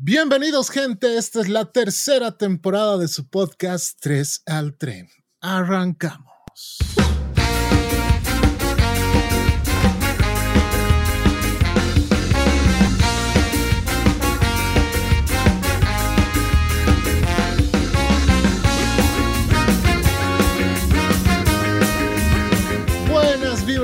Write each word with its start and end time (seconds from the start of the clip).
Bienvenidos 0.00 0.70
gente, 0.70 1.18
esta 1.18 1.40
es 1.40 1.48
la 1.48 1.72
tercera 1.72 2.38
temporada 2.38 2.98
de 2.98 3.08
su 3.08 3.28
podcast 3.28 3.98
3 4.00 4.44
al 4.46 4.78
tren. 4.78 5.08
Arrancamos. 5.40 6.78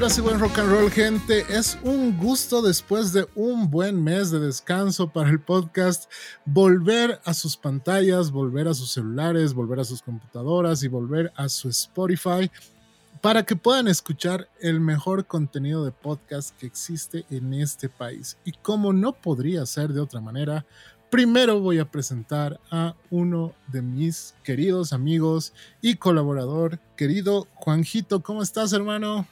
Y 0.05 0.21
buen 0.21 0.39
rock 0.39 0.59
and 0.59 0.71
roll 0.71 0.91
gente, 0.91 1.47
es 1.49 1.79
un 1.83 2.19
gusto 2.19 2.61
después 2.61 3.15
de 3.15 3.27
un 3.35 3.71
buen 3.71 4.05
mes 4.05 4.31
de 4.31 4.39
descanso 4.39 5.09
para 5.09 5.31
el 5.31 5.41
podcast 5.41 6.13
volver 6.45 7.23
a 7.25 7.33
sus 7.33 7.57
pantallas, 7.57 8.31
volver 8.31 8.69
a 8.69 8.75
sus 8.75 8.91
celulares, 8.91 9.55
volver 9.55 9.81
a 9.81 9.85
sus 9.85 10.03
computadoras 10.03 10.83
y 10.83 10.89
volver 10.89 11.33
a 11.37 11.49
su 11.49 11.71
Spotify 11.71 12.51
para 13.23 13.45
que 13.45 13.57
puedan 13.57 13.89
escuchar 13.89 14.47
el 14.61 14.79
mejor 14.79 15.25
contenido 15.25 15.87
de 15.87 15.91
podcast 15.91 16.55
que 16.59 16.67
existe 16.67 17.25
en 17.31 17.55
este 17.55 17.89
país. 17.89 18.37
Y 18.45 18.53
como 18.53 18.93
no 18.93 19.15
podría 19.15 19.65
ser 19.65 19.95
de 19.95 20.03
otra 20.03 20.21
manera, 20.21 20.67
primero 21.09 21.61
voy 21.61 21.79
a 21.79 21.91
presentar 21.91 22.61
a 22.71 22.95
uno 23.11 23.55
de 23.69 23.81
mis 23.81 24.35
queridos 24.45 24.93
amigos 24.93 25.55
y 25.81 25.95
colaborador, 25.95 26.79
querido 26.95 27.49
Juanjito. 27.55 28.23
¿Cómo 28.23 28.43
estás, 28.43 28.75
hermano? 28.75 29.27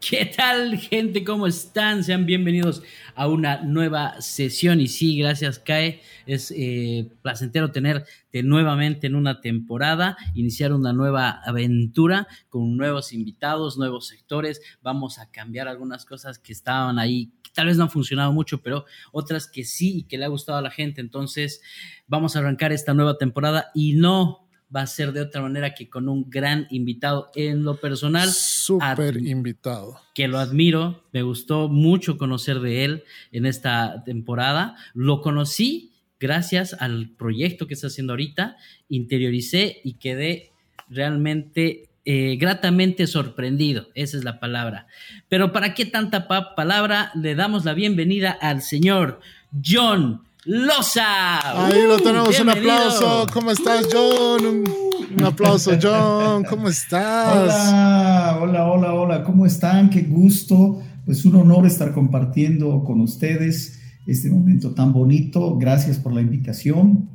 ¿Qué 0.00 0.24
tal, 0.24 0.78
gente? 0.78 1.24
¿Cómo 1.24 1.46
están? 1.46 2.02
Sean 2.02 2.24
bienvenidos 2.24 2.82
a 3.14 3.28
una 3.28 3.60
nueva 3.60 4.18
sesión. 4.22 4.80
Y 4.80 4.88
sí, 4.88 5.18
gracias, 5.18 5.58
Kae. 5.58 6.00
Es 6.24 6.50
eh, 6.56 7.12
placentero 7.20 7.70
tenerte 7.70 8.42
nuevamente 8.42 9.08
en 9.08 9.14
una 9.14 9.42
temporada, 9.42 10.16
iniciar 10.34 10.72
una 10.72 10.94
nueva 10.94 11.42
aventura 11.44 12.26
con 12.48 12.78
nuevos 12.78 13.12
invitados, 13.12 13.76
nuevos 13.76 14.06
sectores. 14.06 14.62
Vamos 14.80 15.18
a 15.18 15.30
cambiar 15.30 15.68
algunas 15.68 16.06
cosas 16.06 16.38
que 16.38 16.54
estaban 16.54 16.98
ahí, 16.98 17.34
que 17.42 17.50
tal 17.52 17.66
vez 17.66 17.76
no 17.76 17.84
han 17.84 17.90
funcionado 17.90 18.32
mucho, 18.32 18.62
pero 18.62 18.86
otras 19.12 19.48
que 19.48 19.64
sí 19.64 19.98
y 19.98 20.02
que 20.04 20.16
le 20.16 20.24
ha 20.24 20.28
gustado 20.28 20.56
a 20.56 20.62
la 20.62 20.70
gente. 20.70 21.02
Entonces, 21.02 21.60
vamos 22.06 22.34
a 22.34 22.38
arrancar 22.38 22.72
esta 22.72 22.94
nueva 22.94 23.18
temporada 23.18 23.70
y 23.74 23.92
no 23.92 24.49
va 24.74 24.82
a 24.82 24.86
ser 24.86 25.12
de 25.12 25.20
otra 25.20 25.42
manera 25.42 25.74
que 25.74 25.88
con 25.88 26.08
un 26.08 26.28
gran 26.30 26.66
invitado 26.70 27.30
en 27.34 27.64
lo 27.64 27.76
personal. 27.76 28.28
Súper 28.30 29.16
invitado. 29.16 30.00
Que 30.14 30.28
lo 30.28 30.38
admiro, 30.38 31.04
me 31.12 31.22
gustó 31.22 31.68
mucho 31.68 32.16
conocer 32.16 32.60
de 32.60 32.84
él 32.84 33.04
en 33.32 33.46
esta 33.46 34.04
temporada. 34.04 34.76
Lo 34.94 35.20
conocí 35.20 35.90
gracias 36.20 36.74
al 36.78 37.10
proyecto 37.16 37.66
que 37.66 37.74
está 37.74 37.88
haciendo 37.88 38.12
ahorita, 38.12 38.56
interioricé 38.88 39.80
y 39.82 39.94
quedé 39.94 40.50
realmente 40.88 41.88
eh, 42.04 42.36
gratamente 42.36 43.06
sorprendido, 43.06 43.88
esa 43.94 44.16
es 44.16 44.24
la 44.24 44.40
palabra. 44.40 44.86
Pero 45.28 45.52
¿para 45.52 45.74
qué 45.74 45.86
tanta 45.86 46.28
palabra? 46.54 47.10
Le 47.14 47.34
damos 47.34 47.64
la 47.64 47.74
bienvenida 47.74 48.30
al 48.30 48.62
señor 48.62 49.20
John 49.64 50.22
Loza. 50.44 51.66
Ahí 51.66 51.86
lo 51.86 51.98
tenemos, 51.98 52.40
un 52.40 52.48
aplauso. 52.48 53.26
¿Cómo 53.30 53.50
estás, 53.50 53.86
John? 53.92 54.64
Un, 55.12 55.24
aplauso, 55.24 55.72
John. 55.80 56.44
¿Cómo 56.44 56.68
estás? 56.68 57.36
Hola, 57.36 58.38
hola, 58.40 58.64
hola, 58.64 58.94
hola. 58.94 59.22
¿Cómo 59.22 59.44
están? 59.44 59.90
Qué 59.90 60.00
gusto. 60.02 60.80
Pues 61.04 61.26
un 61.26 61.36
honor 61.36 61.66
estar 61.66 61.92
compartiendo 61.92 62.82
con 62.84 63.02
ustedes 63.02 63.80
este 64.06 64.30
momento 64.30 64.72
tan 64.72 64.94
bonito. 64.94 65.58
Gracias 65.58 65.98
por 65.98 66.14
la 66.14 66.22
invitación. 66.22 67.10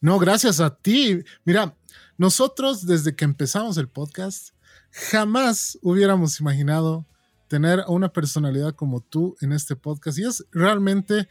No, 0.00 0.18
gracias 0.18 0.60
a 0.60 0.74
ti. 0.74 1.18
Mira, 1.44 1.76
nosotros 2.16 2.86
desde 2.86 3.14
que 3.14 3.26
empezamos 3.26 3.76
el 3.76 3.88
podcast, 3.88 4.54
jamás 4.90 5.78
hubiéramos 5.82 6.40
imaginado 6.40 7.04
tener 7.46 7.80
a 7.80 7.88
una 7.88 8.10
personalidad 8.10 8.74
como 8.74 9.00
tú 9.00 9.36
en 9.42 9.52
este 9.52 9.76
podcast. 9.76 10.18
Y 10.18 10.24
es 10.24 10.46
realmente 10.50 11.28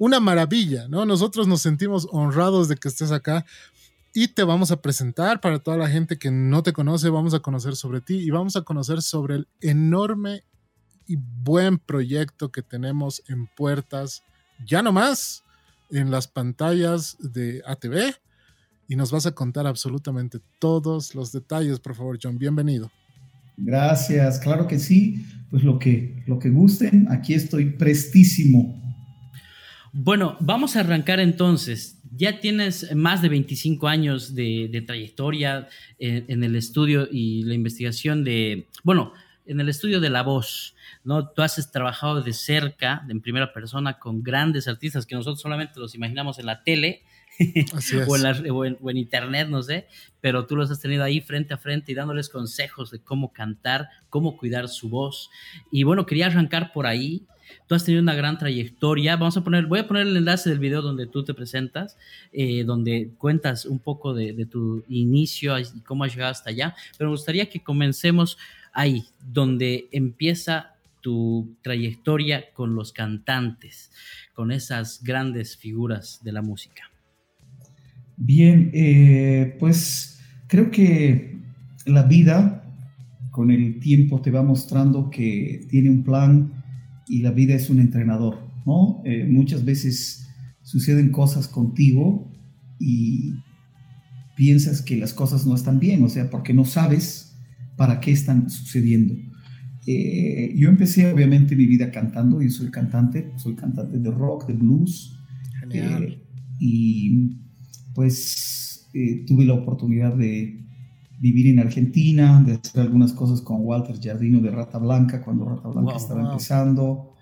una 0.00 0.18
maravilla, 0.18 0.88
¿no? 0.88 1.04
Nosotros 1.04 1.46
nos 1.46 1.60
sentimos 1.60 2.08
honrados 2.10 2.68
de 2.68 2.76
que 2.76 2.88
estés 2.88 3.12
acá 3.12 3.44
y 4.14 4.28
te 4.28 4.44
vamos 4.44 4.70
a 4.70 4.80
presentar 4.80 5.42
para 5.42 5.58
toda 5.58 5.76
la 5.76 5.90
gente 5.90 6.16
que 6.16 6.30
no 6.30 6.62
te 6.62 6.72
conoce, 6.72 7.10
vamos 7.10 7.34
a 7.34 7.40
conocer 7.40 7.76
sobre 7.76 8.00
ti 8.00 8.14
y 8.14 8.30
vamos 8.30 8.56
a 8.56 8.62
conocer 8.62 9.02
sobre 9.02 9.34
el 9.34 9.48
enorme 9.60 10.42
y 11.06 11.16
buen 11.16 11.76
proyecto 11.76 12.50
que 12.50 12.62
tenemos 12.62 13.22
en 13.28 13.46
puertas, 13.48 14.22
ya 14.66 14.80
no 14.80 14.90
más 14.90 15.44
en 15.90 16.10
las 16.10 16.26
pantallas 16.28 17.18
de 17.20 17.62
ATV 17.66 18.14
y 18.88 18.96
nos 18.96 19.12
vas 19.12 19.26
a 19.26 19.32
contar 19.32 19.66
absolutamente 19.66 20.38
todos 20.58 21.14
los 21.14 21.30
detalles, 21.30 21.78
por 21.78 21.94
favor, 21.94 22.18
John, 22.20 22.38
bienvenido. 22.38 22.90
Gracias, 23.58 24.38
claro 24.38 24.66
que 24.66 24.78
sí, 24.78 25.26
pues 25.50 25.62
lo 25.62 25.78
que, 25.78 26.24
lo 26.26 26.38
que 26.38 26.48
gusten, 26.48 27.06
aquí 27.10 27.34
estoy 27.34 27.72
prestísimo 27.72 28.80
bueno, 29.92 30.36
vamos 30.40 30.76
a 30.76 30.80
arrancar 30.80 31.20
entonces. 31.20 31.98
Ya 32.16 32.40
tienes 32.40 32.94
más 32.94 33.22
de 33.22 33.28
25 33.28 33.88
años 33.88 34.34
de, 34.34 34.84
trayectoria 34.86 35.68
en, 35.98 36.44
el 36.44 36.56
estudio 36.56 37.08
y 37.10 37.44
la 37.44 37.54
investigación 37.54 38.24
de, 38.24 38.68
bueno, 38.82 39.12
en 39.46 39.60
el 39.60 39.68
estudio 39.68 40.00
de 40.00 40.10
la 40.10 40.22
voz, 40.22 40.74
¿no? 41.02 41.28
Tú 41.28 41.42
has 41.42 41.72
trabajado 41.72 42.22
de 42.22 42.32
cerca, 42.32 43.04
en 43.08 43.20
primera 43.20 43.52
persona, 43.52 43.98
con 43.98 44.22
grandes 44.22 44.68
artistas 44.68 45.06
que 45.06 45.14
nosotros 45.14 45.40
solamente 45.40 45.80
los 45.80 45.94
imaginamos 45.94 46.38
en 46.38 46.46
la 46.46 46.62
tele 46.62 47.02
o, 48.06 48.16
en 48.16 48.78
o, 48.80 48.90
en, 48.90 48.96
internet, 48.96 49.48
no 49.48 49.62
sé, 49.62 49.88
pero 50.20 50.46
tú 50.46 50.56
los 50.56 50.70
has 50.70 50.80
tenido 50.80 51.02
ahí 51.02 51.20
frente 51.20 51.54
a 51.54 51.58
frente 51.58 51.90
y 51.90 51.94
dándoles 51.94 52.28
consejos 52.28 52.90
de 52.90 53.00
cómo 53.00 53.32
cantar, 53.32 53.88
cómo 54.08 54.36
cuidar 54.36 54.68
su 54.68 54.88
voz. 54.88 55.30
Y 55.72 55.84
bueno, 55.84 56.06
quería 56.06 56.26
arrancar 56.26 56.72
por 56.72 56.86
ahí 56.86 57.26
Tú 57.66 57.74
has 57.74 57.84
tenido 57.84 58.02
una 58.02 58.14
gran 58.14 58.38
trayectoria. 58.38 59.16
Vamos 59.16 59.36
a 59.36 59.44
poner, 59.44 59.66
voy 59.66 59.80
a 59.80 59.88
poner 59.88 60.06
el 60.06 60.16
enlace 60.16 60.50
del 60.50 60.58
video 60.58 60.82
donde 60.82 61.06
tú 61.06 61.24
te 61.24 61.34
presentas, 61.34 61.96
eh, 62.32 62.64
donde 62.64 63.10
cuentas 63.18 63.64
un 63.64 63.78
poco 63.78 64.14
de, 64.14 64.46
tu 64.46 64.84
inicio 64.88 65.58
y 65.58 65.64
cómo 65.84 66.04
has 66.04 66.14
llegado 66.14 66.32
hasta 66.32 66.50
allá. 66.50 66.74
Pero 66.96 67.10
me 67.10 67.14
gustaría 67.14 67.48
que 67.48 67.60
comencemos 67.60 68.38
ahí, 68.72 69.04
donde 69.32 69.88
empieza 69.92 70.74
tu 71.00 71.56
trayectoria 71.62 72.52
con 72.52 72.74
los 72.74 72.92
cantantes, 72.92 73.90
con 74.34 74.52
esas 74.52 75.02
grandes 75.02 75.56
figuras 75.56 76.20
de 76.22 76.32
la 76.32 76.42
música. 76.42 76.90
Bien, 78.16 78.70
eh, 78.74 79.56
pues 79.58 80.20
creo 80.46 80.70
que 80.70 81.38
la 81.86 82.02
vida 82.02 82.64
con 83.30 83.50
el 83.50 83.78
tiempo 83.80 84.20
te 84.20 84.30
va 84.30 84.42
mostrando 84.42 85.10
que 85.10 85.66
tiene 85.70 85.88
un 85.88 86.02
plan 86.02 86.59
y 87.10 87.22
la 87.22 87.32
vida 87.32 87.54
es 87.56 87.68
un 87.68 87.80
entrenador, 87.80 88.38
¿no? 88.64 89.02
Eh, 89.04 89.26
muchas 89.28 89.64
veces 89.64 90.28
suceden 90.62 91.10
cosas 91.10 91.48
contigo 91.48 92.30
y 92.78 93.34
piensas 94.36 94.80
que 94.80 94.96
las 94.96 95.12
cosas 95.12 95.44
no 95.44 95.56
están 95.56 95.80
bien, 95.80 96.04
o 96.04 96.08
sea, 96.08 96.30
porque 96.30 96.54
no 96.54 96.64
sabes 96.64 97.36
para 97.76 97.98
qué 97.98 98.12
están 98.12 98.48
sucediendo. 98.48 99.14
Eh, 99.88 100.54
yo 100.56 100.68
empecé 100.68 101.12
obviamente 101.12 101.56
mi 101.56 101.66
vida 101.66 101.90
cantando, 101.90 102.40
yo 102.42 102.50
soy 102.50 102.70
cantante, 102.70 103.32
soy 103.36 103.56
cantante 103.56 103.98
de 103.98 104.10
rock, 104.12 104.46
de 104.46 104.54
blues. 104.54 105.18
Eh, 105.72 106.22
y 106.60 107.32
pues 107.92 108.88
tuve 109.26 109.46
la 109.46 109.54
oportunidad 109.54 110.14
de 110.14 110.64
vivir 111.20 111.48
en 111.48 111.58
Argentina, 111.58 112.42
de 112.44 112.54
hacer 112.54 112.80
algunas 112.80 113.12
cosas 113.12 113.42
con 113.42 113.58
Walter 113.60 114.00
Jardino 114.02 114.40
de 114.40 114.50
Rata 114.50 114.78
Blanca, 114.78 115.22
cuando 115.22 115.44
Rata 115.44 115.68
Blanca 115.68 115.96
estaba 115.96 116.22
empezando. 116.22 117.12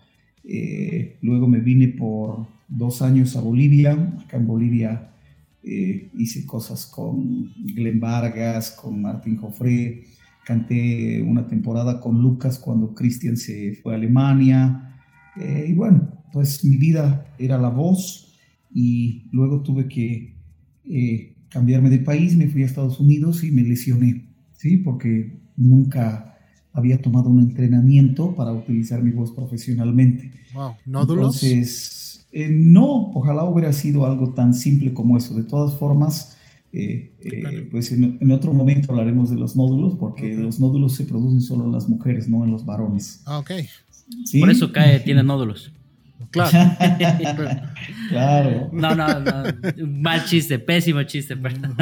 Eh, 0.44 1.18
luego 1.20 1.48
me 1.48 1.58
vine 1.58 1.88
por 1.88 2.46
dos 2.68 3.02
años 3.02 3.36
a 3.36 3.40
Bolivia. 3.40 3.92
Acá 4.24 4.36
en 4.36 4.46
Bolivia 4.46 5.10
eh, 5.64 6.10
hice 6.16 6.46
cosas 6.46 6.86
con 6.86 7.52
Glenn 7.74 7.98
Vargas, 7.98 8.70
con 8.70 9.02
Martín 9.02 9.36
Joffre. 9.36 10.04
Canté 10.46 11.20
una 11.20 11.46
temporada 11.46 12.00
con 12.00 12.22
Lucas 12.22 12.58
cuando 12.58 12.94
Cristian 12.94 13.36
se 13.36 13.74
fue 13.82 13.94
a 13.94 13.96
Alemania. 13.96 15.02
Eh, 15.36 15.66
y 15.70 15.74
bueno, 15.74 16.24
pues 16.32 16.64
mi 16.64 16.76
vida 16.76 17.26
era 17.36 17.58
la 17.58 17.68
voz 17.68 18.32
y 18.72 19.28
luego 19.32 19.60
tuve 19.60 19.88
que 19.88 20.36
cambiarme 21.48 21.90
de 21.90 21.98
país, 21.98 22.36
me 22.36 22.48
fui 22.48 22.62
a 22.62 22.66
Estados 22.66 23.00
Unidos 23.00 23.44
y 23.44 23.50
me 23.50 23.62
lesioné, 23.62 24.26
¿sí? 24.54 24.78
Porque 24.78 25.38
nunca 25.56 26.38
había 26.72 27.00
tomado 27.00 27.28
un 27.28 27.40
entrenamiento 27.40 28.34
para 28.34 28.52
utilizar 28.52 29.02
mi 29.02 29.10
voz 29.10 29.32
profesionalmente. 29.32 30.32
Wow, 30.54 30.72
¿nódulos? 30.86 31.42
Entonces, 31.42 32.26
eh, 32.32 32.48
no, 32.50 33.10
ojalá 33.12 33.44
hubiera 33.44 33.72
sido 33.72 34.06
algo 34.06 34.32
tan 34.34 34.54
simple 34.54 34.92
como 34.92 35.16
eso. 35.16 35.34
De 35.34 35.44
todas 35.44 35.78
formas, 35.78 36.36
eh, 36.72 37.12
eh, 37.20 37.68
pues 37.70 37.90
en, 37.92 38.30
otro 38.30 38.52
momento 38.52 38.92
hablaremos 38.92 39.30
de 39.30 39.36
los 39.36 39.56
nódulos, 39.56 39.96
porque 39.98 40.34
los 40.34 40.60
nódulos 40.60 40.94
se 40.94 41.04
producen 41.04 41.40
solo 41.40 41.64
en 41.64 41.72
las 41.72 41.88
mujeres, 41.88 42.28
no 42.28 42.44
en 42.44 42.52
los 42.52 42.64
varones. 42.64 43.22
Ah, 43.26 43.38
ok. 43.38 43.50
Por 44.40 44.50
eso 44.50 44.72
cae, 44.72 45.00
tiene 45.00 45.22
nódulos. 45.22 45.72
Claro. 46.30 46.76
claro. 48.08 48.70
No, 48.72 48.94
no, 48.94 49.20
no. 49.20 49.32
Mal 49.86 50.24
chiste, 50.24 50.58
pésimo 50.58 51.02
chiste, 51.04 51.36
perdón. 51.36 51.76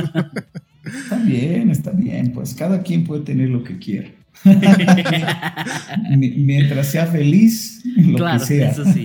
Está 0.84 1.16
bien, 1.16 1.70
está 1.70 1.90
bien. 1.90 2.32
Pues 2.32 2.54
cada 2.54 2.82
quien 2.82 3.04
puede 3.04 3.22
tener 3.22 3.48
lo 3.48 3.64
que 3.64 3.78
quiera. 3.78 4.10
Mientras 6.16 6.88
sea 6.88 7.06
feliz, 7.06 7.82
lo 7.96 8.24
que 8.24 8.38
sea. 8.38 8.70
Eso 8.70 8.84
sí. 8.84 9.04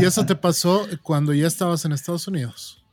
¿Y 0.00 0.04
eso 0.04 0.26
te 0.26 0.34
pasó 0.34 0.86
cuando 1.02 1.32
ya 1.32 1.46
estabas 1.46 1.84
en 1.84 1.92
Estados 1.92 2.26
Unidos? 2.28 2.84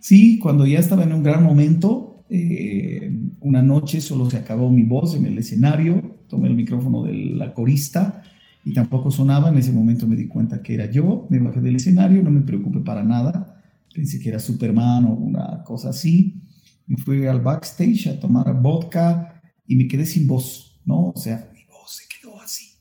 Sí, 0.00 0.38
cuando 0.38 0.66
ya 0.66 0.78
estaba 0.78 1.02
en 1.02 1.12
un 1.12 1.22
gran 1.22 1.42
momento. 1.42 2.06
Eh, 2.32 3.10
una 3.40 3.60
noche 3.60 4.00
solo 4.00 4.30
se 4.30 4.36
acabó 4.36 4.70
mi 4.70 4.84
voz 4.84 5.16
en 5.16 5.26
el 5.26 5.36
escenario. 5.36 6.16
Tomé 6.28 6.48
el 6.48 6.54
micrófono 6.54 7.02
de 7.02 7.12
la 7.12 7.52
corista 7.52 8.22
y 8.64 8.72
tampoco 8.72 9.10
sonaba. 9.10 9.48
En 9.48 9.58
ese 9.58 9.72
momento 9.72 10.06
me 10.06 10.16
di 10.16 10.28
cuenta 10.28 10.62
que 10.62 10.74
era 10.74 10.90
yo. 10.90 11.26
Me 11.30 11.38
bajé 11.38 11.60
del 11.60 11.76
escenario, 11.76 12.22
no 12.22 12.30
me 12.30 12.42
preocupé 12.42 12.80
para 12.80 13.02
nada. 13.02 13.62
Pensé 13.94 14.20
que 14.20 14.28
era 14.28 14.38
Superman 14.38 15.04
o 15.04 15.14
una 15.14 15.62
cosa 15.64 15.90
así. 15.90 16.42
Me 16.86 16.96
fui 16.96 17.26
al 17.26 17.40
backstage 17.40 18.08
a 18.08 18.20
tomar 18.20 18.60
vodka 18.60 19.40
y 19.66 19.76
me 19.76 19.86
quedé 19.86 20.04
sin 20.04 20.26
voz, 20.26 20.80
¿no? 20.84 21.10
O 21.10 21.16
sea, 21.16 21.48
mi 21.54 21.64
voz 21.64 21.96
se 21.96 22.04
quedó 22.08 22.40
así. 22.40 22.72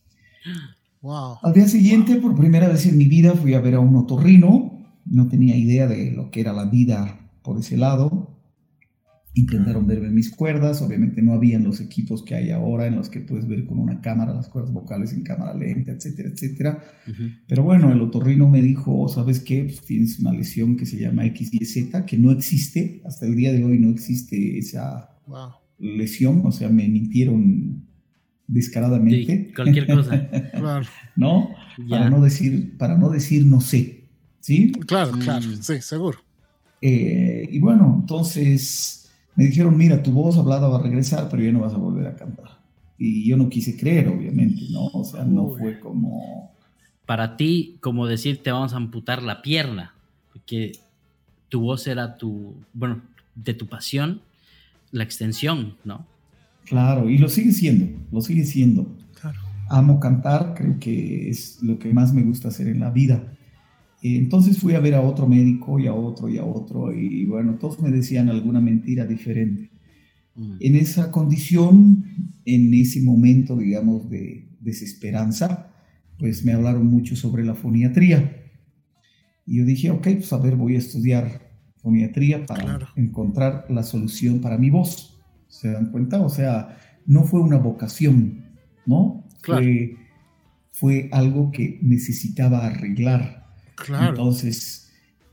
Wow. 1.01 1.37
Al 1.43 1.53
día 1.53 1.67
siguiente, 1.67 2.15
por 2.15 2.35
primera 2.35 2.67
vez 2.67 2.85
en 2.85 2.97
mi 2.97 3.05
vida, 3.05 3.33
fui 3.33 3.53
a 3.53 3.61
ver 3.61 3.75
a 3.75 3.79
un 3.79 3.95
otorrino. 3.95 4.77
No 5.05 5.27
tenía 5.27 5.55
idea 5.55 5.87
de 5.87 6.11
lo 6.11 6.29
que 6.29 6.41
era 6.41 6.53
la 6.53 6.65
vida 6.65 7.19
por 7.43 7.57
ese 7.57 7.77
lado. 7.77 8.18
Intentaron 9.39 9.87
verme 9.87 10.09
mis 10.09 10.29
cuerdas, 10.29 10.81
obviamente 10.81 11.21
no 11.21 11.33
habían 11.33 11.63
los 11.63 11.79
equipos 11.79 12.23
que 12.23 12.35
hay 12.35 12.51
ahora 12.51 12.87
en 12.87 12.97
los 12.97 13.09
que 13.09 13.21
puedes 13.21 13.47
ver 13.47 13.65
con 13.65 13.79
una 13.79 14.01
cámara 14.01 14.33
las 14.33 14.49
cuerdas 14.49 14.73
vocales 14.73 15.13
en 15.13 15.23
cámara 15.23 15.53
lenta, 15.53 15.93
etcétera, 15.93 16.29
etcétera. 16.29 16.83
Pero 17.47 17.63
bueno, 17.63 17.91
el 17.91 18.01
otorrino 18.01 18.49
me 18.49 18.61
dijo, 18.61 19.07
¿sabes 19.07 19.39
qué? 19.39 19.63
Pues 19.63 19.81
tienes 19.81 20.19
una 20.19 20.33
lesión 20.33 20.75
que 20.75 20.85
se 20.85 20.97
llama 20.97 21.23
XYZ, 21.23 22.03
que 22.05 22.17
no 22.17 22.31
existe, 22.31 23.01
hasta 23.05 23.25
el 23.25 23.35
día 23.35 23.53
de 23.53 23.63
hoy 23.63 23.79
no 23.79 23.89
existe 23.89 24.57
esa 24.57 25.09
lesión, 25.77 26.41
o 26.45 26.51
sea, 26.51 26.67
me 26.67 26.87
mintieron 26.89 27.87
descaradamente. 28.45 29.45
Sí, 29.47 29.53
cualquier 29.55 29.87
cosa. 29.87 30.29
claro. 30.51 30.85
¿No? 31.15 31.49
Para 31.89 32.09
no 32.09 32.21
decir, 32.21 32.77
para 32.77 32.97
no 32.97 33.09
decir 33.09 33.45
no 33.45 33.61
sé. 33.61 34.03
¿Sí? 34.41 34.71
Claro, 34.87 35.13
claro, 35.13 35.45
sí, 35.61 35.81
seguro. 35.81 36.17
Eh, 36.81 37.47
y 37.51 37.59
bueno, 37.59 37.99
entonces 38.01 39.08
me 39.35 39.45
dijeron, 39.45 39.77
mira, 39.77 40.03
tu 40.03 40.11
voz 40.11 40.37
hablada 40.37 40.67
va 40.67 40.79
a 40.79 40.83
regresar, 40.83 41.29
pero 41.29 41.43
ya 41.43 41.51
no 41.51 41.61
vas 41.61 41.73
a 41.73 41.77
volver 41.77 42.07
a 42.07 42.15
cantar. 42.15 42.59
Y 42.97 43.27
yo 43.27 43.37
no 43.37 43.49
quise 43.49 43.77
creer, 43.77 44.09
obviamente, 44.09 44.63
¿no? 44.71 44.87
O 44.87 45.03
sea, 45.03 45.23
no 45.23 45.49
fue 45.49 45.79
como... 45.79 46.51
Para 47.05 47.37
ti, 47.37 47.77
como 47.79 48.05
decir, 48.05 48.43
te 48.43 48.51
vamos 48.51 48.73
a 48.73 48.77
amputar 48.77 49.23
la 49.23 49.41
pierna, 49.41 49.93
porque 50.33 50.73
tu 51.47 51.61
voz 51.61 51.87
era 51.87 52.17
tu, 52.17 52.55
bueno, 52.73 53.01
de 53.35 53.53
tu 53.53 53.67
pasión, 53.67 54.21
la 54.91 55.03
extensión, 55.03 55.75
¿no? 55.83 56.05
Claro, 56.65 57.09
y 57.09 57.17
lo 57.17 57.29
sigue 57.29 57.51
siendo, 57.51 57.87
lo 58.11 58.21
sigue 58.21 58.45
siendo. 58.45 58.87
Claro. 59.19 59.39
Amo 59.69 59.99
cantar, 59.99 60.53
creo 60.55 60.79
que 60.79 61.29
es 61.29 61.63
lo 61.63 61.79
que 61.79 61.93
más 61.93 62.13
me 62.13 62.21
gusta 62.23 62.49
hacer 62.49 62.67
en 62.67 62.79
la 62.79 62.91
vida. 62.91 63.23
Entonces 64.01 64.57
fui 64.59 64.73
a 64.75 64.79
ver 64.79 64.95
a 64.95 65.01
otro 65.01 65.27
médico 65.27 65.77
y 65.79 65.87
a 65.87 65.93
otro 65.93 66.29
y 66.29 66.37
a 66.37 66.45
otro 66.45 66.93
y 66.93 67.25
bueno, 67.25 67.55
todos 67.55 67.81
me 67.81 67.91
decían 67.91 68.29
alguna 68.29 68.61
mentira 68.61 69.05
diferente. 69.05 69.71
Mm. 70.35 70.55
En 70.59 70.75
esa 70.75 71.11
condición, 71.11 72.05
en 72.45 72.73
ese 72.73 73.01
momento, 73.01 73.57
digamos, 73.57 74.09
de 74.09 74.47
desesperanza, 74.61 75.71
pues 76.17 76.45
me 76.45 76.53
hablaron 76.53 76.87
mucho 76.87 77.15
sobre 77.15 77.43
la 77.43 77.55
foniatría. 77.55 78.35
Y 79.45 79.57
yo 79.57 79.65
dije, 79.65 79.91
ok, 79.91 80.03
pues 80.03 80.31
a 80.31 80.37
ver, 80.37 80.55
voy 80.55 80.75
a 80.75 80.79
estudiar 80.79 81.49
foniatría 81.77 82.45
para 82.45 82.91
encontrar 82.95 83.65
la 83.69 83.83
solución 83.83 84.39
para 84.39 84.57
mi 84.57 84.69
voz. 84.69 85.19
¿Se 85.47 85.71
dan 85.71 85.91
cuenta? 85.91 86.21
O 86.21 86.29
sea, 86.29 86.77
no 87.05 87.23
fue 87.23 87.41
una 87.41 87.57
vocación, 87.57 88.45
¿no? 88.85 89.25
Fue, 89.43 89.95
fue 90.71 91.09
algo 91.11 91.51
que 91.51 91.79
necesitaba 91.81 92.65
arreglar 92.65 93.48
entonces, 93.87 94.89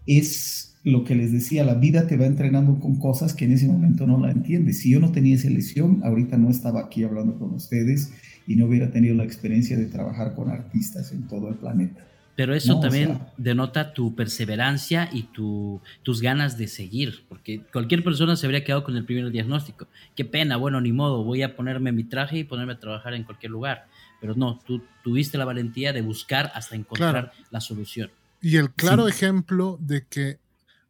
es 0.06 0.76
lo 0.84 1.02
que 1.02 1.16
les 1.16 1.32
decía, 1.32 1.64
la 1.64 1.74
vida 1.74 2.06
te 2.06 2.16
va 2.16 2.26
entrenando 2.26 2.78
con 2.78 2.96
cosas 2.96 3.34
que 3.34 3.44
en 3.44 3.52
ese 3.52 3.66
momento 3.66 4.06
no 4.06 4.20
la 4.20 4.30
entiendes. 4.30 4.80
Si 4.80 4.90
yo 4.90 5.00
no 5.00 5.10
tenía 5.10 5.34
esa 5.34 5.50
lesión, 5.50 6.00
ahorita 6.04 6.38
no 6.38 6.48
estaba 6.48 6.80
aquí 6.80 7.02
hablando 7.02 7.36
con 7.38 7.54
ustedes 7.54 8.12
y 8.46 8.54
no 8.54 8.66
hubiera 8.66 8.90
tenido 8.92 9.16
la 9.16 9.24
experiencia 9.24 9.76
de 9.76 9.86
trabajar 9.86 10.34
con 10.34 10.48
artistas 10.48 11.10
en 11.10 11.26
todo 11.26 11.48
el 11.48 11.56
planeta. 11.56 12.06
Pero 12.36 12.54
eso 12.54 12.78
también 12.78 13.18
denota 13.38 13.94
tu 13.94 14.14
perseverancia 14.14 15.08
y 15.10 15.22
tu, 15.22 15.80
tus 16.02 16.20
ganas 16.20 16.58
de 16.58 16.68
seguir, 16.68 17.24
porque 17.30 17.62
cualquier 17.72 18.04
persona 18.04 18.36
se 18.36 18.46
habría 18.46 18.62
quedado 18.62 18.84
con 18.84 18.94
el 18.94 19.06
primer 19.06 19.30
diagnóstico. 19.30 19.88
Qué 20.14 20.26
pena, 20.26 20.58
bueno, 20.58 20.80
ni 20.82 20.92
modo, 20.92 21.24
voy 21.24 21.42
a 21.42 21.56
ponerme 21.56 21.92
mi 21.92 22.04
traje 22.04 22.38
y 22.38 22.44
ponerme 22.44 22.74
a 22.74 22.78
trabajar 22.78 23.14
en 23.14 23.24
cualquier 23.24 23.52
lugar. 23.52 23.86
Pero 24.20 24.34
no, 24.34 24.60
tú 24.66 24.82
tuviste 25.02 25.38
la 25.38 25.46
valentía 25.46 25.94
de 25.94 26.02
buscar 26.02 26.52
hasta 26.54 26.76
encontrar 26.76 27.32
la 27.50 27.60
solución. 27.60 28.10
Y 28.46 28.58
el 28.58 28.70
claro 28.70 29.08
ejemplo 29.08 29.76
de 29.80 30.06
que 30.06 30.38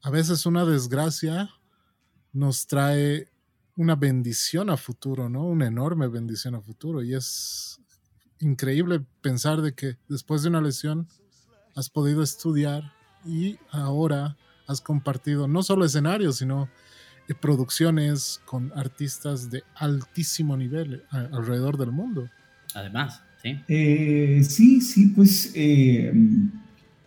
a 0.02 0.10
veces 0.10 0.44
una 0.44 0.66
desgracia 0.66 1.48
nos 2.34 2.66
trae 2.66 3.30
una 3.76 3.96
bendición 3.96 4.68
a 4.68 4.76
futuro, 4.76 5.30
¿no? 5.30 5.46
Una 5.46 5.66
enorme 5.66 6.06
bendición 6.06 6.54
a 6.54 6.60
futuro. 6.60 7.02
Y 7.02 7.14
es 7.14 7.80
increíble 8.40 9.00
pensar 9.22 9.62
de 9.62 9.72
que 9.72 9.96
después 10.06 10.42
de 10.42 10.50
una 10.50 10.60
lesión 10.60 11.08
has 11.74 11.88
podido 11.88 12.22
estudiar 12.22 12.92
y 13.24 13.58
ahora 13.70 14.36
has 14.66 14.82
compartido 14.82 15.48
no 15.48 15.62
solo 15.62 15.86
escenarios, 15.86 16.36
sino 16.36 16.68
eh, 17.26 17.32
producciones 17.32 18.42
con 18.44 18.70
artistas 18.76 19.50
de 19.50 19.64
altísimo 19.76 20.58
nivel 20.58 21.04
alrededor 21.08 21.78
del 21.78 21.90
mundo. 21.90 22.28
Además, 22.74 23.22
sí. 23.40 23.58
Eh, 23.66 24.44
sí, 24.46 24.82
sí, 24.82 25.06
pues 25.06 25.52
eh, 25.54 26.12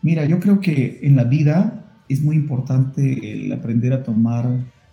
Mira, 0.01 0.25
yo 0.25 0.39
creo 0.39 0.59
que 0.61 0.99
en 1.03 1.15
la 1.15 1.25
vida 1.25 2.03
es 2.07 2.21
muy 2.21 2.35
importante 2.35 3.33
el 3.33 3.51
aprender 3.51 3.93
a 3.93 4.03
tomar 4.03 4.47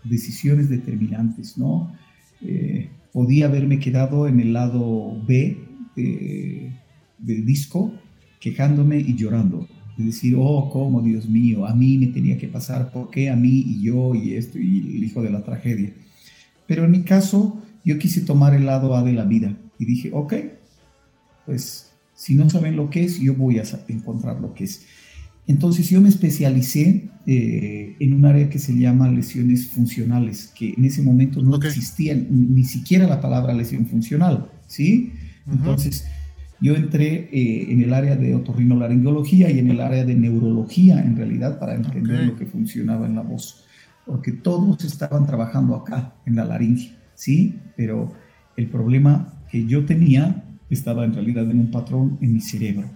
decisiones 0.04 0.68
determinantes, 0.68 1.56
¿no? 1.56 1.92
Eh, 2.42 2.90
podía 3.12 3.46
haberme 3.46 3.78
quedado 3.78 4.28
en 4.28 4.40
el 4.40 4.52
lado 4.52 5.22
B 5.26 5.58
del 5.94 7.46
disco, 7.46 7.92
quejándome 8.40 8.98
y 8.98 9.16
llorando. 9.16 9.66
De 9.96 10.04
decir, 10.04 10.34
oh, 10.38 10.68
cómo, 10.70 11.00
Dios 11.00 11.26
mío, 11.26 11.66
a 11.66 11.74
mí 11.74 11.96
me 11.96 12.08
tenía 12.08 12.36
que 12.36 12.48
pasar, 12.48 12.92
¿por 12.92 13.10
qué 13.10 13.30
a 13.30 13.36
mí 13.36 13.64
y 13.66 13.82
yo 13.82 14.14
y 14.14 14.34
esto 14.34 14.58
y 14.58 14.96
el 14.96 15.04
hijo 15.04 15.22
de 15.22 15.30
la 15.30 15.42
tragedia? 15.42 15.94
Pero 16.66 16.84
en 16.84 16.90
mi 16.90 17.02
caso, 17.02 17.62
yo 17.84 17.98
quise 17.98 18.20
tomar 18.20 18.52
el 18.54 18.66
lado 18.66 18.94
A 18.94 19.02
de 19.02 19.14
la 19.14 19.24
vida 19.24 19.56
y 19.78 19.86
dije, 19.86 20.10
ok, 20.12 20.34
pues 21.46 21.85
si 22.16 22.34
no 22.34 22.48
saben 22.50 22.76
lo 22.76 22.90
que 22.90 23.04
es, 23.04 23.20
yo 23.20 23.34
voy 23.34 23.58
a 23.58 23.62
encontrar 23.88 24.40
lo 24.40 24.54
que 24.54 24.64
es. 24.64 24.82
Entonces 25.46 25.88
yo 25.88 26.00
me 26.00 26.08
especialicé 26.08 27.08
eh, 27.26 27.94
en 28.00 28.12
un 28.14 28.24
área 28.24 28.48
que 28.48 28.58
se 28.58 28.76
llama 28.76 29.08
lesiones 29.08 29.68
funcionales, 29.68 30.52
que 30.58 30.74
en 30.76 30.84
ese 30.84 31.02
momento 31.02 31.40
no 31.42 31.56
existía 31.56 32.14
ni 32.14 32.64
siquiera 32.64 33.06
la 33.06 33.20
palabra 33.20 33.54
lesión 33.54 33.86
funcional, 33.86 34.50
¿sí? 34.66 35.12
Entonces 35.46 36.06
yo 36.60 36.74
entré 36.74 37.28
eh, 37.30 37.66
en 37.70 37.82
el 37.82 37.92
área 37.92 38.16
de 38.16 38.34
otorrinolaringología 38.34 39.50
y 39.50 39.58
en 39.58 39.70
el 39.70 39.80
área 39.80 40.04
de 40.04 40.14
neurología 40.14 41.00
en 41.00 41.16
realidad 41.16 41.60
para 41.60 41.74
entender 41.74 42.24
lo 42.24 42.36
que 42.36 42.46
funcionaba 42.46 43.06
en 43.06 43.14
la 43.14 43.22
voz, 43.22 43.64
porque 44.06 44.32
todos 44.32 44.82
estaban 44.84 45.26
trabajando 45.26 45.76
acá 45.76 46.14
en 46.24 46.34
la 46.34 46.44
laringe, 46.46 46.96
¿sí? 47.14 47.56
Pero 47.76 48.12
el 48.56 48.68
problema 48.68 49.34
que 49.50 49.66
yo 49.66 49.84
tenía 49.84 50.42
estaba 50.70 51.04
en 51.04 51.14
realidad 51.14 51.50
en 51.50 51.60
un 51.60 51.70
patrón 51.70 52.18
en 52.20 52.34
mi 52.34 52.40
cerebro, 52.40 52.90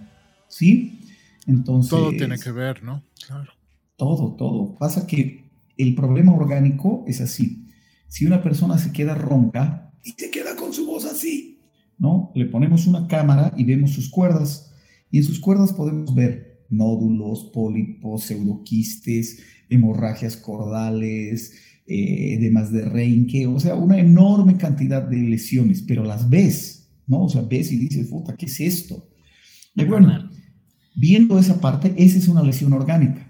¿sí? 0.47 0.99
Entonces, 1.47 1.89
todo 1.89 2.11
tiene 2.11 2.37
que 2.37 2.51
ver, 2.51 2.83
¿no? 2.83 3.03
Claro. 3.25 3.51
Todo, 3.95 4.35
todo. 4.35 4.75
Pasa 4.77 5.07
que 5.07 5.49
el 5.77 5.95
problema 5.95 6.33
orgánico 6.33 7.03
es 7.07 7.21
así. 7.21 7.67
Si 8.07 8.25
una 8.25 8.41
persona 8.41 8.77
se 8.77 8.91
queda 8.91 9.15
ronca 9.15 9.93
y 10.03 10.11
se 10.11 10.29
queda 10.31 10.55
con 10.55 10.73
su 10.73 10.85
voz 10.85 11.05
así, 11.05 11.59
¿no? 11.97 12.31
Le 12.35 12.45
ponemos 12.45 12.87
una 12.87 13.07
cámara 13.07 13.53
y 13.55 13.63
vemos 13.63 13.91
sus 13.91 14.09
cuerdas. 14.09 14.73
Y 15.09 15.17
en 15.19 15.23
sus 15.23 15.39
cuerdas 15.39 15.73
podemos 15.73 16.13
ver 16.13 16.65
nódulos, 16.69 17.51
pólipos, 17.53 18.23
pseudoquistes, 18.23 19.39
hemorragias 19.69 20.37
cordales, 20.37 21.53
eh, 21.87 22.37
demás 22.39 22.71
de 22.71 22.85
reinque, 22.85 23.47
o 23.47 23.59
sea, 23.59 23.75
una 23.75 23.99
enorme 23.99 24.57
cantidad 24.57 25.01
de 25.01 25.17
lesiones, 25.17 25.81
pero 25.81 26.03
las 26.03 26.29
ves, 26.29 26.80
¿no? 27.11 27.25
O 27.25 27.29
sea, 27.29 27.43
ves 27.43 27.71
y 27.71 27.77
dices, 27.77 28.07
puta, 28.07 28.35
¿qué 28.35 28.47
es 28.47 28.59
esto? 28.59 29.07
Y 29.75 29.83
bueno, 29.85 30.29
Viendo 30.95 31.39
esa 31.39 31.61
parte, 31.61 31.93
esa 31.97 32.17
es 32.17 32.27
una 32.27 32.43
lesión 32.43 32.73
orgánica. 32.73 33.27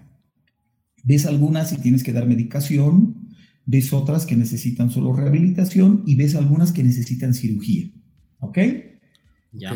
Ves 1.04 1.26
algunas 1.26 1.72
y 1.74 1.78
tienes 1.78 2.04
que 2.04 2.14
dar 2.14 2.28
medicación, 2.28 3.30
ves 3.66 3.94
otras 3.94 4.26
que 4.26 4.36
necesitan 4.36 4.90
solo 4.90 5.14
rehabilitación 5.14 6.04
y 6.06 6.16
ves 6.16 6.36
algunas 6.36 6.72
que 6.72 6.84
necesitan 6.84 7.34
cirugía. 7.34 7.92
¿Ok? 8.40 8.58
Ya. 9.52 9.76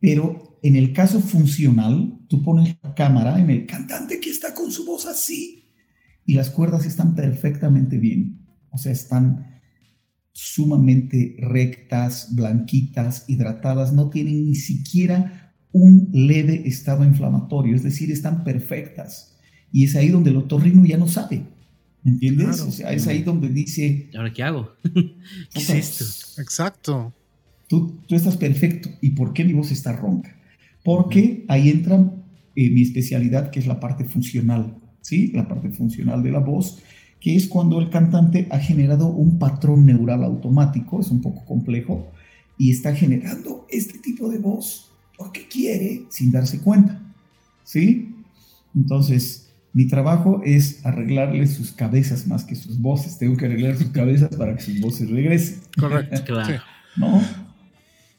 Pero 0.00 0.58
en 0.62 0.76
el 0.76 0.92
caso 0.92 1.20
funcional, 1.20 2.18
tú 2.28 2.42
pones 2.42 2.76
la 2.82 2.94
cámara 2.94 3.38
en 3.40 3.50
el 3.50 3.66
cantante 3.66 4.20
que 4.20 4.30
está 4.30 4.54
con 4.54 4.72
su 4.72 4.86
voz 4.86 5.06
así 5.06 5.70
y 6.24 6.34
las 6.34 6.50
cuerdas 6.50 6.86
están 6.86 7.14
perfectamente 7.14 7.98
bien. 7.98 8.46
O 8.70 8.78
sea, 8.78 8.92
están 8.92 9.55
sumamente 10.36 11.34
rectas, 11.38 12.28
blanquitas, 12.34 13.24
hidratadas, 13.26 13.94
no 13.94 14.10
tienen 14.10 14.44
ni 14.44 14.54
siquiera 14.54 15.54
un 15.72 16.10
leve 16.12 16.68
estado 16.68 17.06
inflamatorio, 17.06 17.74
es 17.74 17.82
decir, 17.82 18.10
están 18.12 18.44
perfectas. 18.44 19.38
Y 19.72 19.84
es 19.84 19.96
ahí 19.96 20.10
donde 20.10 20.28
el 20.28 20.36
otorrino 20.36 20.84
ya 20.84 20.98
no 20.98 21.08
sabe. 21.08 21.42
¿Entiendes? 22.04 22.60
O 22.60 22.70
sea, 22.70 22.92
es 22.92 23.06
ahí 23.06 23.22
donde 23.22 23.48
dice... 23.48 24.10
¿Ahora 24.14 24.30
qué 24.30 24.42
hago? 24.42 24.72
¿Qué 24.92 25.58
es 25.58 25.70
esto? 25.70 26.04
Exacto. 26.42 27.14
Tú, 27.66 28.02
tú 28.06 28.14
estás 28.14 28.36
perfecto. 28.36 28.90
¿Y 29.00 29.12
por 29.12 29.32
qué 29.32 29.42
mi 29.42 29.54
voz 29.54 29.70
está 29.70 29.94
ronca? 29.94 30.36
Porque 30.84 31.46
ahí 31.48 31.70
entra 31.70 32.12
eh, 32.54 32.70
mi 32.70 32.82
especialidad, 32.82 33.50
que 33.50 33.60
es 33.60 33.66
la 33.66 33.80
parte 33.80 34.04
funcional, 34.04 34.76
¿sí? 35.00 35.32
La 35.32 35.48
parte 35.48 35.70
funcional 35.70 36.22
de 36.22 36.30
la 36.30 36.40
voz, 36.40 36.82
que 37.20 37.36
es 37.36 37.48
cuando 37.48 37.80
el 37.80 37.90
cantante 37.90 38.46
ha 38.50 38.58
generado 38.58 39.06
un 39.08 39.38
patrón 39.38 39.86
neural 39.86 40.24
automático, 40.24 41.00
es 41.00 41.10
un 41.10 41.20
poco 41.20 41.44
complejo, 41.44 42.08
y 42.58 42.70
está 42.70 42.94
generando 42.94 43.66
este 43.68 43.98
tipo 43.98 44.28
de 44.28 44.38
voz 44.38 44.90
porque 45.16 45.48
quiere 45.48 46.04
sin 46.10 46.30
darse 46.30 46.60
cuenta, 46.60 47.00
¿sí? 47.64 48.14
Entonces, 48.74 49.46
mi 49.72 49.86
trabajo 49.86 50.40
es 50.44 50.84
arreglarle 50.86 51.46
sus 51.46 51.72
cabezas 51.72 52.26
más 52.26 52.44
que 52.44 52.54
sus 52.54 52.80
voces. 52.80 53.18
Tengo 53.18 53.36
que 53.36 53.46
arreglar 53.46 53.76
sus 53.76 53.88
cabezas 53.88 54.34
para 54.36 54.56
que 54.56 54.62
sus 54.62 54.80
voces 54.80 55.10
regresen. 55.10 55.60
Correcto. 55.78 56.22
claro. 56.26 56.62
¿No? 56.96 57.22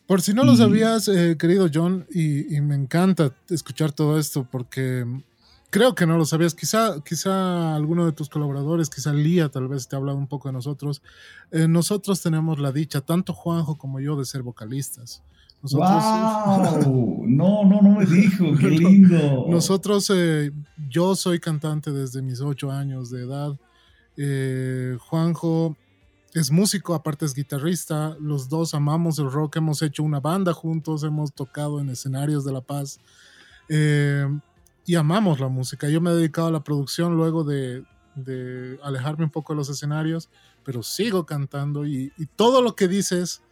Por 0.08 0.22
si 0.22 0.34
no 0.34 0.44
lo 0.44 0.56
sabías, 0.56 1.08
eh, 1.08 1.36
querido 1.38 1.70
John, 1.74 2.06
y, 2.14 2.62
me 2.62 2.76
encanta 2.76 3.36
escuchar 3.50 3.92
todo 3.92 4.18
esto 4.18 4.48
porque 4.50 5.06
creo 5.70 5.96
que 5.96 6.06
no 6.06 6.18
lo 6.18 6.26
sabías. 6.26 6.54
Quizá, 6.54 7.02
quizá 7.04 7.76
alguno 7.76 8.06
de 8.06 8.12
tus 8.12 8.30
colaboradores, 8.30 8.90
quizá 8.90 9.14
Lía 9.14 9.50
tal 9.50 9.68
vez 9.68 9.88
te 9.88 9.96
ha 9.96 10.00
hablado 10.00 10.18
un 10.18 10.28
poco 10.28 10.50
de 10.50 10.54
nosotros. 10.54 11.02
Eh, 11.52 11.68
nosotros 11.68 12.22
tenemos 12.22 12.60
la 12.60 12.72
dicha, 12.72 13.02
tanto 13.02 13.34
Juanjo 13.34 13.78
como 13.78 14.00
yo, 14.00 14.16
de 14.18 14.26
ser 14.26 14.44
vocalistas. 14.44 15.24
Nosotros, 15.62 15.90
¡Wow! 15.90 17.24
No, 17.28 17.66
no, 17.66 17.82
no 17.82 18.00
me 18.00 18.06
dijo, 18.06 18.46
qué 18.60 18.70
lindo. 18.70 19.46
Nosotros, 19.50 20.12
eh, 20.14 20.52
yo 20.90 21.16
soy 21.16 21.40
cantante 21.40 21.92
desde 21.92 22.22
mis 22.22 22.42
ocho 22.42 22.72
años 22.72 23.10
de 23.10 23.24
edad. 23.24 23.56
Juanjo 25.00 25.76
es 26.34 26.52
músico, 26.52 26.94
aparte 26.94 27.26
es 27.26 27.34
guitarrista. 27.34 28.16
Los 28.20 28.50
dos 28.50 28.74
amamos 28.74 29.20
el 29.20 29.32
rock, 29.32 29.58
hemos 29.58 29.82
hecho 29.82 30.04
una 30.04 30.20
banda 30.20 30.54
juntos, 30.54 31.04
hemos 31.04 31.34
tocado 31.34 31.80
en 31.80 31.90
escenarios 31.90 32.46
de 32.46 32.54
La 32.54 32.62
Paz 32.62 33.00
eh, 33.70 34.28
y 34.88 34.96
amamos 34.96 35.42
la 35.42 35.50
música. 35.50 35.90
Yo 35.90 36.00
me 36.00 36.10
he 36.12 36.16
dedicado 36.16 36.48
a 36.48 36.52
la 36.52 36.64
producción 36.64 37.18
luego 37.18 37.44
de, 37.44 37.84
alejarme 38.82 39.26
un 39.26 39.30
poco 39.30 39.54
de 39.54 39.58
los 39.58 39.70
escenarios, 39.70 40.30
pero 40.64 40.82
sigo 40.82 41.26
cantando 41.26 41.86
y, 41.86 42.12
todo 42.36 42.62
lo 42.62 42.76
que 42.76 42.88
dices 42.88 43.44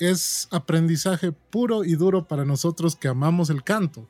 es 0.00 0.48
aprendizaje 0.50 1.32
puro 1.32 1.84
y 1.84 1.94
duro 1.94 2.26
para 2.26 2.44
nosotros 2.44 2.96
que 2.96 3.08
amamos 3.08 3.50
el 3.50 3.62
canto. 3.62 4.06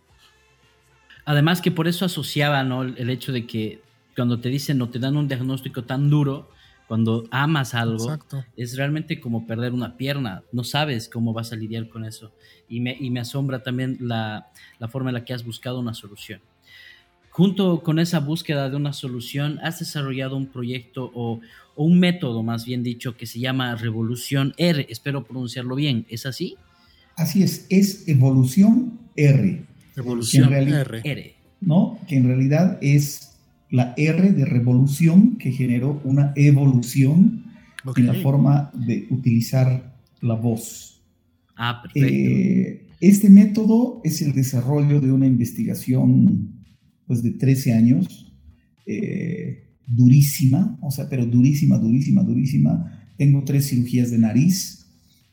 Además 1.27 1.61
que 1.61 1.71
por 1.71 1.87
eso 1.87 2.07
asociaba 2.07 2.65
¿no? 2.65 2.83
el 2.83 3.11
hecho 3.11 3.31
de 3.31 3.47
que 3.47 3.83
cuando 4.17 4.41
te 4.41 4.49
dicen 4.49 4.81
o 4.81 4.89
te 4.89 4.99
dan 4.99 5.19
un 5.19 5.29
diagnóstico 5.29 5.85
tan 5.85 6.09
duro, 6.09 6.51
cuando 6.89 7.29
amas 7.31 7.75
algo, 7.75 8.19
es 8.57 8.77
realmente 8.77 9.21
como 9.21 9.47
perder 9.47 9.75
una 9.75 9.99
pierna. 9.99 10.43
No 10.53 10.65
sabes 10.65 11.11
cómo 11.11 11.35
vas 11.35 11.53
a 11.53 11.57
lidiar 11.57 11.87
con 11.89 12.07
eso. 12.07 12.33
Y 12.67 12.81
me, 12.81 12.97
y 12.99 13.11
me 13.11 13.21
asombra 13.21 13.63
también 13.63 13.99
la, 14.01 14.49
la, 14.79 14.89
forma 14.89 15.11
en 15.11 15.15
la 15.15 15.25
que 15.25 15.35
has 15.35 15.45
buscado 15.45 15.81
una 15.81 15.93
solución. 15.93 16.41
Junto 17.29 17.83
con 17.83 17.99
esa 17.99 18.21
búsqueda 18.21 18.71
de 18.71 18.77
una 18.77 18.95
solución, 18.95 19.61
has 19.63 19.81
desarrollado 19.81 20.37
un 20.37 20.47
proyecto 20.47 21.13
o, 21.15 21.41
o 21.77 21.85
un 21.85 22.01
método, 22.01 22.43
más 22.43 22.65
bien 22.65 22.83
dicho, 22.83 23.19
que 23.19 23.27
se 23.27 23.39
llama 23.39 23.77
Revolución 23.77 24.55
R. 24.57 24.87
Espero 24.89 25.25
pronunciarlo 25.25 25.75
bien. 25.75 26.07
¿Es 26.09 26.25
así? 26.25 26.57
Así 27.17 27.43
es, 27.43 27.67
es 27.69 28.09
Evolución 28.09 28.99
R. 29.15 29.63
Evolución 29.95 30.55
R. 30.55 31.03
R. 31.05 31.35
¿No? 31.61 31.99
Que 32.09 32.17
en 32.17 32.29
realidad 32.29 32.79
es 32.81 33.28
la 33.71 33.95
R 33.97 34.33
de 34.33 34.45
revolución 34.45 35.37
que 35.37 35.53
generó 35.53 36.01
una 36.05 36.33
evolución 36.37 37.45
en 37.97 38.07
la 38.07 38.15
forma 38.15 38.71
de 38.75 39.07
utilizar 39.11 40.01
la 40.21 40.35
voz. 40.35 41.03
Ah, 41.57 41.81
perfecto. 41.83 42.09
Eh, 42.09 42.87
este 43.01 43.31
método 43.31 44.01
es 44.05 44.23
el 44.23 44.33
desarrollo 44.33 45.01
de 45.01 45.13
una 45.13 45.27
investigación 45.27 46.65
pues, 47.07 47.23
de 47.23 47.33
13 47.33 47.73
años, 47.73 48.33
eh, 48.87 49.69
durísima, 49.87 50.79
o 50.81 50.91
sea, 50.91 51.09
pero 51.09 51.25
durísima, 51.27 51.79
durísima, 51.79 52.23
durísima. 52.23 53.05
Tengo 53.17 53.45
tres 53.45 53.69
cirugías 53.69 54.11
de 54.11 54.19
nariz, 54.19 54.87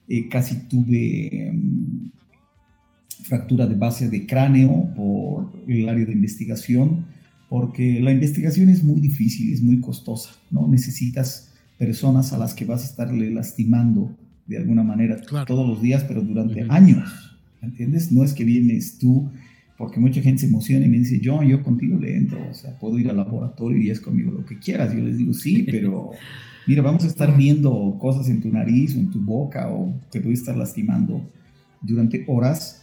eh, 0.07 0.27
casi 0.29 0.67
tuve 0.67 1.47
em, 1.47 2.11
fractura 3.23 3.65
de 3.65 3.75
base 3.75 4.09
de 4.09 4.25
cráneo 4.25 4.93
por 4.95 5.51
el 5.67 5.89
área 5.89 6.05
de 6.05 6.13
investigación 6.13 7.05
porque 7.49 7.99
la 8.01 8.11
investigación 8.11 8.69
es 8.69 8.83
muy 8.83 8.99
difícil, 8.99 9.53
es 9.53 9.61
muy 9.61 9.79
costosa, 9.79 10.31
¿no? 10.51 10.67
Necesitas 10.67 11.53
personas 11.77 12.33
a 12.33 12.37
las 12.37 12.53
que 12.53 12.65
vas 12.65 12.83
a 12.83 12.85
estarle 12.85 13.29
lastimando 13.31 14.15
de 14.47 14.57
alguna 14.57 14.83
manera 14.83 15.19
todos 15.45 15.67
los 15.67 15.81
días, 15.81 16.03
pero 16.07 16.21
durante 16.21 16.65
años, 16.69 17.37
¿entiendes? 17.61 18.11
No 18.11 18.23
es 18.23 18.33
que 18.33 18.43
vienes 18.43 18.97
tú, 18.97 19.29
porque 19.77 19.99
mucha 19.99 20.21
gente 20.21 20.41
se 20.41 20.47
emociona 20.47 20.85
y 20.85 20.89
me 20.89 20.99
dice, 20.99 21.19
yo, 21.19 21.43
yo 21.43 21.63
contigo 21.63 21.97
le 21.99 22.15
entro, 22.15 22.39
o 22.49 22.53
sea, 22.53 22.77
puedo 22.79 22.97
ir 22.97 23.09
al 23.09 23.17
laboratorio 23.17 23.81
y 23.81 23.89
es 23.89 23.99
conmigo 23.99 24.31
lo 24.31 24.45
que 24.45 24.57
quieras. 24.57 24.93
Yo 24.93 24.99
les 25.03 25.17
digo, 25.17 25.33
sí, 25.33 25.63
pero 25.69 26.11
mira, 26.67 26.81
vamos 26.81 27.03
a 27.03 27.07
estar 27.07 27.35
viendo 27.35 27.97
cosas 27.99 28.29
en 28.29 28.41
tu 28.41 28.49
nariz 28.49 28.95
o 28.95 28.99
en 28.99 29.11
tu 29.11 29.19
boca 29.19 29.69
o 29.69 29.93
te 30.11 30.19
voy 30.19 30.31
a 30.31 30.35
estar 30.35 30.55
lastimando 30.55 31.21
durante 31.81 32.23
horas 32.27 32.81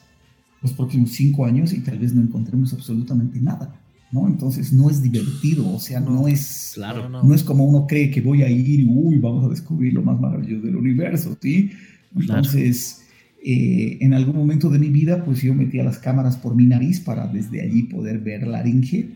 los 0.60 0.72
próximos 0.72 1.10
cinco 1.12 1.44
años 1.44 1.72
y 1.72 1.80
tal 1.80 1.98
vez 1.98 2.14
no 2.14 2.22
encontremos 2.22 2.72
absolutamente 2.72 3.40
nada. 3.40 3.81
¿No? 4.12 4.28
Entonces 4.28 4.72
no 4.72 4.90
es 4.90 5.02
divertido, 5.02 5.68
o 5.74 5.80
sea, 5.80 5.98
no 5.98 6.28
es, 6.28 6.72
claro, 6.74 7.08
no. 7.08 7.34
es 7.34 7.42
como 7.42 7.64
uno 7.64 7.86
cree 7.86 8.10
que 8.10 8.20
voy 8.20 8.42
a 8.42 8.50
ir 8.50 8.80
y 8.80 8.86
uy, 8.86 9.18
vamos 9.18 9.44
a 9.46 9.48
descubrir 9.48 9.94
lo 9.94 10.02
más 10.02 10.20
maravilloso 10.20 10.66
del 10.66 10.76
universo, 10.76 11.36
¿sí? 11.40 11.70
Entonces, 12.14 13.06
eh, 13.42 13.96
en 14.00 14.12
algún 14.12 14.36
momento 14.36 14.68
de 14.68 14.78
mi 14.78 14.88
vida, 14.88 15.24
pues 15.24 15.42
yo 15.42 15.54
metía 15.54 15.82
las 15.82 15.98
cámaras 15.98 16.36
por 16.36 16.54
mi 16.54 16.66
nariz 16.66 17.00
para 17.00 17.26
desde 17.26 17.62
allí 17.62 17.84
poder 17.84 18.18
ver 18.18 18.46
laringe 18.46 19.08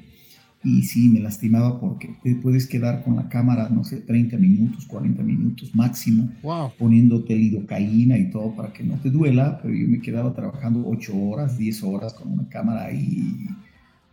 y 0.65 0.83
sí, 0.83 1.09
me 1.09 1.21
lastimaba 1.21 1.79
porque 1.79 2.17
te 2.25 2.35
puedes 2.35 2.67
quedar 2.67 3.05
con 3.05 3.15
la 3.15 3.29
cámara, 3.29 3.69
no 3.69 3.85
sé, 3.85 3.99
30 3.99 4.37
minutos, 4.39 4.85
40 4.87 5.23
minutos 5.23 5.75
máximo, 5.75 6.29
wow. 6.43 6.73
poniéndote 6.77 7.37
lidocaína 7.37 8.19
y 8.19 8.31
todo 8.31 8.57
para 8.57 8.73
que 8.73 8.83
no 8.83 8.95
te 8.97 9.11
duela, 9.11 9.61
pero 9.63 9.75
yo 9.75 9.87
me 9.87 10.01
quedaba 10.01 10.35
trabajando 10.35 10.83
8 10.85 11.17
horas, 11.17 11.57
10 11.57 11.83
horas 11.85 12.15
con 12.15 12.33
una 12.33 12.49
cámara 12.49 12.91
y 12.91 13.47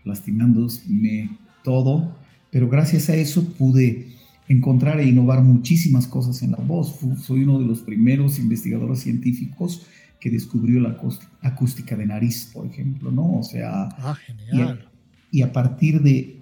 lastimándome 0.04 1.30
todo, 1.64 2.16
pero 2.52 2.70
gracias 2.70 3.10
a 3.10 3.16
eso 3.16 3.44
pude 3.54 4.14
encontrar 4.48 5.00
e 5.00 5.08
innovar 5.08 5.42
muchísimas 5.44 6.08
cosas 6.08 6.42
en 6.44 6.52
la 6.52 6.58
voz. 6.58 7.00
Soy 7.22 7.44
uno 7.44 7.60
de 7.60 7.66
los 7.66 7.80
primeros 7.80 8.40
investigadores 8.40 9.00
científicos 9.00 9.86
que 10.20 10.30
descubrió 10.30 10.80
la 10.80 10.98
acústica 11.42 11.96
de 11.96 12.06
nariz, 12.06 12.50
por 12.54 12.66
ejemplo, 12.66 13.12
¿no? 13.12 13.40
O 13.40 13.44
sea, 13.44 13.90
ah, 13.98 14.16
genial. 14.16 14.88
Y, 15.32 15.42
a, 15.42 15.52
partir 15.52 16.02
de 16.02 16.38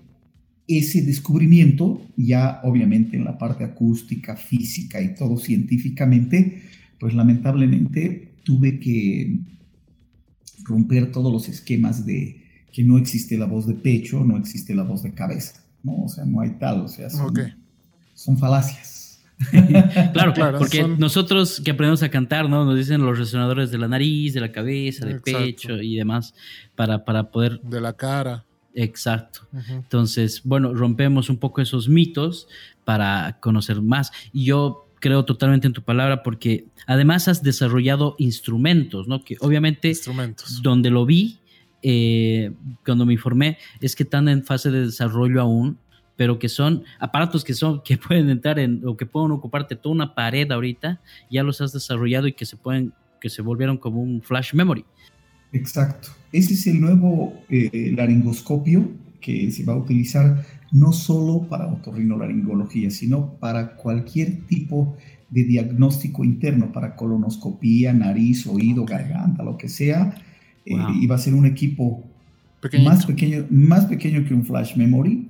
ese 0.67 1.01
descubrimiento, 1.01 2.01
ya 2.17 2.59
obviamente 2.63 3.17
en 3.17 3.23
la 3.23 3.37
parte 3.37 3.63
acústica, 3.63 4.35
física 4.35 5.01
y 5.01 5.15
todo 5.15 5.37
científicamente, 5.37 6.61
pues 6.99 7.13
lamentablemente 7.13 8.33
tuve 8.43 8.79
que 8.79 9.39
romper 10.63 11.11
todos 11.11 11.31
los 11.31 11.49
esquemas 11.49 12.05
de, 12.05 12.40
que 12.71 12.83
no 12.83 12.97
existe 12.97 13.37
la 13.37 13.45
voz 13.45 13.67
de 13.67 13.73
pecho, 13.73 14.23
no 14.23 14.37
existe 14.37 14.73
la 14.73 14.83
voz 14.83 15.03
de 15.03 15.13
cabeza, 15.13 15.63
¿no? 15.83 16.03
O 16.03 16.09
sea, 16.09 16.25
no 16.25 16.41
hay 16.41 16.51
tal, 16.51 16.81
o 16.81 16.87
sea, 16.87 17.09
son, 17.09 18.37
falacias. 18.37 19.19
claro, 20.13 20.33
claro, 20.33 20.59
porque 20.59 20.87
nosotros 20.87 21.61
que 21.63 21.71
aprendemos 21.71 22.03
a 22.03 22.09
cantar, 22.09 22.47
¿no? 22.47 22.63
Nos 22.63 22.77
dicen 22.77 23.03
los 23.03 23.17
resonadores 23.17 23.71
de 23.71 23.77
la 23.79 23.87
nariz, 23.87 24.33
de 24.33 24.41
la 24.41 24.51
cabeza, 24.51 25.05
del 25.05 25.21
pecho 25.21 25.81
y 25.81 25.95
demás, 25.95 26.35
para, 26.75 27.03
para 27.03 27.31
poder... 27.31 27.59
De 27.61 27.81
la 27.81 27.93
cara. 27.93 28.45
Exacto. 28.73 29.47
Entonces, 29.69 30.41
bueno, 30.43 30.73
rompemos 30.73 31.29
un 31.29 31.37
poco 31.37 31.61
esos 31.61 31.89
mitos 31.89 32.47
para 32.85 33.37
conocer 33.41 33.81
más. 33.81 34.11
Y 34.31 34.45
yo 34.45 34.87
creo 34.99 35.25
totalmente 35.25 35.67
en 35.67 35.73
tu 35.73 35.81
palabra 35.81 36.23
porque 36.23 36.65
además 36.87 37.27
has 37.27 37.43
desarrollado 37.43 38.15
instrumentos, 38.19 39.07
¿no? 39.07 39.23
Que 39.23 39.35
obviamente 39.39 39.89
instrumentos. 39.89 40.61
donde 40.61 40.89
lo 40.91 41.05
vi 41.05 41.40
eh, 41.81 42.51
cuando 42.85 43.05
me 43.05 43.13
informé, 43.13 43.57
es 43.79 43.95
que 43.95 44.03
están 44.03 44.27
en 44.27 44.43
fase 44.43 44.71
de 44.71 44.85
desarrollo 44.85 45.41
aún, 45.41 45.77
pero 46.15 46.38
que 46.39 46.50
son 46.50 46.83
aparatos 47.00 47.43
que 47.43 47.53
son 47.53 47.81
que 47.85 47.97
pueden 47.97 48.29
entrar 48.29 48.59
en 48.59 48.81
o 48.85 48.95
que 48.97 49.05
pueden 49.05 49.31
ocuparte 49.31 49.75
toda 49.75 49.95
una 49.95 50.15
pared 50.15 50.51
ahorita, 50.51 51.01
ya 51.29 51.43
los 51.43 51.61
has 51.61 51.73
desarrollado 51.73 52.27
y 52.27 52.33
que 52.33 52.45
se 52.45 52.57
pueden 52.57 52.93
que 53.19 53.29
se 53.29 53.41
volvieron 53.43 53.77
como 53.77 54.01
un 54.01 54.21
flash 54.21 54.53
memory. 54.53 54.83
Exacto. 55.53 56.09
Ese 56.31 56.53
es 56.53 56.65
el 56.65 56.81
nuevo 56.81 57.43
eh, 57.50 57.91
laringoscopio 57.95 58.89
que 59.19 59.51
se 59.51 59.63
va 59.63 59.73
a 59.73 59.77
utilizar 59.77 60.43
no 60.71 60.91
solo 60.91 61.47
para 61.47 61.67
otorrinolaringología, 61.67 62.89
sino 62.89 63.35
para 63.35 63.75
cualquier 63.75 64.47
tipo 64.47 64.97
de 65.29 65.43
diagnóstico 65.43 66.23
interno, 66.23 66.71
para 66.71 66.95
colonoscopía, 66.95 67.93
nariz, 67.93 68.47
oído, 68.47 68.85
garganta, 68.85 69.43
lo 69.43 69.57
que 69.57 69.69
sea. 69.69 70.15
Eh, 70.65 70.75
y 71.01 71.07
va 71.07 71.15
a 71.15 71.19
ser 71.19 71.33
un 71.33 71.45
equipo 71.45 72.03
más 72.83 73.05
pequeño, 73.05 73.45
más 73.49 73.85
pequeño 73.85 74.23
que 74.25 74.33
un 74.33 74.45
flash 74.45 74.75
memory, 74.75 75.27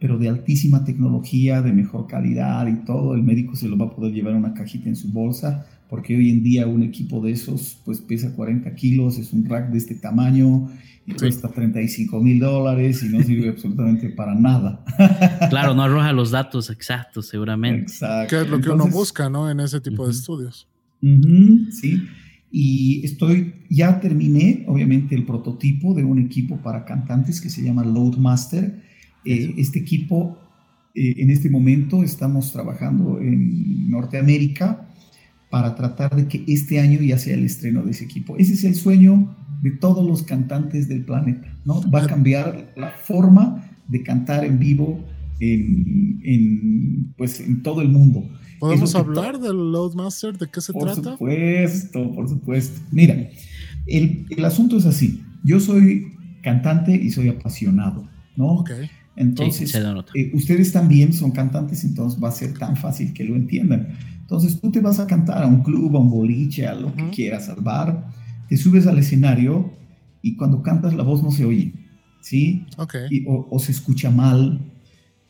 pero 0.00 0.18
de 0.18 0.28
altísima 0.28 0.84
tecnología, 0.84 1.62
de 1.62 1.72
mejor 1.72 2.06
calidad 2.06 2.66
y 2.66 2.84
todo. 2.84 3.14
El 3.14 3.22
médico 3.22 3.54
se 3.54 3.68
lo 3.68 3.76
va 3.76 3.86
a 3.86 3.90
poder 3.90 4.12
llevar 4.12 4.34
una 4.34 4.54
cajita 4.54 4.88
en 4.88 4.96
su 4.96 5.08
bolsa 5.12 5.66
porque 5.92 6.16
hoy 6.16 6.30
en 6.30 6.42
día 6.42 6.66
un 6.66 6.82
equipo 6.82 7.20
de 7.20 7.32
esos 7.32 7.76
pues 7.84 8.00
pesa 8.00 8.34
40 8.34 8.74
kilos, 8.74 9.18
es 9.18 9.30
un 9.34 9.44
rack 9.44 9.70
de 9.70 9.76
este 9.76 9.94
tamaño 9.94 10.70
y 11.06 11.12
cuesta 11.12 11.48
35 11.48 12.18
mil 12.18 12.40
dólares 12.40 13.02
y 13.02 13.10
no 13.10 13.22
sirve 13.22 13.48
absolutamente 13.50 14.08
para 14.08 14.34
nada. 14.34 14.82
Claro, 15.50 15.74
no 15.74 15.82
arroja 15.82 16.14
los 16.14 16.30
datos 16.30 16.70
exactos 16.70 17.28
seguramente. 17.28 17.82
Exacto. 17.82 18.30
Que 18.30 18.42
es 18.42 18.48
lo 18.48 18.58
que 18.62 18.70
uno 18.70 18.86
busca, 18.86 19.28
¿no? 19.28 19.50
En 19.50 19.60
ese 19.60 19.82
tipo 19.82 20.06
de 20.06 20.12
estudios. 20.12 20.66
sí. 21.70 22.02
Y 22.54 23.00
estoy, 23.02 23.54
ya 23.70 23.98
terminé, 23.98 24.64
obviamente, 24.68 25.14
el 25.14 25.24
prototipo 25.24 25.94
de 25.94 26.04
un 26.04 26.18
equipo 26.18 26.58
para 26.58 26.84
cantantes 26.84 27.40
que 27.40 27.48
se 27.48 27.62
llama 27.62 27.82
Loadmaster. 27.82 28.82
Eh, 29.24 29.54
este 29.56 29.78
equipo, 29.78 30.36
eh, 30.94 31.14
en 31.16 31.30
este 31.30 31.48
momento, 31.48 32.04
estamos 32.04 32.52
trabajando 32.52 33.18
en 33.20 33.90
Norteamérica 33.90 34.86
para 35.48 35.74
tratar 35.74 36.14
de 36.14 36.28
que 36.28 36.44
este 36.46 36.78
año 36.78 37.00
ya 37.00 37.16
sea 37.16 37.34
el 37.34 37.44
estreno 37.44 37.82
de 37.84 37.92
ese 37.92 38.04
equipo. 38.04 38.36
Ese 38.36 38.52
es 38.52 38.64
el 38.64 38.74
sueño 38.74 39.34
de 39.62 39.70
todos 39.70 40.06
los 40.06 40.22
cantantes 40.22 40.88
del 40.88 41.06
planeta, 41.06 41.56
¿no? 41.64 41.80
Va 41.90 42.02
a 42.02 42.06
cambiar 42.06 42.74
la 42.76 42.90
forma 42.90 43.70
de 43.88 44.02
cantar 44.02 44.44
en 44.44 44.58
vivo 44.58 45.02
en, 45.40 47.14
pues, 47.16 47.40
en 47.40 47.62
todo 47.62 47.80
el 47.80 47.88
mundo. 47.88 48.28
¿Podemos 48.62 48.94
hablar 48.94 49.40
del 49.40 49.72
Loadmaster? 49.72 50.38
¿De 50.38 50.48
qué 50.48 50.60
se 50.60 50.72
trata? 50.72 50.94
Por 50.94 51.12
supuesto, 51.14 52.12
por 52.12 52.28
supuesto. 52.28 52.80
Mira, 52.92 53.28
el, 53.86 54.24
el, 54.30 54.44
asunto 54.44 54.76
es 54.76 54.86
así. 54.86 55.20
Yo 55.42 55.58
soy 55.58 56.14
cantante 56.44 56.94
y 56.94 57.10
soy 57.10 57.28
apasionado, 57.28 58.08
¿no? 58.36 58.60
Ok. 58.60 58.70
Entonces, 59.16 59.74
eh, 60.14 60.30
ustedes 60.32 60.70
también 60.70 61.12
son 61.12 61.32
cantantes, 61.32 61.82
entonces 61.82 62.22
va 62.22 62.28
a 62.28 62.30
ser 62.32 62.56
tan 62.56 62.76
fácil 62.76 63.12
que 63.12 63.24
lo 63.24 63.34
entiendan. 63.34 63.96
Entonces 64.20 64.60
tú 64.60 64.70
te 64.70 64.78
vas 64.78 65.00
a 65.00 65.08
cantar 65.08 65.42
a 65.42 65.48
un 65.48 65.64
club, 65.64 65.96
a 65.96 65.98
un 65.98 66.10
boliche, 66.10 66.68
a 66.68 66.74
lo 66.74 66.94
que 66.94 67.10
quieras, 67.10 67.48
al 67.48 67.62
bar, 67.62 68.10
te 68.48 68.56
subes 68.56 68.86
al 68.86 68.96
escenario 68.96 69.72
y 70.22 70.36
cuando 70.36 70.62
cantas 70.62 70.94
la 70.94 71.02
voz 71.02 71.20
no 71.20 71.32
se 71.32 71.44
oye, 71.44 71.74
¿sí? 72.20 72.64
o, 73.26 73.58
se 73.58 73.72
escucha 73.72 74.08
mal, 74.08 74.60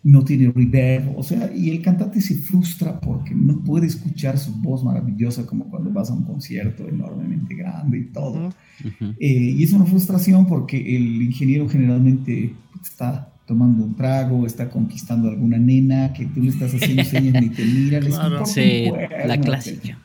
no 0.04 0.24
tiene 0.24 0.50
reverb, 0.50 1.16
o 1.16 1.22
sea, 1.22 1.50
y 1.54 1.70
el 1.70 1.80
cantante 1.80 2.20
se 2.20 2.34
frustra 2.34 2.98
porque 2.98 3.34
no 3.34 3.62
puede 3.62 3.86
escuchar 3.86 4.36
su 4.36 4.52
voz 4.60 4.82
maravillosa 4.82 5.46
como 5.46 5.70
cuando 5.70 5.90
vas 5.90 6.10
a 6.10 6.14
un 6.14 6.24
concierto 6.24 6.88
enormemente 6.88 7.54
grande 7.54 7.98
y 7.98 8.04
todo. 8.06 8.52
Eh, 9.00 9.54
y 9.56 9.62
es 9.62 9.72
una 9.72 9.84
frustración 9.84 10.46
porque 10.46 10.96
el 10.96 11.22
ingeniero 11.22 11.68
generalmente 11.68 12.52
está 12.82 13.32
tomando 13.46 13.84
un 13.84 13.94
trago, 13.94 14.44
está 14.44 14.70
conquistando 14.70 15.28
a 15.28 15.32
alguna 15.32 15.58
nena 15.58 16.12
que 16.12 16.26
tú 16.26 16.42
le 16.42 16.48
estás 16.48 16.74
haciendo 16.74 17.04
señas 17.04 17.40
y 17.40 17.50
te 17.50 17.64
mira, 17.64 18.00
le 18.00 18.08
claro. 18.08 18.44
sí, 18.44 18.86
la 19.26 19.38
clásica. 19.40 19.98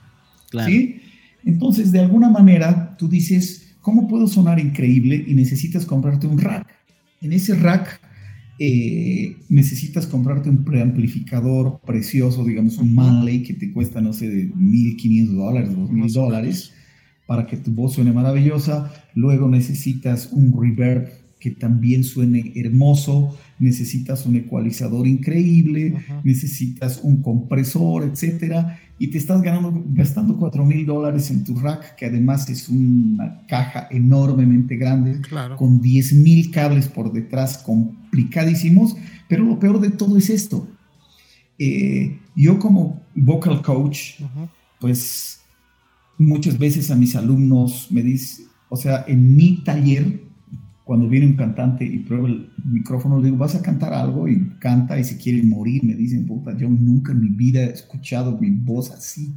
Claro. 0.51 0.71
¿Sí? 0.71 1.01
Entonces, 1.43 1.91
de 1.91 2.01
alguna 2.01 2.29
manera, 2.29 2.95
tú 2.97 3.07
dices, 3.07 3.75
¿cómo 3.81 4.07
puedo 4.07 4.27
sonar 4.27 4.59
increíble? 4.59 5.23
Y 5.25 5.33
necesitas 5.33 5.85
comprarte 5.85 6.27
un 6.27 6.37
rack. 6.37 6.67
En 7.21 7.33
ese 7.33 7.55
rack 7.55 7.99
eh, 8.59 9.37
necesitas 9.49 10.07
comprarte 10.07 10.49
un 10.49 10.63
preamplificador 10.63 11.79
precioso, 11.85 12.43
digamos 12.43 12.77
un 12.77 12.93
Manley 12.95 13.43
que 13.43 13.53
te 13.53 13.71
cuesta, 13.71 14.01
no 14.01 14.13
sé, 14.13 14.29
de 14.29 14.51
1.500 14.51 15.27
dólares, 15.35 15.69
2.000 15.71 16.11
dólares, 16.13 16.73
para 17.27 17.45
que 17.45 17.57
tu 17.57 17.71
voz 17.71 17.93
suene 17.93 18.11
maravillosa. 18.13 18.91
Luego 19.13 19.47
necesitas 19.47 20.29
un 20.31 20.59
reverb 20.59 21.09
que 21.39 21.51
también 21.51 22.03
suene 22.03 22.51
hermoso, 22.55 23.37
necesitas 23.59 24.25
un 24.25 24.37
ecualizador 24.37 25.05
increíble, 25.05 25.93
necesitas 26.23 27.01
un 27.03 27.21
compresor, 27.21 28.03
etcétera, 28.03 28.79
y 28.97 29.07
te 29.07 29.19
estás 29.19 29.43
ganando, 29.43 29.83
gastando 29.89 30.35
4 30.37 30.65
mil 30.65 30.85
dólares 30.85 31.29
en 31.29 31.43
tu 31.43 31.53
rack, 31.59 31.95
que 31.95 32.07
además 32.07 32.49
es 32.49 32.69
una 32.69 33.45
caja 33.47 33.87
enormemente 33.91 34.77
grande, 34.77 35.21
con 35.57 35.79
10 35.79 36.13
mil 36.13 36.49
cables 36.49 36.87
por 36.87 37.13
detrás, 37.13 37.59
complicadísimos, 38.17 38.95
pero 39.27 39.43
lo 39.43 39.59
peor 39.59 39.79
de 39.79 39.91
todo 39.91 40.17
es 40.17 40.29
esto. 40.29 40.67
Eh, 41.59 42.19
yo 42.35 42.59
como 42.59 43.01
vocal 43.15 43.61
coach, 43.61 44.21
pues 44.79 45.41
muchas 46.17 46.57
veces 46.57 46.89
a 46.91 46.95
mis 46.95 47.15
alumnos 47.15 47.87
me 47.91 48.01
dicen, 48.01 48.47
o 48.69 48.75
sea, 48.75 49.05
en 49.07 49.35
mi 49.35 49.63
taller, 49.63 50.21
cuando 50.83 51.07
viene 51.07 51.27
un 51.27 51.35
cantante 51.35 51.85
y 51.85 51.99
prueba 51.99 52.27
el 52.27 52.49
micrófono, 52.65 53.19
le 53.19 53.25
digo, 53.25 53.37
vas 53.37 53.55
a 53.55 53.61
cantar 53.61 53.93
algo 53.93 54.27
y 54.27 54.49
canta 54.59 54.99
y 54.99 55.03
se 55.03 55.17
quiere 55.17 55.43
morir. 55.43 55.83
Me 55.83 55.95
dicen, 55.95 56.25
puta, 56.25 56.55
yo 56.57 56.69
nunca 56.69 57.11
en 57.11 57.21
mi 57.21 57.29
vida 57.29 57.61
he 57.61 57.71
escuchado 57.71 58.37
mi 58.37 58.49
voz 58.49 58.91
así. 58.91 59.33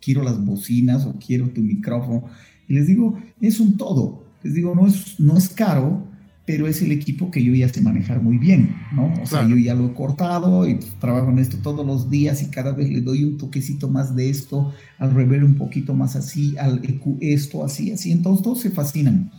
Quiero 0.00 0.22
las 0.22 0.44
bocinas 0.44 1.04
o 1.06 1.14
quiero 1.18 1.50
tu 1.50 1.60
micrófono. 1.60 2.24
Y 2.68 2.74
les 2.74 2.86
digo, 2.86 3.18
es 3.40 3.60
un 3.60 3.76
todo. 3.76 4.24
Les 4.42 4.54
digo, 4.54 4.74
no 4.74 4.86
es, 4.86 5.18
no 5.20 5.36
es 5.36 5.48
caro, 5.48 6.11
pero 6.44 6.66
es 6.66 6.82
el 6.82 6.90
equipo 6.90 7.30
que 7.30 7.42
yo 7.42 7.54
ya 7.54 7.68
sé 7.68 7.80
manejar 7.80 8.20
muy 8.20 8.36
bien, 8.36 8.76
¿no? 8.92 9.12
O 9.22 9.26
sea, 9.26 9.46
yo 9.46 9.56
ya 9.56 9.74
lo 9.74 9.86
he 9.86 9.94
cortado 9.94 10.68
y 10.68 10.78
trabajo 11.00 11.30
en 11.30 11.38
esto 11.38 11.58
todos 11.58 11.86
los 11.86 12.10
días 12.10 12.42
y 12.42 12.50
cada 12.50 12.72
vez 12.72 12.90
le 12.90 13.00
doy 13.00 13.24
un 13.24 13.38
toquecito 13.38 13.88
más 13.88 14.16
de 14.16 14.28
esto, 14.28 14.72
al 14.98 15.14
rever 15.14 15.44
un 15.44 15.54
poquito 15.54 15.94
más 15.94 16.16
así, 16.16 16.56
al 16.58 16.82
esto, 17.20 17.64
así, 17.64 17.92
así. 17.92 18.10
Entonces 18.10 18.42
todos 18.42 18.60
se 18.60 18.70
fascinan. 18.70 19.30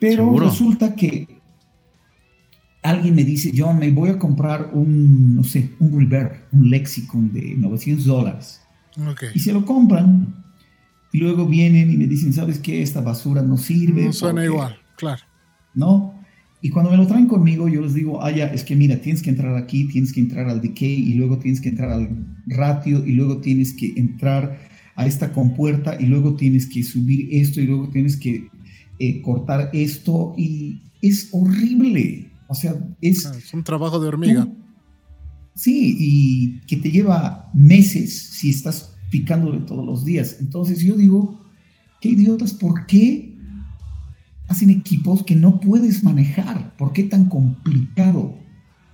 Pero 0.00 0.36
resulta 0.36 0.96
que 0.96 1.28
alguien 2.82 3.14
me 3.14 3.22
dice, 3.22 3.52
yo 3.52 3.72
me 3.72 3.92
voy 3.92 4.10
a 4.10 4.18
comprar 4.18 4.70
un, 4.72 5.36
no 5.36 5.44
sé, 5.44 5.70
un 5.78 6.00
reverb, 6.00 6.32
un 6.50 6.68
lexicon 6.68 7.32
de 7.32 7.54
900 7.56 8.04
dólares. 8.04 8.60
Y 9.34 9.38
se 9.38 9.52
lo 9.52 9.64
compran. 9.64 10.34
Y 11.12 11.18
luego 11.18 11.46
vienen 11.46 11.92
y 11.92 11.96
me 11.96 12.08
dicen, 12.08 12.32
¿sabes 12.32 12.58
qué? 12.58 12.82
Esta 12.82 13.00
basura 13.00 13.42
no 13.42 13.56
sirve. 13.56 14.06
No 14.06 14.12
suena 14.12 14.44
igual, 14.44 14.76
claro. 14.96 15.22
¿No? 15.74 16.14
Y 16.60 16.70
cuando 16.70 16.90
me 16.90 16.96
lo 16.96 17.06
traen 17.06 17.26
conmigo, 17.26 17.68
yo 17.68 17.80
les 17.80 17.94
digo, 17.94 18.22
ah, 18.22 18.30
ya, 18.30 18.46
es 18.46 18.62
que 18.62 18.76
mira, 18.76 19.00
tienes 19.00 19.20
que 19.22 19.30
entrar 19.30 19.56
aquí, 19.56 19.88
tienes 19.88 20.12
que 20.12 20.20
entrar 20.20 20.48
al 20.48 20.60
decay, 20.60 20.94
y 20.94 21.14
luego 21.14 21.38
tienes 21.38 21.60
que 21.60 21.70
entrar 21.70 21.90
al 21.90 22.08
ratio, 22.46 23.04
y 23.04 23.12
luego 23.12 23.38
tienes 23.38 23.72
que 23.72 23.92
entrar 23.96 24.58
a 24.94 25.06
esta 25.06 25.32
compuerta, 25.32 25.96
y 26.00 26.06
luego 26.06 26.36
tienes 26.36 26.66
que 26.66 26.84
subir 26.84 27.28
esto, 27.32 27.60
y 27.60 27.66
luego 27.66 27.88
tienes 27.88 28.16
que 28.16 28.48
eh, 29.04 29.20
cortar 29.20 29.70
esto 29.72 30.32
y 30.36 30.80
es 31.00 31.30
horrible. 31.32 32.30
O 32.46 32.54
sea, 32.54 32.76
es... 33.00 33.26
Ah, 33.26 33.34
es 33.36 33.52
un 33.52 33.64
trabajo 33.64 33.98
de 33.98 34.06
hormiga. 34.06 34.46
sí, 35.56 35.96
y 35.98 36.60
que 36.68 36.76
te 36.76 36.92
lleva 36.92 37.50
meses 37.52 38.16
si 38.16 38.50
estás 38.50 38.94
picándole 39.10 39.58
todos 39.62 39.84
los 39.84 40.04
días. 40.04 40.36
Entonces 40.38 40.78
yo 40.80 40.94
digo, 40.96 41.44
qué 42.00 42.10
idiotas, 42.10 42.54
¿por 42.54 42.86
qué 42.86 43.31
hacen 44.52 44.70
equipos 44.70 45.24
que 45.24 45.34
no 45.34 45.60
puedes 45.60 46.04
manejar? 46.04 46.76
¿Por 46.76 46.92
qué 46.92 47.04
tan 47.04 47.28
complicado? 47.28 48.38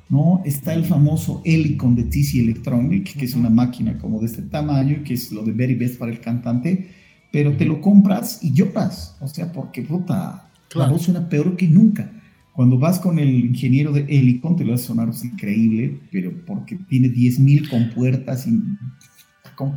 ¿No? 0.09 0.41
Está 0.45 0.73
el 0.73 0.85
famoso 0.85 1.43
Helicon 1.45 1.95
de 1.95 2.05
TC 2.05 2.37
Electronic, 2.37 3.17
que 3.17 3.25
es 3.27 3.35
una 3.35 3.51
máquina 3.51 3.99
como 3.99 4.21
de 4.21 4.27
este 4.27 4.43
tamaño, 4.43 5.03
que 5.05 5.15
es 5.15 5.31
lo 5.33 5.43
de 5.43 5.53
very 5.53 5.75
best 5.75 5.99
para 5.99 6.11
el 6.11 6.21
cantante, 6.21 6.89
pero 7.31 7.57
te 7.57 7.67
lo 7.67 7.81
compras 7.81 8.39
y 8.43 8.55
lloras, 8.55 9.17
o 9.21 9.29
sea, 9.29 9.53
porque 9.53 9.83
puta, 9.83 10.51
la 10.75 10.89
voz 10.89 11.03
suena 11.03 11.29
peor 11.29 11.57
que 11.57 11.69
nunca. 11.69 12.11
Cuando 12.55 12.79
vas 12.79 12.99
con 12.99 13.19
el 13.19 13.29
ingeniero 13.29 13.93
de 13.93 14.01
Helicon 14.09 14.57
te 14.57 14.65
lo 14.65 14.75
a 14.75 14.79
sonar 14.79 15.11
increíble, 15.23 16.01
pero 16.11 16.33
porque 16.47 16.77
tiene 16.89 17.09
10.000 17.09 17.69
compuertas 17.69 18.47
y 18.47 18.61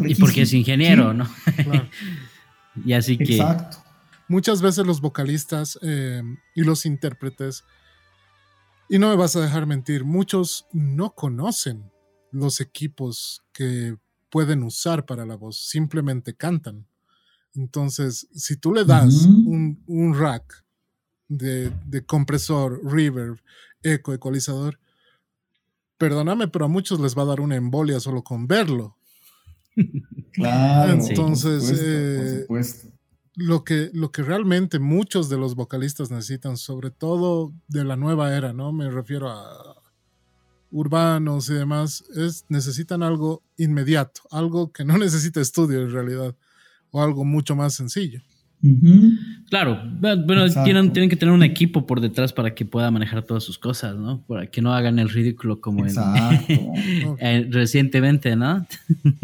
Y 0.08 0.16
porque 0.16 0.44
es 0.44 0.54
ingeniero, 0.54 1.14
¿no? 1.14 1.28
y 2.86 2.94
así 2.94 3.18
que... 3.18 3.36
Exacto. 3.36 3.91
Muchas 4.32 4.62
veces 4.62 4.88
los 4.88 5.02
vocalistas 5.02 5.78
eh, 5.82 6.24
y 6.56 6.64
los 6.64 6.86
intérpretes, 6.86 7.66
y 8.88 8.98
no 8.98 9.10
me 9.10 9.18
vas 9.18 9.36
a 9.36 9.42
dejar 9.42 9.68
mentir, 9.68 10.06
muchos 10.06 10.68
no 10.72 11.14
conocen 11.16 11.92
los 12.32 12.62
equipos 12.62 13.44
que 13.52 13.98
pueden 14.30 14.64
usar 14.64 15.06
para 15.06 15.26
la 15.26 15.36
voz, 15.36 15.58
simplemente 15.68 16.34
cantan. 16.34 16.88
Entonces, 17.56 18.30
si 18.34 18.56
tú 18.56 18.74
le 18.74 18.86
das 18.86 19.26
un, 19.26 20.16
rack 20.18 20.64
de, 21.28 21.74
compresor, 22.06 22.80
reverb, 22.86 23.38
eco, 23.84 24.14
ecualizador, 24.14 24.80
perdóname, 25.98 26.48
pero 26.48 26.64
a 26.64 26.70
muchos 26.70 27.02
les 27.02 27.18
va 27.18 27.24
a 27.24 27.26
dar 27.26 27.42
una 27.42 27.58
embolia 27.58 28.00
solo 28.00 28.24
con 28.24 28.48
verlo. 28.48 28.96
Claro. 30.34 30.94
Entonces, 30.94 31.62
por 31.68 32.40
supuesto, 32.40 33.01
lo 33.36 33.64
que, 33.64 33.90
lo 33.94 34.12
que 34.12 34.24
realmente 34.24 34.80
muchos 34.80 35.30
de 35.30 35.38
los 35.38 35.56
vocalistas 35.56 36.12
necesitan, 36.12 36.58
sobre 36.58 36.92
todo 36.92 37.54
de 37.68 37.84
la 37.84 37.96
nueva 37.96 38.36
era, 38.36 38.54
¿no? 38.54 38.72
Me 38.72 38.90
refiero 38.90 39.30
a 39.30 39.76
urbanos 40.72 41.50
y 41.50 41.54
demás, 41.54 42.04
es 42.16 42.46
necesitan 42.50 43.04
algo 43.04 43.44
inmediato, 43.58 44.22
algo 44.32 44.72
que 44.72 44.86
no 44.86 44.98
necesita 44.98 45.42
estudio 45.42 45.82
en 45.82 45.92
realidad, 45.92 46.36
o 46.92 47.02
algo 47.02 47.24
mucho 47.26 47.56
más 47.56 47.74
sencillo. 47.74 48.22
Claro, 49.50 49.82
bueno, 50.00 50.46
tienen, 50.64 50.94
tienen, 50.94 51.10
que 51.10 51.16
tener 51.16 51.34
un 51.34 51.42
equipo 51.42 51.88
por 51.88 52.00
detrás 52.00 52.32
para 52.32 52.54
que 52.54 52.64
pueda 52.64 52.92
manejar 52.92 53.24
todas 53.24 53.44
sus 53.44 53.58
cosas, 53.58 53.96
¿no? 53.96 54.24
Para 54.28 54.46
que 54.46 54.62
no 54.62 54.72
hagan 54.72 55.00
el 55.00 55.10
ridículo 55.10 55.60
como 55.60 55.84
en, 55.88 57.52
recientemente, 57.52 58.36
¿no? 58.36 58.68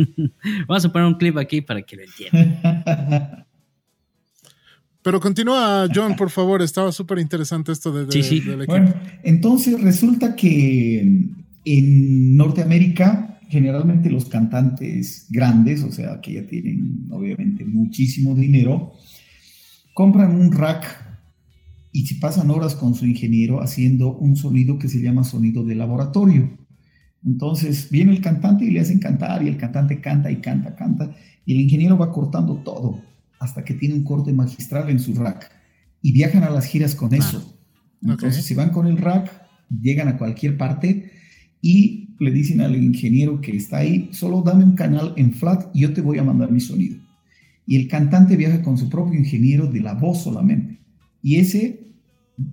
Vamos 0.67 0.85
a 0.85 0.91
poner 0.91 1.07
un 1.07 1.15
clip 1.19 1.37
aquí 1.37 1.61
para 1.61 1.83
que 1.83 1.97
lo 1.97 2.01
entiendan. 2.01 3.46
Pero 5.07 5.21
continúa, 5.21 5.87
John, 5.95 6.17
por 6.17 6.29
favor, 6.29 6.61
estaba 6.61 6.91
súper 6.91 7.19
interesante 7.19 7.71
esto 7.71 7.93
de, 7.93 8.11
sí, 8.11 8.23
sí. 8.23 8.41
del 8.41 8.63
equipo. 8.63 8.73
Bueno, 8.73 8.93
entonces 9.23 9.81
resulta 9.81 10.35
que 10.35 10.99
en 11.63 12.35
Norteamérica, 12.35 13.39
generalmente 13.47 14.09
los 14.09 14.25
cantantes 14.25 15.27
grandes, 15.29 15.81
o 15.83 15.93
sea, 15.93 16.19
que 16.19 16.33
ya 16.33 16.45
tienen 16.45 17.07
obviamente 17.09 17.63
muchísimo 17.63 18.35
dinero, 18.35 18.95
compran 19.93 20.35
un 20.35 20.51
rack 20.51 20.85
y 21.93 22.05
se 22.05 22.15
pasan 22.15 22.51
horas 22.51 22.75
con 22.75 22.93
su 22.93 23.05
ingeniero 23.05 23.63
haciendo 23.63 24.13
un 24.13 24.35
sonido 24.35 24.77
que 24.77 24.89
se 24.89 25.01
llama 25.01 25.23
sonido 25.23 25.63
de 25.63 25.75
laboratorio. 25.75 26.49
Entonces 27.25 27.89
viene 27.89 28.11
el 28.11 28.19
cantante 28.19 28.65
y 28.65 28.71
le 28.71 28.81
hacen 28.81 28.99
cantar 28.99 29.41
y 29.41 29.47
el 29.47 29.55
cantante 29.55 30.01
canta 30.01 30.29
y 30.29 30.41
canta, 30.41 30.75
canta 30.75 31.15
y 31.45 31.53
el 31.53 31.61
ingeniero 31.61 31.97
va 31.97 32.11
cortando 32.11 32.57
todo 32.57 33.06
hasta 33.39 33.63
que 33.63 33.73
tiene 33.73 33.95
un 33.95 34.03
corte 34.03 34.33
magistral 34.33 34.89
en 34.89 34.99
su 34.99 35.13
rack 35.13 35.51
y 36.01 36.11
viajan 36.11 36.43
a 36.43 36.49
las 36.49 36.65
giras 36.65 36.95
con 36.95 37.13
eso. 37.13 37.57
Entonces 38.01 38.45
si 38.45 38.53
van 38.53 38.69
con 38.69 38.87
el 38.87 38.97
rack, 38.97 39.31
llegan 39.69 40.07
a 40.07 40.17
cualquier 40.17 40.57
parte 40.57 41.11
y 41.61 42.15
le 42.19 42.31
dicen 42.31 42.61
al 42.61 42.75
ingeniero 42.75 43.41
que 43.41 43.55
está 43.55 43.77
ahí, 43.77 44.09
solo 44.11 44.41
dame 44.41 44.63
un 44.63 44.75
canal 44.75 45.13
en 45.17 45.33
flat 45.33 45.69
y 45.73 45.81
yo 45.81 45.93
te 45.93 46.01
voy 46.01 46.17
a 46.17 46.23
mandar 46.23 46.51
mi 46.51 46.59
sonido 46.59 47.07
y 47.67 47.75
el 47.75 47.87
cantante 47.89 48.37
viaja 48.37 48.61
con 48.61 48.77
su 48.77 48.89
propio 48.89 49.19
ingeniero 49.19 49.67
de 49.67 49.81
la 49.81 49.93
voz 49.93 50.23
solamente. 50.23 50.79
Y 51.21 51.35
ese 51.35 51.81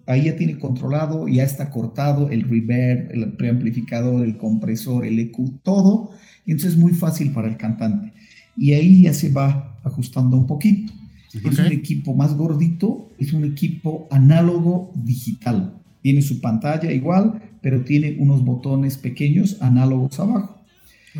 ahí 0.06 0.24
ya 0.24 0.36
tiene 0.36 0.58
controlado, 0.58 1.28
ya 1.28 1.44
está 1.44 1.70
cortado 1.70 2.30
el 2.30 2.42
reverb, 2.42 3.12
el 3.12 3.32
preamplificador, 3.34 4.24
el 4.24 4.36
compresor, 4.36 5.06
el 5.06 5.20
EQ, 5.20 5.62
todo. 5.62 6.10
Y 6.44 6.50
entonces 6.50 6.72
es 6.72 6.78
muy 6.78 6.92
fácil 6.92 7.30
para 7.30 7.46
el 7.46 7.56
cantante. 7.56 8.12
Y 8.56 8.72
ahí 8.72 9.02
ya 9.02 9.14
se 9.14 9.30
va 9.30 9.73
ajustando 9.84 10.36
un 10.36 10.46
poquito. 10.46 10.92
Es 11.32 11.58
un 11.58 11.72
equipo 11.72 12.14
más 12.14 12.36
gordito, 12.36 13.10
es 13.18 13.32
un 13.32 13.44
equipo 13.44 14.06
análogo 14.10 14.92
digital. 14.94 15.74
Tiene 16.00 16.22
su 16.22 16.40
pantalla 16.40 16.92
igual, 16.92 17.42
pero 17.60 17.82
tiene 17.82 18.16
unos 18.18 18.44
botones 18.44 18.98
pequeños 18.98 19.60
análogos 19.60 20.20
abajo. 20.20 20.64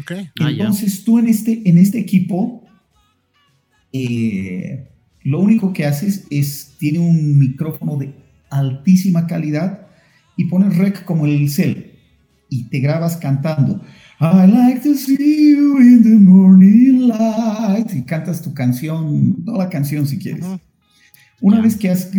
Okay. 0.01 0.29
Ah, 0.41 0.51
entonces 0.51 1.05
tú 1.05 1.19
en 1.19 1.29
este, 1.29 1.69
en 1.69 1.79
este 1.79 1.99
equipo 1.99 2.65
eh, 3.93 4.89
lo 5.23 5.41
único 5.41 5.73
que 5.73 5.87
haces 5.87 6.27
es, 6.31 6.75
tiene 6.79 6.99
un 6.99 7.39
micrófono 7.39 7.97
de 7.97 8.13
altísima 8.51 9.27
calidad 9.27 9.87
y 10.37 10.47
pones 10.47 10.77
rec 10.77 11.05
como 11.05 11.27
el 11.27 11.49
cel 11.49 11.93
y 12.51 12.65
te 12.65 12.81
grabas 12.81 13.17
cantando. 13.17 13.81
I 14.21 14.47
like 14.47 14.83
to 14.83 14.95
see 14.95 15.51
you 15.51 15.79
in 15.79 16.03
the 16.03 16.17
morning 16.19 17.09
light. 17.09 17.93
Y 17.95 18.03
cantas 18.03 18.43
tu 18.43 18.55
canción, 18.55 19.45
toda 19.45 19.59
la 19.59 19.69
canción 19.69 20.07
si 20.07 20.19
quieres. 20.19 20.47
Una 21.41 21.61
vez 21.61 21.77
que, 21.77 21.91
has 21.91 22.11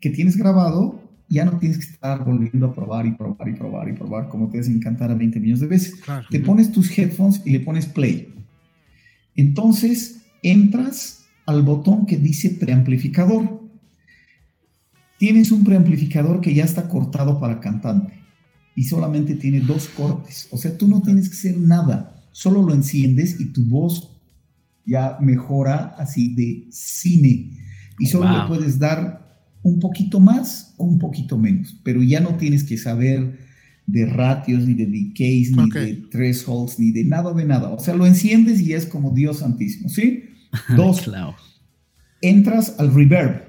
que 0.00 0.10
tienes 0.10 0.36
grabado, 0.36 1.00
ya 1.28 1.44
no 1.44 1.58
tienes 1.58 1.78
que 1.78 1.92
estar 1.92 2.24
volviendo 2.24 2.66
a 2.66 2.74
probar 2.74 3.06
y 3.06 3.12
probar 3.12 3.48
y 3.48 3.52
probar 3.52 3.88
y 3.88 3.92
probar 3.92 4.28
como 4.28 4.48
te 4.48 4.58
hacen 4.58 4.80
cantar 4.80 5.10
a 5.10 5.14
20 5.14 5.38
millones 5.38 5.60
de 5.60 5.66
veces. 5.68 5.94
Te 6.30 6.40
pones 6.40 6.72
tus 6.72 6.96
headphones 6.98 7.40
y 7.44 7.50
le 7.50 7.60
pones 7.60 7.86
play. 7.86 8.34
Entonces, 9.36 10.22
entras 10.42 11.26
al 11.46 11.62
botón 11.62 12.04
que 12.04 12.16
dice 12.16 12.50
preamplificador. 12.50 13.62
Tienes 15.18 15.52
un 15.52 15.62
preamplificador 15.62 16.40
que 16.40 16.52
ya 16.52 16.64
está 16.64 16.88
cortado 16.88 17.38
para 17.38 17.60
cantante 17.60 18.18
y 18.78 18.84
solamente 18.84 19.34
tiene 19.34 19.58
dos 19.58 19.88
cortes. 19.88 20.46
O 20.52 20.56
sea, 20.56 20.78
tú 20.78 20.86
no 20.86 21.02
tienes 21.02 21.28
que 21.28 21.34
hacer 21.34 21.58
nada, 21.58 22.14
solo 22.30 22.62
lo 22.62 22.72
enciendes 22.72 23.40
y 23.40 23.46
tu 23.46 23.64
voz 23.64 24.08
ya 24.86 25.18
mejora 25.20 25.96
así 25.98 26.32
de 26.32 26.68
cine. 26.70 27.58
Y 27.98 28.06
solo 28.06 28.30
le 28.30 28.46
puedes 28.46 28.78
dar 28.78 29.26
un 29.64 29.80
poquito 29.80 30.20
más 30.20 30.74
o 30.76 30.84
un 30.84 31.00
poquito 31.00 31.36
menos, 31.36 31.76
pero 31.82 32.04
ya 32.04 32.20
no 32.20 32.36
tienes 32.36 32.62
que 32.62 32.78
saber 32.78 33.40
de 33.84 34.06
ratios, 34.06 34.64
ni 34.64 34.74
de 34.74 34.86
decays, 34.86 35.50
ni 35.56 35.68
de 35.70 35.94
thresholds, 36.12 36.78
ni 36.78 36.92
de 36.92 37.02
nada 37.02 37.32
de 37.32 37.46
nada. 37.46 37.70
O 37.70 37.80
sea, 37.80 37.96
lo 37.96 38.06
enciendes 38.06 38.60
y 38.60 38.74
es 38.74 38.86
como 38.86 39.10
Dios 39.10 39.38
santísimo, 39.38 39.88
¿sí? 39.88 40.22
Dos, 40.76 41.10
entras 42.22 42.76
al 42.78 42.94
reverb, 42.94 43.42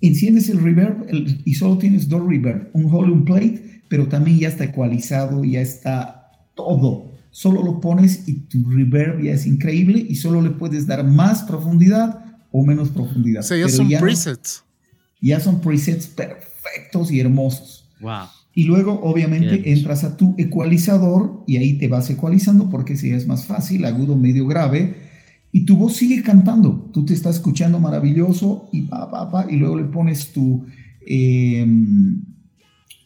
enciendes 0.00 0.48
el 0.48 0.60
reverb 0.60 1.06
y 1.44 1.54
solo 1.54 1.78
tienes 1.78 2.08
dos 2.08 2.26
reverb, 2.28 2.70
un 2.72 2.86
hole, 2.92 3.12
un 3.12 3.24
plate, 3.24 3.57
pero 3.88 4.08
también 4.08 4.38
ya 4.38 4.48
está 4.48 4.64
ecualizado, 4.64 5.44
ya 5.44 5.60
está 5.60 6.30
todo. 6.54 7.12
Solo 7.30 7.62
lo 7.62 7.80
pones 7.80 8.28
y 8.28 8.40
tu 8.40 8.68
reverb 8.70 9.22
ya 9.22 9.32
es 9.32 9.46
increíble 9.46 10.04
y 10.08 10.16
solo 10.16 10.40
le 10.40 10.50
puedes 10.50 10.86
dar 10.86 11.04
más 11.04 11.42
profundidad 11.42 12.24
o 12.50 12.64
menos 12.64 12.90
profundidad. 12.90 13.42
ya 13.42 13.68
son 13.68 13.88
presets. 13.88 14.64
ya 15.20 15.40
son 15.40 15.60
presets 15.60 16.06
perfectos 16.06 17.10
y 17.10 17.20
hermosos. 17.20 17.88
Y 18.54 18.64
luego, 18.64 19.00
obviamente, 19.02 19.70
entras 19.72 20.02
a 20.02 20.16
tu 20.16 20.34
ecualizador 20.36 21.44
y 21.46 21.58
ahí 21.58 21.78
te 21.78 21.86
vas 21.86 22.10
ecualizando 22.10 22.68
porque 22.70 22.96
si 22.96 23.10
es 23.10 23.26
más 23.26 23.44
fácil, 23.44 23.84
agudo, 23.84 24.16
medio, 24.16 24.46
grave 24.46 24.96
y 25.52 25.64
tu 25.64 25.76
voz 25.76 25.96
sigue 25.96 26.22
cantando. 26.22 26.90
Tú 26.92 27.04
te 27.04 27.14
estás 27.14 27.36
escuchando 27.36 27.78
maravilloso 27.78 28.68
y 28.72 28.82
pa, 28.82 29.10
pa, 29.10 29.30
pa, 29.30 29.46
y 29.50 29.56
luego 29.56 29.76
le 29.76 29.84
pones 29.84 30.32
tu 30.32 30.66
em, 31.06 32.22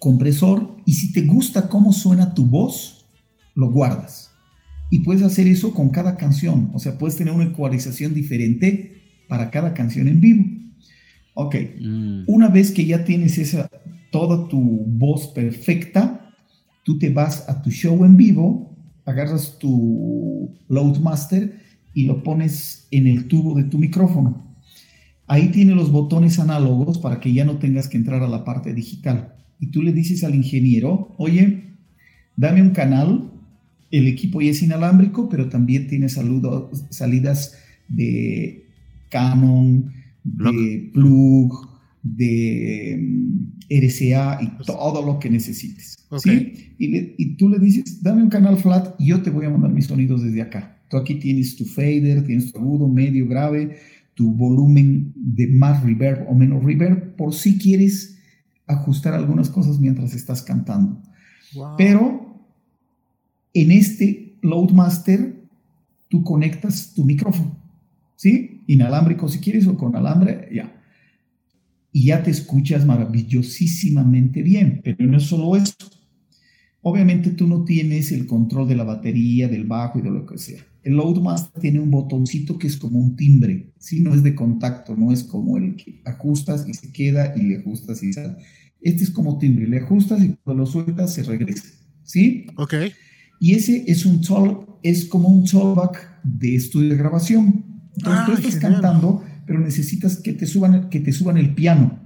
compresor. 0.03 0.79
Y 0.85 0.95
si 0.95 1.13
te 1.13 1.23
gusta 1.23 1.69
cómo 1.69 1.93
suena 1.93 2.35
tu 2.35 2.45
voz, 2.45 3.07
lo 3.55 3.71
guardas. 3.71 4.33
Y 4.91 4.99
puedes 4.99 5.23
hacer 5.23 5.47
eso 5.47 5.73
con 5.73 5.91
cada 5.91 6.17
canción. 6.17 6.73
O 6.75 6.81
sea, 6.81 6.99
puedes 6.99 7.17
tener 7.17 7.33
una 7.33 7.45
ecualización 7.45 8.13
diferente 8.13 9.01
para 9.29 9.49
cada 9.53 9.75
canción 9.75 10.09
en 10.09 10.21
vivo. 10.21 10.45
Ok. 11.35 11.55
Mm. 11.81 12.25
Una 12.27 12.49
vez 12.49 12.73
que 12.73 12.85
ya 12.85 13.05
tienes 13.05 13.39
esa, 13.39 13.71
toda 14.11 14.49
tu 14.49 14.61
voz 14.89 15.29
perfecta, 15.29 16.35
tú 16.85 16.99
te 16.99 17.11
vas 17.11 17.49
a 17.49 17.63
tu 17.63 17.71
show 17.71 18.05
en 18.05 18.17
vivo, 18.17 18.77
agarras 19.05 19.57
tu 19.61 20.51
Loadmaster 20.69 21.61
y 21.95 22.07
lo 22.07 22.25
pones 22.25 22.89
en 22.91 23.07
el 23.07 23.29
tubo 23.29 23.55
de 23.55 23.65
tu 23.65 23.79
micrófono. 23.79 24.53
Ahí 25.29 25.51
tiene 25.51 25.77
los 25.77 25.93
botones 25.93 26.41
análogos 26.41 26.99
para 26.99 27.21
que 27.21 27.33
ya 27.33 27.45
no 27.45 27.59
tengas 27.59 27.89
que 27.89 27.99
entrar 27.99 28.21
a 28.25 28.29
la 28.29 28.45
parte 28.45 28.75
digital. 28.75 29.37
Y 29.63 29.69
tú 29.69 29.81
le 29.81 29.93
dices 29.93 30.25
al 30.25 30.35
ingeniero, 30.35 31.15
oye, 31.19 31.63
dame 32.37 32.61
un 32.61 32.71
canal, 32.71 33.31
el 33.93 34.09
equipo 34.09 34.41
ya 34.41 34.51
es 34.51 34.61
inalámbrico, 34.61 35.29
pero 35.29 35.49
también 35.49 35.87
tiene 35.87 36.09
salidas 36.09 37.57
de 37.87 38.67
Canon, 39.09 39.93
de 40.25 40.91
Plug, 40.93 41.69
de 42.03 42.99
mm, 43.01 43.51
RCA 43.71 44.41
y 44.43 44.47
pues 44.49 44.67
todo 44.67 45.07
lo 45.07 45.21
que 45.21 45.31
necesites. 45.31 46.09
¿sí? 46.19 46.75
Y, 46.81 47.15
y, 47.17 47.37
tú 47.37 47.49
le 47.49 47.61
dices, 47.61 48.03
dame 48.03 48.25
un 48.25 48.31
canal 48.31 48.57
flat 48.57 48.97
y 48.99 49.11
yo 49.11 49.23
te 49.23 49.31
voy 49.31 49.47
a 49.47 49.51
mandar 49.51 49.71
mis 49.71 49.87
sonidos 49.87 50.25
desde 50.25 50.43
acá. 50.43 50.77
Tú 50.91 50.97
aquí 50.97 51.15
tienes 51.15 51.55
tu 51.55 51.67
fader, 51.67 52.27
tienes 52.27 52.53
tu 52.53 52.59
agudo, 52.59 52.89
medio, 52.89 53.29
grave, 53.29 53.77
tu 54.15 54.33
volumen 54.33 55.13
de 55.15 55.47
más 55.47 55.85
reverb 55.85 56.29
o 56.29 56.35
menos 56.35 56.65
reverb, 56.65 57.15
por 57.15 57.33
si 57.33 57.59
quieres 57.59 58.19
ajustar 58.67 59.15
algunas 59.15 59.51
cosas 59.51 59.79
mientras 59.79 60.15
estás 60.15 60.43
cantando. 60.43 61.03
Pero 61.77 62.47
en 63.53 63.73
este 63.73 64.39
Loadmaster, 64.43 65.43
tú 66.09 66.25
conectas 66.25 66.93
tu 66.95 67.05
micrófono, 67.05 67.57
¿sí? 68.17 68.63
Inalámbrico 68.67 69.29
si 69.29 69.39
quieres 69.39 69.67
o 69.67 69.77
con 69.77 69.95
alambre, 69.95 70.49
ya. 70.53 70.81
Y 71.93 72.07
ya 72.07 72.23
te 72.23 72.31
escuchas 72.31 72.87
maravillosísimamente 72.87 74.43
bien, 74.43 74.81
pero 74.83 75.05
no 75.07 75.19
es 75.19 75.25
solo 75.25 75.57
esto. 75.57 75.87
Obviamente 76.81 77.31
tú 77.31 77.47
no 77.47 77.65
tienes 77.65 78.11
el 78.13 78.27
control 78.27 78.69
de 78.69 78.77
la 78.77 78.85
batería, 78.85 79.47
del 79.49 79.65
bajo 79.65 79.99
y 79.99 80.03
de 80.03 80.11
lo 80.11 80.27
que 80.27 80.39
sea. 80.39 80.65
El 80.83 80.95
Loadmaster 80.95 81.61
tiene 81.61 81.81
un 81.81 81.91
botoncito 81.91 82.59
que 82.59 82.67
es 82.67 82.77
como 82.77 82.99
un 82.99 83.17
timbre, 83.17 83.73
¿sí? 83.79 84.01
No 84.01 84.15
es 84.15 84.23
de 84.23 84.35
contacto, 84.35 84.97
no 84.97 85.13
es 85.13 85.23
como 85.23 85.57
el 85.57 85.77
que 85.77 86.03
ajustas 86.05 86.67
y 86.69 86.75
se 86.75 86.93
queda 86.93 87.35
y 87.37 87.43
le 87.43 87.59
ajustas 87.59 88.03
y 88.03 88.13
sale. 88.13 88.37
Este 88.81 89.05
es 89.05 89.11
como 89.11 89.39
timbre, 89.39 89.69
le 89.69 89.79
ajustas 89.79 90.25
y 90.25 90.37
cuando 90.43 90.65
lo 90.65 90.67
sueltas 90.67 91.15
se 91.15 91.23
regresa, 91.23 91.65
¿sí? 92.03 92.47
Ok. 92.57 92.75
Y 93.39 93.55
ese 93.55 93.85
es 93.87 94.05
un 94.05 94.21
toll, 94.21 94.67
es 94.83 95.05
como 95.05 95.29
un 95.29 95.45
tollback 95.45 96.23
de 96.25 96.57
estudio 96.57 96.91
de 96.91 96.97
grabación. 96.97 97.65
Entonces 97.97 98.25
tú 98.27 98.33
ah, 98.33 98.35
estás 98.39 98.57
cantando, 98.57 99.23
pero 99.47 99.61
necesitas 99.61 100.17
que 100.17 100.33
te 100.33 100.47
suban, 100.47 100.89
que 100.89 101.01
te 101.01 101.13
suban 101.13 101.37
el 101.37 101.55
piano 101.55 102.01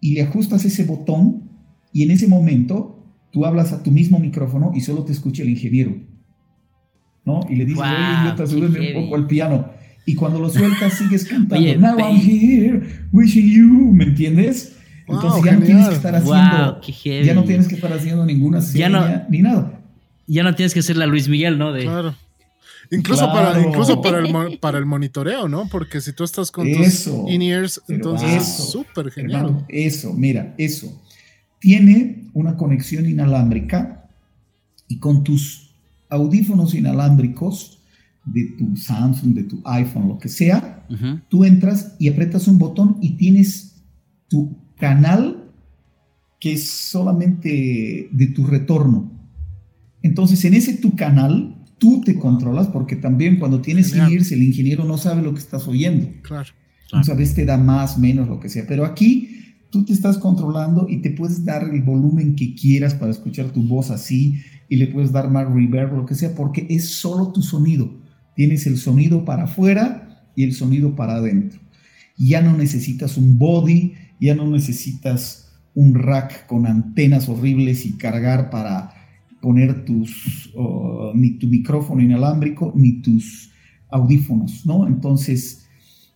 y 0.00 0.14
le 0.14 0.22
ajustas 0.22 0.64
ese 0.64 0.84
botón 0.84 1.50
y 1.92 2.02
en 2.02 2.10
ese 2.10 2.26
momento 2.26 2.96
tú 3.30 3.44
hablas 3.44 3.72
a 3.72 3.82
tu 3.82 3.90
mismo 3.90 4.18
micrófono 4.18 4.72
y 4.74 4.80
solo 4.80 5.04
te 5.04 5.12
escucha 5.12 5.42
el 5.42 5.50
ingeniero. 5.50 5.96
¿No? 7.24 7.40
Y 7.48 7.56
le 7.56 7.64
dices, 7.64 7.82
oye, 8.52 8.96
un 8.96 9.04
poco 9.04 9.16
al 9.16 9.26
piano. 9.26 9.70
Y 10.06 10.14
cuando 10.14 10.40
lo 10.40 10.48
sueltas, 10.48 10.94
sigues 10.94 11.24
cantando. 11.28 11.76
Now 11.76 11.98
I'm 11.98 12.16
here, 12.16 12.82
wishing 13.12 13.48
you, 13.48 13.92
¿me 13.92 14.04
entiendes? 14.04 14.76
Entonces 15.06 15.42
ya 15.44 15.56
no 15.56 15.64
tienes 15.64 15.88
que 15.88 15.94
estar 15.94 16.14
haciendo, 16.14 16.80
ya 17.24 17.34
no 17.34 17.44
tienes 17.44 17.68
que 17.68 17.74
estar 17.74 17.92
haciendo 17.92 18.24
ninguna 18.24 18.60
serie 18.60 18.88
ni 19.28 19.42
nada. 19.42 19.80
Ya 20.26 20.44
no 20.44 20.54
tienes 20.54 20.72
que 20.72 20.82
ser 20.82 20.96
la 20.96 21.06
Luis 21.06 21.28
Miguel, 21.28 21.58
¿no? 21.58 21.72
De, 21.72 21.82
claro. 21.82 22.14
Incluso, 22.92 23.26
para, 23.32 23.60
incluso 23.60 24.00
para, 24.02 24.18
el, 24.18 24.58
para 24.58 24.78
el 24.78 24.86
monitoreo, 24.86 25.48
¿no? 25.48 25.68
Porque 25.68 26.00
si 26.00 26.12
tú 26.12 26.24
estás 26.24 26.50
con 26.50 26.70
tus 26.72 27.08
in-ears, 27.28 27.80
entonces 27.88 28.32
es 28.34 28.70
súper 28.70 29.10
genial. 29.10 29.64
eso, 29.68 30.12
mira, 30.12 30.54
eso. 30.58 31.00
Tiene 31.60 32.24
una 32.32 32.56
conexión 32.56 33.08
inalámbrica 33.08 34.08
y 34.88 34.98
con 34.98 35.22
tus 35.22 35.69
audífonos 36.10 36.74
inalámbricos 36.74 37.80
de 38.24 38.54
tu 38.58 38.76
Samsung, 38.76 39.34
de 39.34 39.44
tu 39.44 39.62
iPhone, 39.64 40.08
lo 40.08 40.18
que 40.18 40.28
sea, 40.28 40.86
tú 41.28 41.44
entras 41.44 41.96
y 41.98 42.08
apretas 42.08 42.48
un 42.48 42.58
botón 42.58 42.98
y 43.00 43.16
tienes 43.16 43.82
tu 44.28 44.56
canal 44.76 45.50
que 46.40 46.54
es 46.54 46.68
solamente 46.68 48.08
de 48.10 48.26
tu 48.28 48.46
retorno. 48.46 49.12
Entonces, 50.02 50.44
en 50.44 50.54
ese 50.54 50.74
tu 50.74 50.96
canal, 50.96 51.56
tú 51.78 52.00
te 52.00 52.14
controlas 52.18 52.68
porque 52.68 52.96
también 52.96 53.38
cuando 53.38 53.60
tienes 53.60 53.94
ears, 53.94 54.32
el 54.32 54.42
ingeniero 54.42 54.84
no 54.84 54.96
sabe 54.96 55.22
lo 55.22 55.32
que 55.32 55.40
estás 55.40 55.68
oyendo. 55.68 56.08
Claro. 56.22 56.48
a 56.92 57.14
veces 57.14 57.34
te 57.34 57.44
da 57.44 57.56
más, 57.56 57.98
menos, 57.98 58.28
lo 58.28 58.40
que 58.40 58.48
sea. 58.48 58.64
Pero 58.66 58.84
aquí 58.84 59.56
tú 59.70 59.84
te 59.84 59.92
estás 59.92 60.18
controlando 60.18 60.86
y 60.88 61.02
te 61.02 61.10
puedes 61.10 61.44
dar 61.44 61.64
el 61.64 61.82
volumen 61.82 62.34
que 62.34 62.54
quieras 62.54 62.94
para 62.94 63.10
escuchar 63.10 63.50
tu 63.50 63.62
voz 63.62 63.90
así 63.90 64.40
y 64.70 64.76
le 64.76 64.86
puedes 64.86 65.10
dar 65.10 65.28
más 65.28 65.52
reverb, 65.52 65.96
lo 65.96 66.06
que 66.06 66.14
sea, 66.14 66.32
porque 66.34 66.64
es 66.70 66.90
solo 66.90 67.32
tu 67.32 67.42
sonido. 67.42 67.92
Tienes 68.36 68.68
el 68.68 68.78
sonido 68.78 69.24
para 69.24 69.42
afuera 69.42 70.24
y 70.36 70.44
el 70.44 70.54
sonido 70.54 70.94
para 70.94 71.16
adentro. 71.16 71.60
Ya 72.16 72.40
no 72.40 72.56
necesitas 72.56 73.18
un 73.18 73.36
body, 73.36 73.94
ya 74.20 74.36
no 74.36 74.48
necesitas 74.48 75.50
un 75.74 75.94
rack 75.94 76.46
con 76.46 76.68
antenas 76.68 77.28
horribles 77.28 77.84
y 77.84 77.94
cargar 77.94 78.48
para 78.48 78.94
poner 79.42 79.84
tus, 79.84 80.52
ni 81.14 81.32
tu 81.32 81.48
micrófono 81.48 82.00
inalámbrico, 82.00 82.72
ni 82.76 83.02
tus 83.02 83.50
audífonos, 83.90 84.64
¿no? 84.66 84.86
Entonces, 84.86 85.66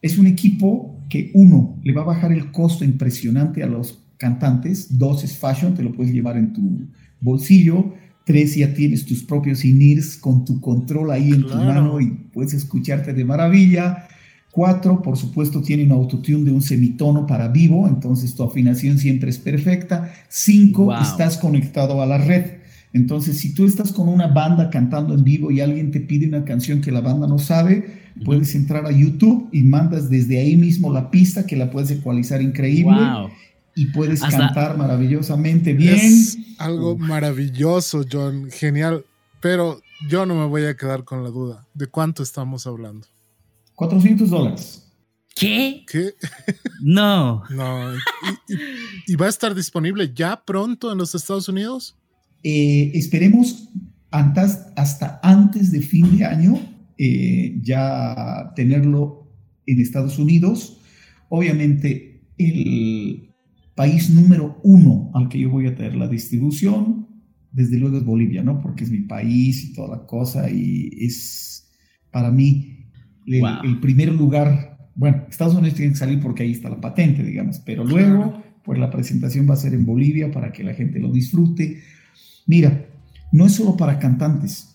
es 0.00 0.16
un 0.16 0.28
equipo 0.28 1.00
que 1.10 1.32
uno, 1.34 1.80
le 1.82 1.92
va 1.92 2.02
a 2.02 2.06
bajar 2.06 2.30
el 2.30 2.52
costo 2.52 2.84
impresionante 2.84 3.64
a 3.64 3.66
los 3.66 4.04
cantantes, 4.16 4.96
dos 4.96 5.24
es 5.24 5.36
fashion, 5.36 5.74
te 5.74 5.82
lo 5.82 5.92
puedes 5.92 6.12
llevar 6.12 6.36
en 6.36 6.52
tu 6.52 6.86
bolsillo, 7.20 7.94
tres 8.24 8.56
ya 8.56 8.72
tienes 8.74 9.04
tus 9.04 9.22
propios 9.22 9.64
in-ears 9.64 10.16
con 10.16 10.44
tu 10.44 10.60
control 10.60 11.10
ahí 11.10 11.30
en 11.30 11.42
tu 11.42 11.54
mano 11.54 12.00
y 12.00 12.10
puedes 12.32 12.54
escucharte 12.54 13.12
de 13.12 13.24
maravilla, 13.24 14.08
Cuatro, 14.54 15.02
por 15.02 15.16
supuesto, 15.16 15.62
tiene 15.62 15.82
un 15.82 15.90
autotune 15.90 16.44
de 16.44 16.52
un 16.52 16.62
semitono 16.62 17.26
para 17.26 17.48
vivo, 17.48 17.88
entonces 17.88 18.36
tu 18.36 18.44
afinación 18.44 18.98
siempre 18.98 19.28
es 19.28 19.38
perfecta. 19.38 20.12
Cinco, 20.28 20.94
estás 20.94 21.38
conectado 21.38 22.00
a 22.00 22.06
la 22.06 22.18
red. 22.18 22.58
Entonces, 22.92 23.38
si 23.38 23.52
tú 23.52 23.66
estás 23.66 23.90
con 23.90 24.08
una 24.08 24.28
banda 24.28 24.70
cantando 24.70 25.12
en 25.12 25.24
vivo 25.24 25.50
y 25.50 25.60
alguien 25.60 25.90
te 25.90 25.98
pide 25.98 26.28
una 26.28 26.44
canción 26.44 26.80
que 26.80 26.92
la 26.92 27.00
banda 27.00 27.26
no 27.26 27.40
sabe, 27.40 27.84
puedes 28.24 28.54
entrar 28.54 28.86
a 28.86 28.92
YouTube 28.92 29.48
y 29.50 29.64
mandas 29.64 30.08
desde 30.08 30.38
ahí 30.38 30.56
mismo 30.56 30.92
la 30.92 31.10
pista 31.10 31.46
que 31.46 31.56
la 31.56 31.72
puedes 31.72 31.90
ecualizar 31.90 32.40
increíble. 32.40 33.00
Y 33.74 33.86
puedes 33.86 34.20
cantar 34.20 34.76
maravillosamente 34.76 35.72
bien. 35.72 35.96
Es 35.96 36.38
algo 36.58 36.96
maravilloso, 36.96 38.04
John. 38.10 38.50
Genial. 38.50 39.04
Pero 39.40 39.80
yo 40.08 40.26
no 40.26 40.34
me 40.34 40.46
voy 40.46 40.64
a 40.64 40.76
quedar 40.76 41.04
con 41.04 41.22
la 41.22 41.30
duda. 41.30 41.66
¿De 41.74 41.86
cuánto 41.86 42.22
estamos 42.22 42.66
hablando? 42.66 43.06
400 43.74 44.30
dólares. 44.30 44.84
¿Qué? 45.34 45.84
¿Qué? 45.90 46.14
No. 46.80 47.42
no. 47.50 47.92
¿Y, 49.06 49.16
va 49.16 49.26
a 49.26 49.30
estar 49.30 49.54
disponible 49.54 50.12
ya 50.14 50.44
pronto 50.44 50.92
en 50.92 50.98
los 50.98 51.14
Estados 51.14 51.48
Unidos? 51.48 51.96
Eh, 52.42 52.92
esperemos 52.94 53.68
hasta 54.10 55.18
antes 55.22 55.72
de 55.72 55.80
fin 55.80 56.16
de 56.16 56.24
año 56.24 56.60
eh, 56.96 57.58
ya 57.62 58.52
tenerlo 58.54 59.26
en 59.66 59.80
Estados 59.80 60.18
Unidos. 60.18 60.78
Obviamente 61.28 62.22
el 62.38 63.33
país 63.74 64.10
número 64.10 64.60
uno 64.62 65.10
al 65.14 65.28
que 65.28 65.38
yo 65.38 65.50
voy 65.50 65.66
a 65.66 65.74
tener 65.74 65.96
la 65.96 66.08
distribución, 66.08 67.06
desde 67.52 67.78
luego 67.78 67.98
es 67.98 68.04
Bolivia, 68.04 68.42
¿no? 68.42 68.60
Porque 68.60 68.84
es 68.84 68.90
mi 68.90 69.00
país 69.00 69.64
y 69.64 69.72
toda 69.72 69.96
la 69.96 70.06
cosa 70.06 70.50
y 70.50 70.90
es 71.00 71.70
para 72.10 72.30
mí 72.30 72.86
el, 73.26 73.80
primer 73.80 74.12
lugar. 74.12 74.90
Bueno, 74.94 75.24
Estados 75.28 75.54
Unidos 75.54 75.74
tiene 75.74 75.92
que 75.92 75.98
salir 75.98 76.20
porque 76.20 76.42
ahí 76.42 76.52
está 76.52 76.68
la 76.68 76.80
patente, 76.80 77.22
digamos, 77.22 77.58
pero 77.60 77.84
luego, 77.84 78.42
pues 78.64 78.78
la 78.78 78.90
presentación 78.90 79.48
va 79.48 79.54
a 79.54 79.58
ser 79.58 79.74
en 79.74 79.84
Bolivia 79.86 80.30
para 80.30 80.52
que 80.52 80.64
la 80.64 80.74
gente 80.74 80.98
lo 80.98 81.10
disfrute. 81.10 81.80
Mira, 82.46 82.86
no 83.32 83.46
es 83.46 83.52
solo 83.52 83.76
para 83.76 83.98
cantantes. 83.98 84.73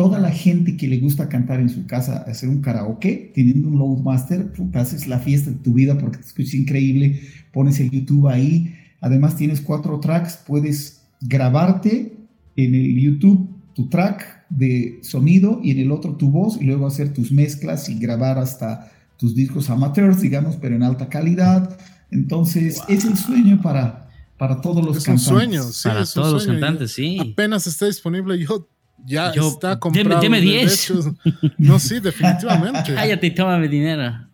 Toda 0.00 0.18
la 0.18 0.30
gente 0.30 0.78
que 0.78 0.88
le 0.88 0.98
gusta 0.98 1.28
cantar 1.28 1.60
en 1.60 1.68
su 1.68 1.86
casa, 1.86 2.24
hacer 2.26 2.48
un 2.48 2.62
karaoke, 2.62 3.32
teniendo 3.34 3.68
un 3.68 3.78
Loadmaster, 3.78 4.50
tú 4.50 4.70
haces 4.72 5.06
la 5.06 5.18
fiesta 5.18 5.50
de 5.50 5.58
tu 5.58 5.74
vida 5.74 5.98
porque 5.98 6.16
te 6.16 6.24
escuchas 6.24 6.54
increíble, 6.54 7.20
pones 7.52 7.80
el 7.80 7.90
YouTube 7.90 8.26
ahí. 8.26 8.74
Además, 9.02 9.36
tienes 9.36 9.60
cuatro 9.60 10.00
tracks, 10.00 10.38
puedes 10.46 11.02
grabarte 11.20 12.16
en 12.56 12.74
el 12.74 12.98
YouTube 12.98 13.46
tu 13.74 13.90
track 13.90 14.46
de 14.48 15.00
sonido 15.02 15.60
y 15.62 15.72
en 15.72 15.80
el 15.80 15.92
otro 15.92 16.14
tu 16.14 16.30
voz 16.30 16.56
y 16.58 16.64
luego 16.64 16.86
hacer 16.86 17.12
tus 17.12 17.30
mezclas 17.30 17.90
y 17.90 17.98
grabar 17.98 18.38
hasta 18.38 18.90
tus 19.18 19.34
discos 19.34 19.68
amateurs, 19.68 20.22
digamos, 20.22 20.56
pero 20.56 20.76
en 20.76 20.82
alta 20.82 21.10
calidad. 21.10 21.78
Entonces, 22.10 22.80
es 22.88 23.04
el 23.04 23.18
sueño 23.18 23.60
para, 23.60 24.08
para 24.38 24.62
todos 24.62 24.82
los 24.82 25.04
cantantes. 25.04 25.26
sueño, 25.26 25.62
sí, 25.64 25.86
para 25.86 26.06
todos 26.06 26.32
los 26.32 26.46
cantantes, 26.46 26.92
sí. 26.92 27.18
Apenas 27.20 27.66
está 27.66 27.84
disponible, 27.84 28.38
yo 28.38 28.66
ya 29.06 29.30
está 29.30 29.78
comprado. 29.78 30.20
Deme 30.20 30.40
10. 30.40 30.92
No, 31.58 31.78
sí, 31.78 32.00
definitivamente. 32.00 32.94
Cállate 32.94 33.30
toma 33.30 33.52
tómame 33.52 33.68
dinero. 33.68 34.26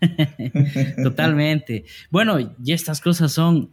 Totalmente. 1.02 1.84
Bueno, 2.10 2.38
y 2.62 2.72
estas 2.72 3.00
cosas 3.00 3.32
son 3.32 3.70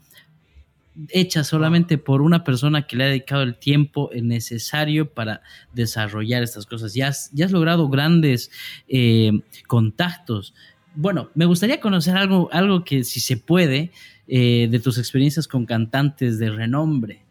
hechas 1.10 1.48
solamente 1.48 1.98
por 1.98 2.22
una 2.22 2.44
persona 2.44 2.86
que 2.86 2.96
le 2.96 3.04
ha 3.06 3.08
dedicado 3.08 3.44
el 3.44 3.56
tiempo 3.56 4.10
necesario 4.22 5.10
para 5.14 5.42
desarrollar 5.74 6.44
estas 6.44 6.66
cosas. 6.66 6.94
Ya 6.94 7.08
has, 7.08 7.32
ya 7.32 7.46
has 7.46 7.52
logrado 7.52 7.90
grandes 7.90 8.52
eh, 8.88 9.32
contactos. 9.68 10.54
Bueno, 10.94 11.30
me 11.36 11.46
gustaría 11.46 11.80
conocer 11.80 12.18
algo, 12.18 12.50
algo 12.52 12.84
que 12.84 13.04
si 13.04 13.20
se 13.20 13.38
puede, 13.38 13.92
eh, 14.28 14.68
de 14.70 14.80
tus 14.80 14.98
experiencias 14.98 15.48
con 15.48 15.66
cantantes 15.66 16.38
de 16.40 16.50
renombre 16.50 17.26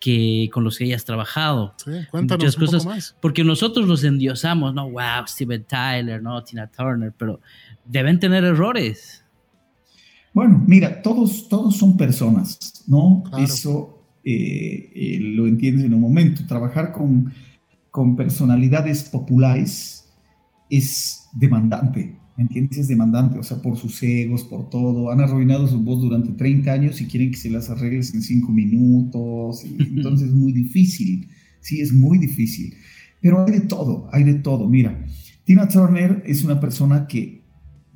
que 0.00 0.48
con 0.52 0.64
los 0.64 0.78
que 0.78 0.84
hayas 0.84 1.04
trabajado. 1.04 1.74
Sí, 1.76 1.90
cuéntanos 2.10 2.56
un 2.56 2.66
poco 2.66 2.84
más. 2.84 3.14
Porque 3.20 3.44
nosotros 3.44 3.86
los 3.86 4.02
endiosamos, 4.02 4.74
¿no? 4.74 4.90
Wow, 4.90 5.26
Steven 5.26 5.64
Tyler, 5.64 6.22
¿no? 6.22 6.42
Tina 6.42 6.66
Turner, 6.66 7.12
pero 7.16 7.40
deben 7.84 8.18
tener 8.18 8.42
errores. 8.42 9.24
Bueno, 10.32 10.62
mira, 10.66 11.02
todos, 11.02 11.48
todos 11.48 11.76
son 11.76 11.96
personas, 11.96 12.84
¿no? 12.86 13.24
Eso 13.38 14.06
eh, 14.24 14.90
eh, 14.94 15.18
lo 15.20 15.46
entiendes 15.46 15.84
en 15.84 15.94
un 15.94 16.00
momento. 16.00 16.46
Trabajar 16.46 16.92
con, 16.92 17.32
con 17.90 18.16
personalidades 18.16 19.04
populares 19.04 20.08
es 20.70 21.28
demandante. 21.32 22.19
¿Me 22.36 22.44
entiendes? 22.44 22.78
Es 22.78 22.88
demandante, 22.88 23.38
o 23.38 23.42
sea, 23.42 23.60
por 23.60 23.76
sus 23.76 24.02
egos, 24.02 24.44
por 24.44 24.70
todo. 24.70 25.10
Han 25.10 25.20
arruinado 25.20 25.66
su 25.66 25.80
voz 25.80 26.00
durante 26.00 26.32
30 26.32 26.72
años 26.72 27.00
y 27.00 27.06
quieren 27.06 27.30
que 27.30 27.36
se 27.36 27.50
las 27.50 27.70
arregles 27.70 28.14
en 28.14 28.22
5 28.22 28.52
minutos. 28.52 29.64
entonces 29.78 30.28
es 30.28 30.34
muy 30.34 30.52
difícil, 30.52 31.28
sí, 31.60 31.80
es 31.80 31.92
muy 31.92 32.18
difícil. 32.18 32.74
Pero 33.20 33.44
hay 33.44 33.52
de 33.52 33.60
todo, 33.60 34.08
hay 34.12 34.24
de 34.24 34.34
todo. 34.34 34.68
Mira, 34.68 35.04
Tina 35.44 35.68
Turner 35.68 36.22
es 36.26 36.44
una 36.44 36.60
persona 36.60 37.06
que 37.06 37.42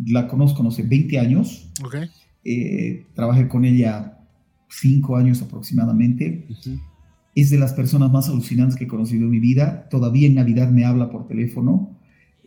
la 0.05 0.29
conozco, 0.29 0.63
no 0.63 0.71
sé, 0.71 0.83
20 0.83 1.19
años. 1.19 1.71
Okay. 1.85 2.09
Eh, 2.45 3.07
trabajé 3.15 3.49
con 3.49 3.65
ella 3.65 4.19
5 4.69 5.17
años 5.17 5.41
aproximadamente. 5.43 6.47
Es 7.35 7.51
de 7.51 7.59
las 7.59 7.73
personas 7.73 8.13
más 8.13 8.29
alucinantes 8.29 8.77
que 8.77 8.85
he 8.85 8.89
conocido 8.89 9.25
en 9.25 9.31
mi 9.31 9.41
vida. 9.41 9.89
Todavía 9.89 10.27
en 10.27 10.35
Navidad 10.35 10.71
me 10.71 10.85
habla 10.85 11.11
por 11.11 11.27
teléfono. 11.27 11.94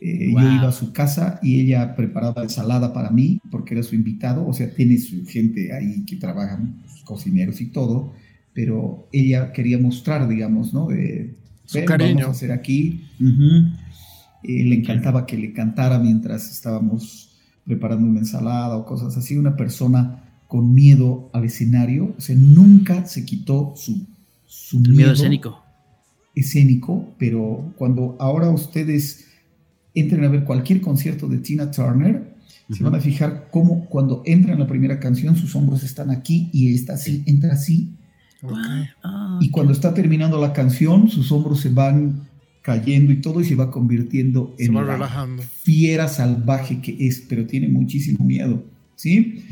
Eh, 0.00 0.30
yo 0.32 0.52
iba 0.52 0.68
a 0.68 0.72
su 0.72 0.92
casa 0.92 1.40
y 1.42 1.60
ella 1.60 1.96
preparaba 1.96 2.44
ensalada 2.44 2.92
para 2.92 3.10
mí 3.10 3.40
porque 3.50 3.74
era 3.74 3.82
su 3.82 3.96
invitado, 3.96 4.46
o 4.46 4.52
sea, 4.52 4.72
tiene 4.72 4.96
su 4.98 5.26
gente 5.26 5.72
ahí 5.72 6.04
que 6.04 6.16
trabajan, 6.16 6.82
cocineros 7.04 7.60
y 7.60 7.66
todo, 7.66 8.12
pero 8.52 9.08
ella 9.12 9.52
quería 9.52 9.78
mostrar, 9.78 10.28
digamos, 10.28 10.72
¿no? 10.72 10.88
su 11.64 11.84
cariño. 11.84 12.14
Vamos 12.14 12.28
a 12.28 12.30
hacer 12.30 12.52
aquí. 12.52 13.04
Eh, 14.42 14.64
le 14.64 14.76
encantaba 14.76 15.26
que 15.26 15.36
le 15.36 15.52
cantara 15.52 15.98
mientras 15.98 16.48
estábamos 16.50 17.36
preparando 17.64 18.06
una 18.06 18.20
ensalada 18.20 18.76
o 18.76 18.86
cosas 18.86 19.16
así, 19.16 19.36
una 19.36 19.56
persona 19.56 20.24
con 20.46 20.74
miedo 20.74 21.28
al 21.34 21.44
escenario, 21.44 22.14
o 22.16 22.20
sea, 22.20 22.34
nunca 22.36 23.04
se 23.04 23.26
quitó 23.26 23.74
su, 23.76 24.06
su 24.46 24.80
miedo, 24.80 25.12
escénico. 25.12 25.62
Escénico, 26.34 27.14
pero 27.18 27.74
cuando 27.76 28.16
ahora 28.18 28.48
ustedes 28.48 29.27
entren 30.00 30.24
a 30.24 30.28
ver 30.28 30.44
cualquier 30.44 30.80
concierto 30.80 31.28
de 31.28 31.38
Tina 31.38 31.70
Turner, 31.70 32.36
se 32.70 32.84
van 32.84 32.94
a 32.94 33.00
fijar 33.00 33.48
cómo 33.50 33.86
cuando 33.86 34.22
entra 34.26 34.52
en 34.52 34.58
la 34.58 34.66
primera 34.66 35.00
canción 35.00 35.36
sus 35.36 35.54
hombros 35.56 35.82
están 35.82 36.10
aquí 36.10 36.50
y 36.52 36.74
está 36.74 36.94
así, 36.94 37.22
entra 37.26 37.54
así. 37.54 37.94
Ah, 39.02 39.38
y 39.40 39.50
cuando 39.50 39.72
está 39.72 39.94
terminando 39.94 40.40
la 40.40 40.52
canción, 40.52 41.08
sus 41.08 41.32
hombros 41.32 41.60
se 41.60 41.70
van 41.70 42.28
cayendo 42.60 43.12
y 43.12 43.22
todo 43.22 43.40
y 43.40 43.44
se 43.44 43.54
va 43.54 43.70
convirtiendo 43.70 44.54
en 44.58 44.74
la 44.74 45.28
fiera 45.62 46.08
salvaje 46.08 46.80
que 46.82 46.96
es, 47.00 47.24
pero 47.26 47.46
tiene 47.46 47.68
muchísimo 47.68 48.24
miedo. 48.24 48.62
¿sí? 48.98 49.44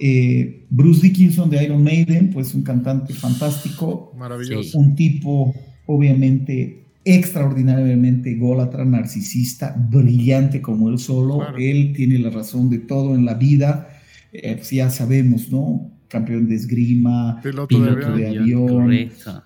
Eh, 0.00 0.64
Bruce 0.70 1.02
Dickinson 1.02 1.50
de 1.50 1.62
Iron 1.62 1.84
Maiden, 1.84 2.30
pues 2.30 2.54
un 2.54 2.62
cantante 2.62 3.12
fantástico. 3.12 4.12
Maravilloso. 4.18 4.78
Un 4.78 4.96
tipo, 4.96 5.54
obviamente, 5.84 6.85
extraordinariamente 7.06 8.34
gólatra, 8.34 8.84
narcisista, 8.84 9.74
brillante 9.78 10.60
como 10.60 10.90
él 10.90 10.98
solo. 10.98 11.56
Él 11.56 11.92
tiene 11.94 12.18
la 12.18 12.30
razón 12.30 12.68
de 12.68 12.80
todo 12.80 13.14
en 13.14 13.24
la 13.24 13.34
vida. 13.34 13.88
Eh, 14.32 14.56
pues 14.56 14.70
ya 14.70 14.90
sabemos, 14.90 15.50
¿no? 15.50 15.90
Campeón 16.08 16.48
de 16.48 16.56
esgrima, 16.56 17.40
piloto, 17.42 17.80
de 18.16 18.28
avión, 18.28 18.92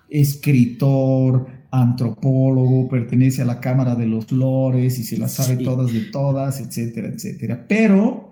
escritor, 0.09 1.47
antropólogo, 1.71 2.89
pertenece 2.89 3.43
a 3.43 3.45
la 3.45 3.59
Cámara 3.59 3.95
de 3.95 4.07
los 4.07 4.31
Lores 4.31 4.99
y 4.99 5.03
se 5.03 5.17
las 5.17 5.33
sabe 5.33 5.63
todas 5.63 5.93
de 5.93 6.01
todas, 6.01 6.59
etcétera, 6.59 7.07
etcétera. 7.09 7.65
Pero 7.67 8.31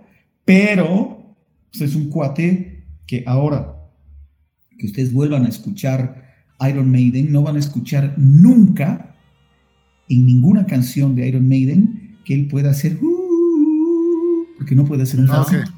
pero 0.49 1.35
pues, 1.71 1.81
es 1.81 1.95
un 1.95 2.09
cuate 2.09 2.87
que 3.05 3.23
ahora 3.27 3.75
que 4.79 4.87
ustedes 4.87 5.13
vuelvan 5.13 5.45
a 5.45 5.49
escuchar 5.49 6.25
Iron 6.67 6.89
Maiden, 6.89 7.31
no 7.31 7.43
van 7.43 7.57
a 7.57 7.59
escuchar 7.59 8.15
nunca 8.17 9.15
en 10.09 10.25
ninguna 10.25 10.65
canción 10.65 11.15
de 11.15 11.27
Iron 11.27 11.47
Maiden 11.47 12.17
que 12.25 12.33
él 12.33 12.47
pueda 12.47 12.71
hacer 12.71 12.97
uh", 13.01 14.45
porque 14.57 14.75
no 14.75 14.85
puede 14.85 15.03
hacer 15.03 15.19
un 15.19 15.29
ah, 15.29 15.43
falsito. 15.43 15.71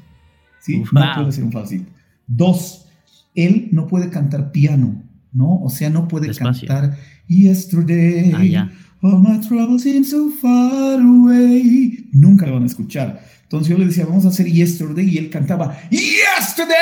¿sí? 0.60 0.78
no 0.78 0.84
puede 1.14 1.28
hacer 1.28 1.44
un 1.44 1.52
falsito. 1.52 1.84
Dos, 2.26 2.86
él 3.34 3.68
no 3.72 3.86
puede 3.86 4.10
cantar 4.10 4.52
piano, 4.52 5.02
¿no? 5.32 5.60
O 5.62 5.70
sea, 5.70 5.90
no 5.90 6.08
puede 6.08 6.34
cantar 6.34 6.96
Yesterday. 7.28 8.56
Ah, 8.56 8.70
All 9.02 9.18
my 9.18 9.40
troubles 9.40 9.82
seem 9.82 10.04
so 10.04 10.30
far 10.30 11.00
away. 11.00 12.08
Nunca 12.12 12.46
lo 12.46 12.54
van 12.54 12.62
a 12.62 12.66
escuchar. 12.66 13.20
Entonces 13.42 13.68
yo 13.68 13.76
le 13.76 13.86
decía, 13.86 14.06
vamos 14.06 14.24
a 14.24 14.28
hacer 14.28 14.46
Yesterday, 14.46 15.08
y 15.10 15.18
él 15.18 15.28
cantaba 15.28 15.76
Yesterday, 15.90 16.72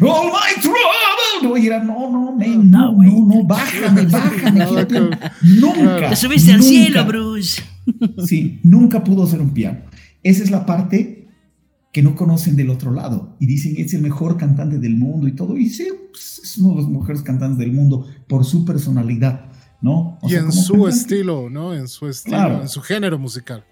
all 0.00 0.28
my 0.28 0.62
troubles. 0.62 1.62
Y 1.62 1.66
era, 1.66 1.82
no, 1.82 2.10
no, 2.10 2.36
no, 2.36 2.92
no, 2.92 3.26
no, 3.26 3.44
bájame, 3.44 4.06
bájame. 4.06 4.64
nunca. 5.42 6.10
Te 6.10 6.16
subiste 6.16 6.52
al 6.52 6.62
cielo, 6.62 7.04
Bruce. 7.04 7.62
Sí, 8.26 8.60
nunca 8.62 9.02
pudo 9.02 9.24
hacer 9.24 9.40
un 9.40 9.50
piano. 9.50 9.80
Esa 10.22 10.44
es 10.44 10.50
la 10.50 10.64
parte 10.64 11.28
que 11.92 12.02
no 12.02 12.14
conocen 12.14 12.54
del 12.54 12.70
otro 12.70 12.92
lado 12.92 13.36
y 13.40 13.46
dicen 13.46 13.74
es 13.78 13.92
el 13.94 14.02
mejor 14.02 14.36
cantante 14.36 14.78
del 14.78 14.96
mundo 14.96 15.26
y 15.26 15.32
todo. 15.32 15.56
Y 15.56 15.68
sí, 15.68 15.88
pues, 16.12 16.40
es 16.44 16.58
uno 16.58 16.70
de 16.70 16.82
los 16.82 16.88
mejores 16.88 17.22
cantantes 17.22 17.58
del 17.58 17.72
mundo 17.72 18.06
por 18.28 18.44
su 18.44 18.64
personalidad, 18.64 19.49
¿no? 19.80 20.18
y 20.22 20.34
en 20.34 20.52
su 20.52 20.86
estilo, 20.88 21.48
¿no? 21.50 21.74
En 21.74 21.88
su 21.88 22.08
estilo, 22.08 22.62
en 22.62 22.68
su 22.68 22.80
género 22.80 23.18
musical. 23.18 23.64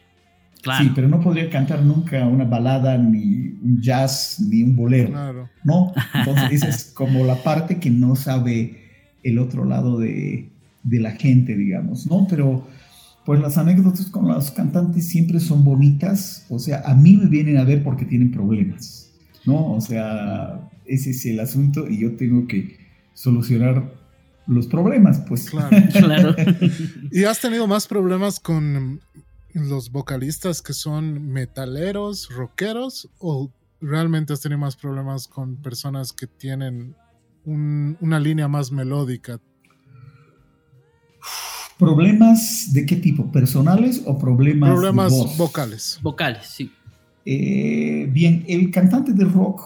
Sí, 0.79 0.90
pero 0.94 1.09
no 1.09 1.21
podría 1.21 1.49
cantar 1.49 1.83
nunca 1.83 2.27
una 2.27 2.44
balada, 2.44 2.99
ni 2.99 3.57
un 3.62 3.81
jazz, 3.81 4.40
ni 4.40 4.62
un 4.62 4.77
bolero. 4.77 5.11
Claro. 5.11 5.49
¿No? 5.64 5.92
Entonces, 6.14 6.53
esa 6.53 6.68
es 6.68 6.85
como 6.92 7.25
la 7.25 7.42
parte 7.42 7.79
que 7.79 7.90
no 7.90 8.16
sabe 8.16 8.83
el 9.23 9.38
otro 9.38 9.64
lado 9.64 9.99
de, 9.99 10.51
la 10.90 11.12
gente, 11.12 11.57
digamos, 11.57 12.07
¿no? 12.07 12.27
Pero, 12.29 12.66
pues 13.25 13.40
las 13.40 13.59
anécdotas 13.59 14.07
con 14.07 14.27
los 14.27 14.51
cantantes 14.51 15.07
siempre 15.07 15.38
son 15.38 15.64
bonitas. 15.64 16.47
O 16.49 16.59
sea, 16.59 16.83
a 16.85 16.94
mí 16.94 17.16
me 17.16 17.27
vienen 17.27 17.59
a 17.59 17.64
ver 17.64 17.83
porque 17.83 18.05
tienen 18.05 18.31
problemas, 18.31 19.11
¿no? 19.44 19.75
O 19.75 19.81
sea, 19.81 20.68
ese 20.87 21.11
es 21.11 21.25
el 21.27 21.38
asunto 21.40 21.88
y 21.88 21.99
yo 21.99 22.16
tengo 22.16 22.47
que 22.47 22.79
solucionar 23.14 23.98
los 24.49 24.67
problemas, 24.67 25.21
pues. 25.21 25.51
Claro, 25.51 25.77
claro. 25.93 26.35
¿Y 27.13 27.25
has 27.25 27.41
tenido 27.41 27.67
más 27.67 27.87
problemas 27.87 28.41
con 28.41 29.01
los 29.53 29.93
vocalistas 29.93 30.63
que 30.63 30.73
son 30.73 31.29
metaleros, 31.29 32.29
rockeros, 32.31 33.09
o 33.19 33.51
realmente 33.81 34.33
has 34.33 34.41
tenido 34.41 34.59
más 34.59 34.77
problemas 34.77 35.29
con 35.29 35.57
personas 35.57 36.13
que 36.13 36.27
tienen 36.27 36.97
una 37.45 38.19
línea 38.19 38.49
más 38.49 38.73
melódica? 38.73 39.41
¿Problemas 41.79 42.73
de 42.73 42.85
qué 42.87 42.97
tipo? 42.97 43.31
¿Personales 43.31 44.03
o 44.05 44.19
problemas, 44.19 44.71
problemas 44.71 45.37
vocales? 45.37 46.01
Vocales, 46.03 46.47
sí. 46.47 46.73
Eh, 47.25 48.09
bien, 48.11 48.45
el 48.49 48.71
cantante 48.71 49.13
de 49.13 49.25
rock 49.25 49.61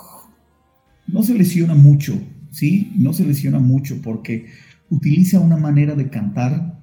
no 1.06 1.22
se 1.22 1.34
lesiona 1.34 1.74
mucho, 1.74 2.20
¿sí? 2.50 2.92
No 2.96 3.12
se 3.12 3.24
lesiona 3.24 3.60
mucho 3.60 4.00
porque 4.02 4.46
utiliza 4.92 5.40
una 5.40 5.56
manera 5.56 5.94
de 5.94 6.10
cantar 6.10 6.78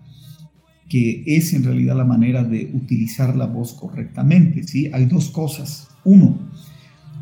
que 0.89 1.23
es 1.27 1.53
en 1.53 1.63
realidad 1.63 1.95
la 1.95 2.03
manera 2.03 2.43
de 2.43 2.71
utilizar 2.73 3.35
la 3.35 3.45
voz 3.45 3.73
correctamente. 3.73 4.63
¿sí? 4.63 4.89
Hay 4.91 5.05
dos 5.05 5.29
cosas. 5.29 5.87
Uno, 6.03 6.39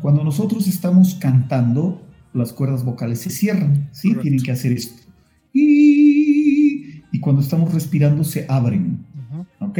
cuando 0.00 0.24
nosotros 0.24 0.66
estamos 0.66 1.16
cantando, 1.16 2.02
las 2.32 2.54
cuerdas 2.54 2.84
vocales 2.84 3.20
se 3.20 3.28
cierran, 3.28 3.90
¿sí? 3.92 4.14
tienen 4.22 4.42
que 4.42 4.52
hacer 4.52 4.72
esto. 4.72 5.02
Y, 5.52 7.02
y, 7.12 7.20
cuando 7.20 7.42
estamos 7.42 7.74
respirando 7.74 8.24
se 8.24 8.46
abren. 8.48 9.04
¿Ok? 9.60 9.78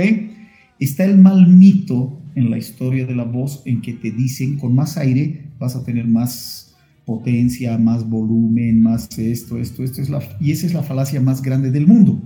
Está 0.79 1.05
el 1.05 1.16
mal 1.16 1.49
mito 1.49 2.21
en 2.35 2.51
la 2.51 2.59
historia 2.59 3.07
de 3.07 3.14
la 3.14 3.25
voz 3.25 3.62
en 3.64 3.81
que 3.81 3.94
te 3.94 4.11
dicen 4.11 4.59
con 4.59 4.75
más 4.75 4.99
aire 4.99 5.47
vas 5.59 5.75
a 5.75 5.85
tener 5.85 6.07
más 6.07 6.67
potencia, 7.09 7.79
más 7.79 8.07
volumen, 8.07 8.83
más 8.83 9.18
esto, 9.18 9.57
esto, 9.57 9.83
esto 9.83 10.03
es 10.03 10.11
la 10.11 10.23
y 10.40 10.53
esa 10.53 10.66
es 10.66 10.75
la 10.75 10.83
falacia 10.83 11.23
más 11.23 11.40
grande 11.40 11.71
del 11.71 11.87
mundo. 11.87 12.21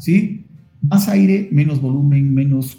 ¿Sí? 0.00 0.48
Más 0.82 1.08
aire, 1.08 1.48
menos 1.52 1.80
volumen, 1.80 2.34
menos 2.34 2.76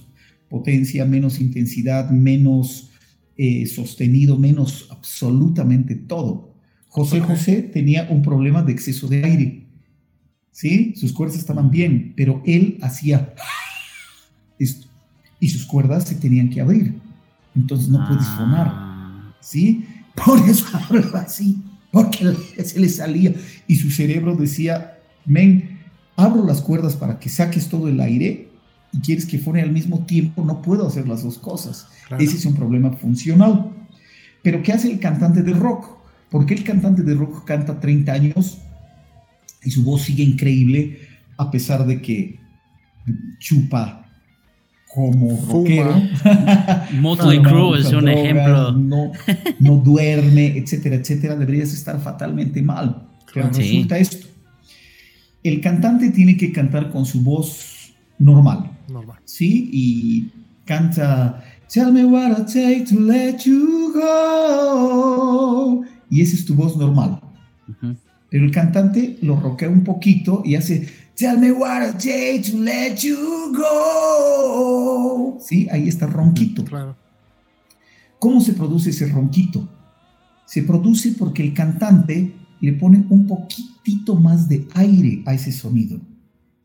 potencia, 0.49 1.05
menos 1.05 1.39
intensidad, 1.39 2.11
menos 2.11 2.91
eh, 3.37 3.65
sostenido, 3.65 4.37
menos 4.37 4.89
absolutamente 4.91 5.95
todo. 5.95 6.53
José 6.89 7.21
José 7.21 7.61
tenía 7.61 8.09
un 8.09 8.23
problema 8.23 8.61
de 8.61 8.73
exceso 8.73 9.07
de 9.07 9.23
aire. 9.23 9.67
¿Sí? 10.51 10.95
Sus 10.97 11.13
cuerdas 11.13 11.37
estaban 11.37 11.71
bien, 11.71 12.13
pero 12.17 12.43
él 12.45 12.77
hacía 12.81 13.33
esto. 14.59 14.87
Y 15.39 15.47
sus 15.47 15.65
cuerdas 15.65 16.03
se 16.09 16.15
tenían 16.15 16.49
que 16.49 16.59
abrir. 16.59 16.95
Entonces 17.55 17.87
no 17.87 18.05
puedes 18.05 18.25
sonar. 18.25 18.67
Ah. 18.69 19.37
¿Sí? 19.39 19.85
Por 20.25 20.39
eso 20.49 20.65
hablaba 20.89 21.21
así. 21.21 21.61
Porque 21.91 22.35
se 22.63 22.79
le 22.79 22.89
salía. 22.89 23.33
Y 23.67 23.75
su 23.75 23.89
cerebro 23.89 24.35
decía, 24.35 24.97
men, 25.25 25.79
abro 26.15 26.45
las 26.45 26.61
cuerdas 26.61 26.95
para 26.95 27.19
que 27.19 27.29
saques 27.29 27.69
todo 27.69 27.87
el 27.87 27.99
aire 27.99 28.49
y 28.91 28.99
quieres 28.99 29.25
que 29.25 29.39
fuere 29.39 29.61
al 29.61 29.71
mismo 29.71 30.05
tiempo, 30.05 30.43
no 30.43 30.61
puedo 30.61 30.87
hacer 30.87 31.07
las 31.07 31.23
dos 31.23 31.37
cosas. 31.37 31.87
Ese 32.19 32.37
es 32.37 32.45
un 32.45 32.55
problema 32.55 32.91
funcional. 32.91 33.71
Pero 34.41 34.61
¿qué 34.63 34.73
hace 34.73 34.91
el 34.91 34.99
cantante 34.99 35.43
de 35.43 35.53
rock? 35.53 35.97
Porque 36.29 36.53
el 36.53 36.63
cantante 36.63 37.03
de 37.03 37.15
rock 37.15 37.45
canta 37.45 37.79
30 37.79 38.11
años 38.11 38.57
y 39.63 39.71
su 39.71 39.83
voz 39.83 40.03
sigue 40.03 40.23
increíble 40.23 40.99
a 41.37 41.51
pesar 41.51 41.85
de 41.85 42.01
que 42.01 42.39
chupa 43.39 44.06
como 44.93 45.39
rockero. 45.47 46.01
Motley 46.99 47.41
Crue 47.41 47.79
es 47.79 47.91
un 47.91 48.07
ejemplo. 48.07 48.71
No, 48.71 49.11
no 49.59 49.75
duerme, 49.77 50.57
etcétera, 50.57 50.95
etcétera. 50.95 51.35
Deberías 51.35 51.73
estar 51.73 51.99
fatalmente 52.01 52.61
mal. 52.61 53.07
Pero 53.33 53.49
resulta 53.49 53.97
esto 53.97 54.27
el 55.47 55.61
cantante 55.61 56.09
tiene 56.11 56.35
que 56.35 56.51
cantar 56.51 56.91
con 56.91 57.05
su 57.05 57.21
voz 57.21 57.93
normal. 58.19 58.71
Normal. 58.89 59.19
¿Sí? 59.25 59.69
Y 59.71 60.29
canta 60.65 61.43
Tell 61.71 61.91
me 61.91 62.05
what 62.05 62.31
I 62.31 62.43
take 62.45 62.85
to 62.89 62.99
let 62.99 63.39
you 63.45 63.91
go. 63.93 65.83
Y 66.09 66.21
esa 66.21 66.35
es 66.35 66.45
tu 66.45 66.55
voz 66.55 66.77
normal. 66.77 67.19
Pero 68.29 68.45
el 68.45 68.51
cantante 68.51 69.17
lo 69.21 69.37
roquea 69.39 69.69
un 69.69 69.83
poquito 69.83 70.41
y 70.45 70.55
hace 70.55 70.87
Tell 71.17 71.39
me 71.39 71.51
what 71.51 71.81
I 71.81 71.91
take 71.97 72.43
to 72.51 72.57
let 72.57 72.97
you 72.97 73.51
go. 73.51 75.39
¿Sí? 75.41 75.67
Ahí 75.71 75.87
está 75.87 76.05
ronquito. 76.05 76.63
Claro. 76.63 76.95
¿Cómo 78.19 78.39
se 78.39 78.53
produce 78.53 78.91
ese 78.91 79.07
ronquito? 79.07 79.67
Se 80.45 80.61
produce 80.61 81.13
porque 81.17 81.41
el 81.43 81.55
cantante 81.55 82.35
le 82.61 82.73
pone 82.73 83.03
un 83.09 83.25
poquitito 83.25 84.15
más 84.15 84.47
de 84.47 84.67
aire 84.75 85.23
a 85.25 85.33
ese 85.33 85.51
sonido. 85.51 85.99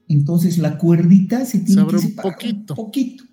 Entonces 0.06 0.58
la 0.58 0.76
cuerdita 0.76 1.46
se 1.46 1.60
tiene 1.60 1.86
que 1.86 1.98
separar 1.98 2.36
un 2.44 2.66
poquito. 2.66 3.24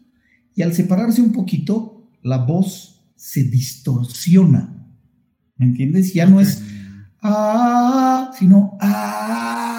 Y 0.56 0.62
al 0.62 0.74
separarse 0.74 1.22
un 1.22 1.34
poquito, 1.34 2.08
la 2.24 2.38
voz 2.38 3.02
se 3.18 3.44
distorsiona. 3.44 4.74
¿Me 5.58 5.66
entiendes? 5.66 6.14
Ya 6.14 6.26
no 6.26 6.40
es 6.40 6.62
ah, 7.22 8.32
sino 8.40 8.78
ah, 8.80 9.79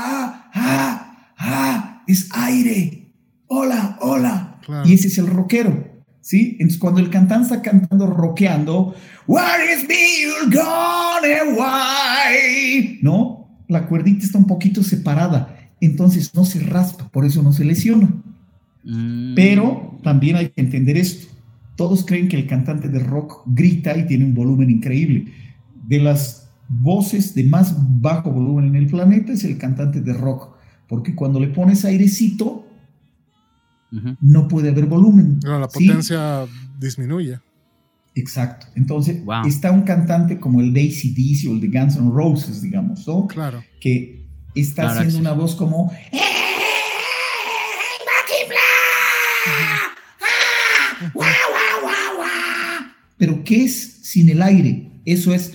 es 2.11 2.29
aire. 2.33 3.13
Hola, 3.47 3.99
hola. 4.01 4.61
Y 4.85 4.95
ese 4.95 5.09
es 5.09 5.19
el 5.19 5.27
rockero. 5.27 5.89
¿Sí? 6.21 6.57
Entonces, 6.61 6.79
cuando 6.79 7.01
el 7.01 7.09
cantante 7.09 7.45
está 7.45 7.63
cantando, 7.63 8.07
rockeando, 8.07 8.95
Where 9.27 9.73
is 9.73 9.89
me 9.89 9.95
you're 10.23 10.55
gone 10.55 11.57
why? 11.57 12.99
¿No? 13.03 13.49
La 13.69 13.87
cuerdita 13.87 14.25
está 14.25 14.39
un 14.39 14.47
poquito 14.47 14.83
separada, 14.83 15.57
entonces 15.81 16.35
no 16.35 16.45
se 16.45 16.61
raspa, 16.61 17.09
por 17.09 17.25
eso 17.25 17.43
no 17.43 17.53
se 17.53 17.65
lesiona. 17.65 18.13
Mm. 18.85 19.35
Pero 19.35 19.99
también 20.03 20.37
hay 20.37 20.49
que 20.49 20.61
entender 20.61 20.97
esto. 20.97 21.29
Todos 21.77 22.05
creen 22.05 22.29
que 22.29 22.37
el 22.37 22.47
cantante 22.47 22.89
de 22.89 22.99
rock 22.99 23.43
grita 23.47 23.97
y 23.97 24.07
tiene 24.07 24.25
un 24.25 24.35
volumen 24.35 24.71
increíble. 24.71 25.33
De 25.87 26.01
las 26.01 26.49
voces 26.69 27.35
de 27.35 27.45
más 27.45 27.75
bajo 28.01 28.31
volumen 28.31 28.67
en 28.67 28.77
el 28.77 28.87
planeta 28.87 29.33
es 29.33 29.45
el 29.45 29.59
cantante 29.59 30.01
de 30.01 30.13
rock, 30.13 30.57
porque 30.91 31.15
cuando 31.15 31.39
le 31.39 31.47
pones 31.47 31.85
airecito, 31.85 32.67
no 34.21 34.49
puede 34.49 34.71
haber 34.71 34.87
volumen. 34.87 35.39
la 35.45 35.69
potencia 35.69 36.47
disminuye. 36.81 37.39
Exacto. 38.17 38.67
Entonces, 38.75 39.23
está 39.47 39.71
un 39.71 39.83
cantante 39.83 40.41
como 40.41 40.61
el 40.61 40.75
Daisy 40.75 41.15
DC 41.15 41.49
o 41.49 41.53
el 41.53 41.61
de 41.61 41.69
Guns 41.69 41.95
N' 41.95 42.11
Roses, 42.11 42.61
digamos, 42.61 43.07
¿no? 43.07 43.29
Claro. 43.29 43.63
Que 43.81 44.27
está 44.57 44.91
haciendo 44.91 45.19
una 45.19 45.33
voz 45.33 45.55
como. 45.55 45.93
Pero 53.17 53.45
¿qué 53.45 53.65
es 53.65 54.01
sin 54.03 54.29
el 54.29 54.43
aire? 54.43 54.91
Eso 55.05 55.33
es. 55.33 55.53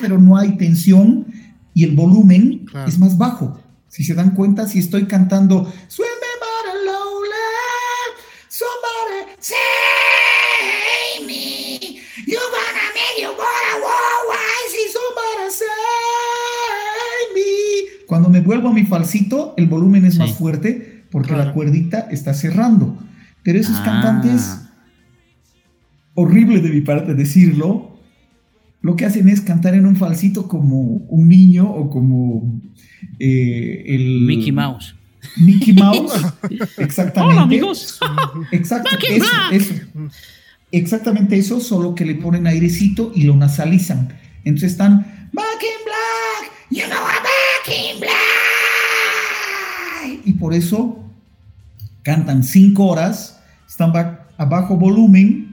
Pero 0.00 0.18
no 0.18 0.36
hay 0.36 0.56
tensión 0.56 1.26
y 1.72 1.84
el 1.84 1.94
volumen 1.94 2.66
es 2.86 2.98
más 2.98 3.16
bajo. 3.16 3.60
Si 3.88 4.04
se 4.04 4.14
dan 4.14 4.34
cuenta, 4.34 4.66
si 4.66 4.80
estoy 4.80 5.06
cantando 5.06 5.72
Cuando 18.06 18.28
me 18.28 18.40
vuelvo 18.40 18.68
a 18.68 18.72
mi 18.72 18.84
falsito, 18.84 19.54
el 19.56 19.66
volumen 19.66 20.04
es 20.04 20.18
más 20.18 20.32
fuerte 20.34 21.04
porque 21.10 21.32
la 21.32 21.52
cuerdita 21.52 22.06
está 22.10 22.32
cerrando. 22.32 22.96
Pero 23.42 23.58
esos 23.58 23.76
ah. 23.80 23.82
cantantes, 23.84 24.58
horrible 26.14 26.60
de 26.60 26.70
mi 26.70 26.80
parte 26.80 27.14
decirlo, 27.14 27.98
lo 28.80 28.96
que 28.96 29.06
hacen 29.06 29.28
es 29.28 29.40
cantar 29.40 29.74
en 29.74 29.86
un 29.86 29.96
falsito 29.96 30.46
como 30.46 30.80
un 30.80 31.28
niño 31.28 31.70
o 31.70 31.90
como 31.90 32.60
eh, 33.18 33.84
el... 33.86 34.20
Mickey 34.22 34.52
Mouse. 34.52 34.94
Mickey 35.38 35.72
Mouse, 35.78 36.12
exactamente. 36.78 37.34
Hola 37.34 37.42
amigos. 37.42 37.98
Exacto, 38.52 38.90
eso, 39.10 39.74
Exactamente 40.70 41.38
eso, 41.38 41.60
solo 41.60 41.94
que 41.94 42.04
le 42.04 42.16
ponen 42.16 42.46
airecito 42.46 43.12
y 43.14 43.22
lo 43.22 43.36
nasalizan. 43.36 44.08
Entonces 44.44 44.72
están 44.72 45.30
Back 45.32 45.62
in 45.62 45.84
Black, 45.84 46.52
you 46.70 46.82
know 46.86 46.98
I'm 46.98 47.22
back 47.22 47.68
in 47.68 48.00
black. 48.00 48.20
Y 50.26 50.32
por 50.34 50.52
eso 50.52 51.04
cantan 52.02 52.42
cinco 52.42 52.86
horas, 52.86 53.40
están 53.68 53.92
a 54.36 54.44
bajo 54.44 54.76
volumen, 54.76 55.43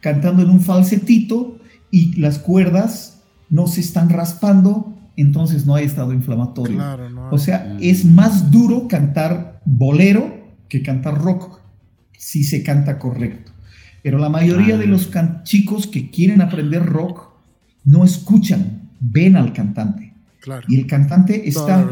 cantando 0.00 0.42
en 0.42 0.50
un 0.50 0.60
falsetito 0.60 1.58
y 1.90 2.20
las 2.20 2.38
cuerdas 2.38 3.22
no 3.48 3.66
se 3.66 3.80
están 3.80 4.08
raspando, 4.08 4.96
entonces 5.16 5.66
no 5.66 5.74
hay 5.74 5.84
estado 5.84 6.12
inflamatorio. 6.12 6.80
O 7.30 7.38
sea, 7.38 7.76
es 7.80 8.04
más 8.04 8.50
duro 8.50 8.88
cantar 8.88 9.60
bolero 9.64 10.40
que 10.68 10.82
cantar 10.82 11.18
rock, 11.18 11.60
si 12.16 12.44
se 12.44 12.62
canta 12.62 12.98
correcto. 12.98 13.52
Pero 14.02 14.18
la 14.18 14.28
mayoría 14.28 14.78
de 14.78 14.86
los 14.86 15.10
chicos 15.42 15.86
que 15.86 16.10
quieren 16.10 16.40
aprender 16.40 16.86
rock 16.86 17.30
no 17.84 18.04
escuchan, 18.04 18.88
ven 19.00 19.36
al 19.36 19.52
cantante. 19.52 20.14
Y 20.68 20.78
el 20.78 20.86
cantante 20.86 21.48
está 21.48 21.86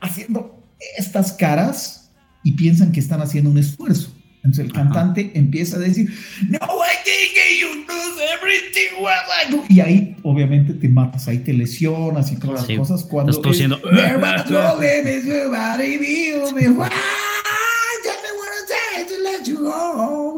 haciendo 0.00 0.64
estas 0.96 1.32
caras 1.32 2.10
y 2.42 2.52
piensan 2.52 2.90
que 2.90 3.00
están 3.00 3.20
haciendo 3.20 3.50
un 3.50 3.58
esfuerzo. 3.58 4.12
Entonces 4.48 4.64
el 4.64 4.72
cantante 4.72 5.30
empieza 5.34 5.76
a 5.76 5.80
decir, 5.80 6.08
no, 6.48 6.56
I 6.56 6.96
think 7.04 7.60
you 7.60 7.84
do 7.86 7.94
everything 8.34 9.02
well. 9.02 9.62
Y 9.68 9.80
ahí 9.80 10.16
obviamente 10.22 10.72
te 10.72 10.88
matas, 10.88 11.28
ahí 11.28 11.38
te 11.38 11.52
lesionas 11.52 12.32
y 12.32 12.36
todas 12.36 12.66
las 12.66 12.78
cosas. 12.78 13.04
Cuando 13.04 13.32
Estás 13.32 13.42
tosiendo. 13.42 13.78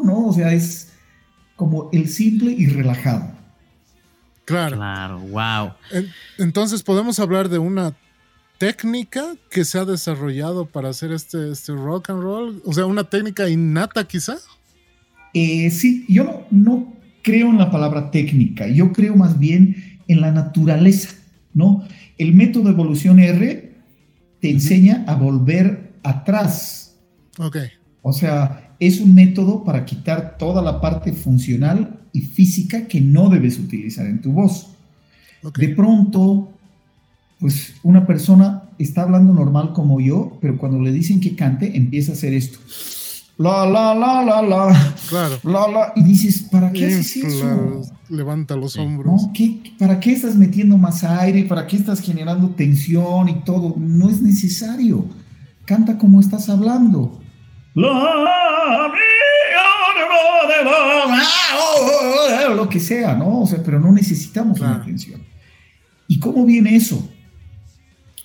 No, 0.03 0.27
o 0.27 0.33
sea, 0.33 0.51
es 0.51 0.91
como 1.55 1.89
el 1.93 2.09
simple 2.09 2.51
y 2.51 2.65
relajado. 2.65 3.31
Claro. 4.45 4.77
Claro, 4.77 5.19
wow. 5.19 5.71
Entonces 6.37 6.83
podemos 6.83 7.19
hablar 7.19 7.47
de 7.47 7.59
una 7.59 7.93
técnica 8.61 9.23
que 9.49 9.65
se 9.65 9.79
ha 9.79 9.85
desarrollado 9.85 10.67
para 10.67 10.89
hacer 10.89 11.11
este, 11.11 11.51
este 11.51 11.73
rock 11.73 12.11
and 12.11 12.21
roll? 12.21 12.61
O 12.63 12.73
sea, 12.73 12.85
una 12.85 13.03
técnica 13.03 13.49
innata 13.49 14.07
quizá. 14.07 14.37
Eh, 15.33 15.71
sí, 15.71 16.05
yo 16.07 16.23
no, 16.23 16.45
no 16.51 16.93
creo 17.23 17.49
en 17.49 17.57
la 17.57 17.71
palabra 17.71 18.11
técnica, 18.11 18.67
yo 18.67 18.93
creo 18.93 19.15
más 19.15 19.39
bien 19.39 19.99
en 20.07 20.21
la 20.21 20.31
naturaleza, 20.31 21.09
¿no? 21.55 21.83
El 22.19 22.35
método 22.35 22.65
de 22.65 22.69
evolución 22.69 23.17
R 23.19 23.73
te 24.39 24.51
enseña 24.51 25.05
a 25.07 25.15
volver 25.15 25.93
atrás. 26.03 26.99
Ok. 27.39 27.57
O 28.03 28.13
sea, 28.13 28.75
es 28.79 28.99
un 28.99 29.15
método 29.15 29.63
para 29.63 29.85
quitar 29.85 30.37
toda 30.37 30.61
la 30.61 30.79
parte 30.79 31.13
funcional 31.13 31.99
y 32.13 32.21
física 32.21 32.87
que 32.87 33.01
no 33.01 33.27
debes 33.29 33.57
utilizar 33.57 34.05
en 34.05 34.21
tu 34.21 34.31
voz. 34.31 34.67
De 35.57 35.69
pronto, 35.69 36.53
pues 37.41 37.73
una 37.81 38.05
persona 38.05 38.69
está 38.77 39.01
hablando 39.01 39.33
normal 39.33 39.73
como 39.73 39.99
yo, 39.99 40.37
pero 40.39 40.59
cuando 40.59 40.79
le 40.79 40.91
dicen 40.91 41.19
que 41.19 41.35
cante, 41.35 41.75
empieza 41.75 42.11
a 42.11 42.15
hacer 42.15 42.33
esto. 42.33 42.59
La, 43.37 43.65
la, 43.65 43.95
la, 43.95 44.23
la, 44.23 44.41
la. 44.43 44.95
Claro. 45.09 45.39
La, 45.43 45.67
la. 45.67 45.93
Y 45.95 46.03
dices, 46.03 46.43
¿para 46.43 46.71
qué 46.71 46.85
haces 46.85 47.15
eso? 47.15 47.81
Levanta 48.09 48.55
los 48.55 48.77
hombros. 48.77 49.29
¿Para 49.79 49.99
qué 49.99 50.11
estás 50.13 50.35
metiendo 50.35 50.77
más 50.77 51.03
aire? 51.03 51.43
¿Para 51.45 51.65
qué 51.65 51.77
estás 51.77 51.99
generando 52.01 52.49
tensión 52.49 53.27
y 53.27 53.41
todo? 53.43 53.73
No 53.75 54.11
es 54.11 54.21
necesario. 54.21 55.05
Canta 55.65 55.97
como 55.97 56.19
estás 56.19 56.47
hablando. 56.49 57.19
Lo 62.55 62.69
que 62.69 62.79
sea, 62.79 63.15
¿no? 63.15 63.41
O 63.41 63.47
sea, 63.47 63.63
pero 63.63 63.79
no 63.79 63.91
necesitamos 63.91 64.59
una 64.59 64.83
tensión. 64.83 65.23
¿Y 66.07 66.19
cómo 66.19 66.45
viene 66.45 66.75
eso? 66.75 67.09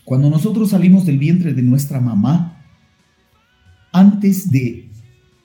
Cuando 0.07 0.31
nosotros 0.31 0.71
salimos 0.71 1.05
del 1.05 1.19
vientre 1.19 1.53
de 1.53 1.63
nuestra 1.63 2.01
mamá, 2.01 2.65
antes 3.93 4.49
de... 4.53 4.89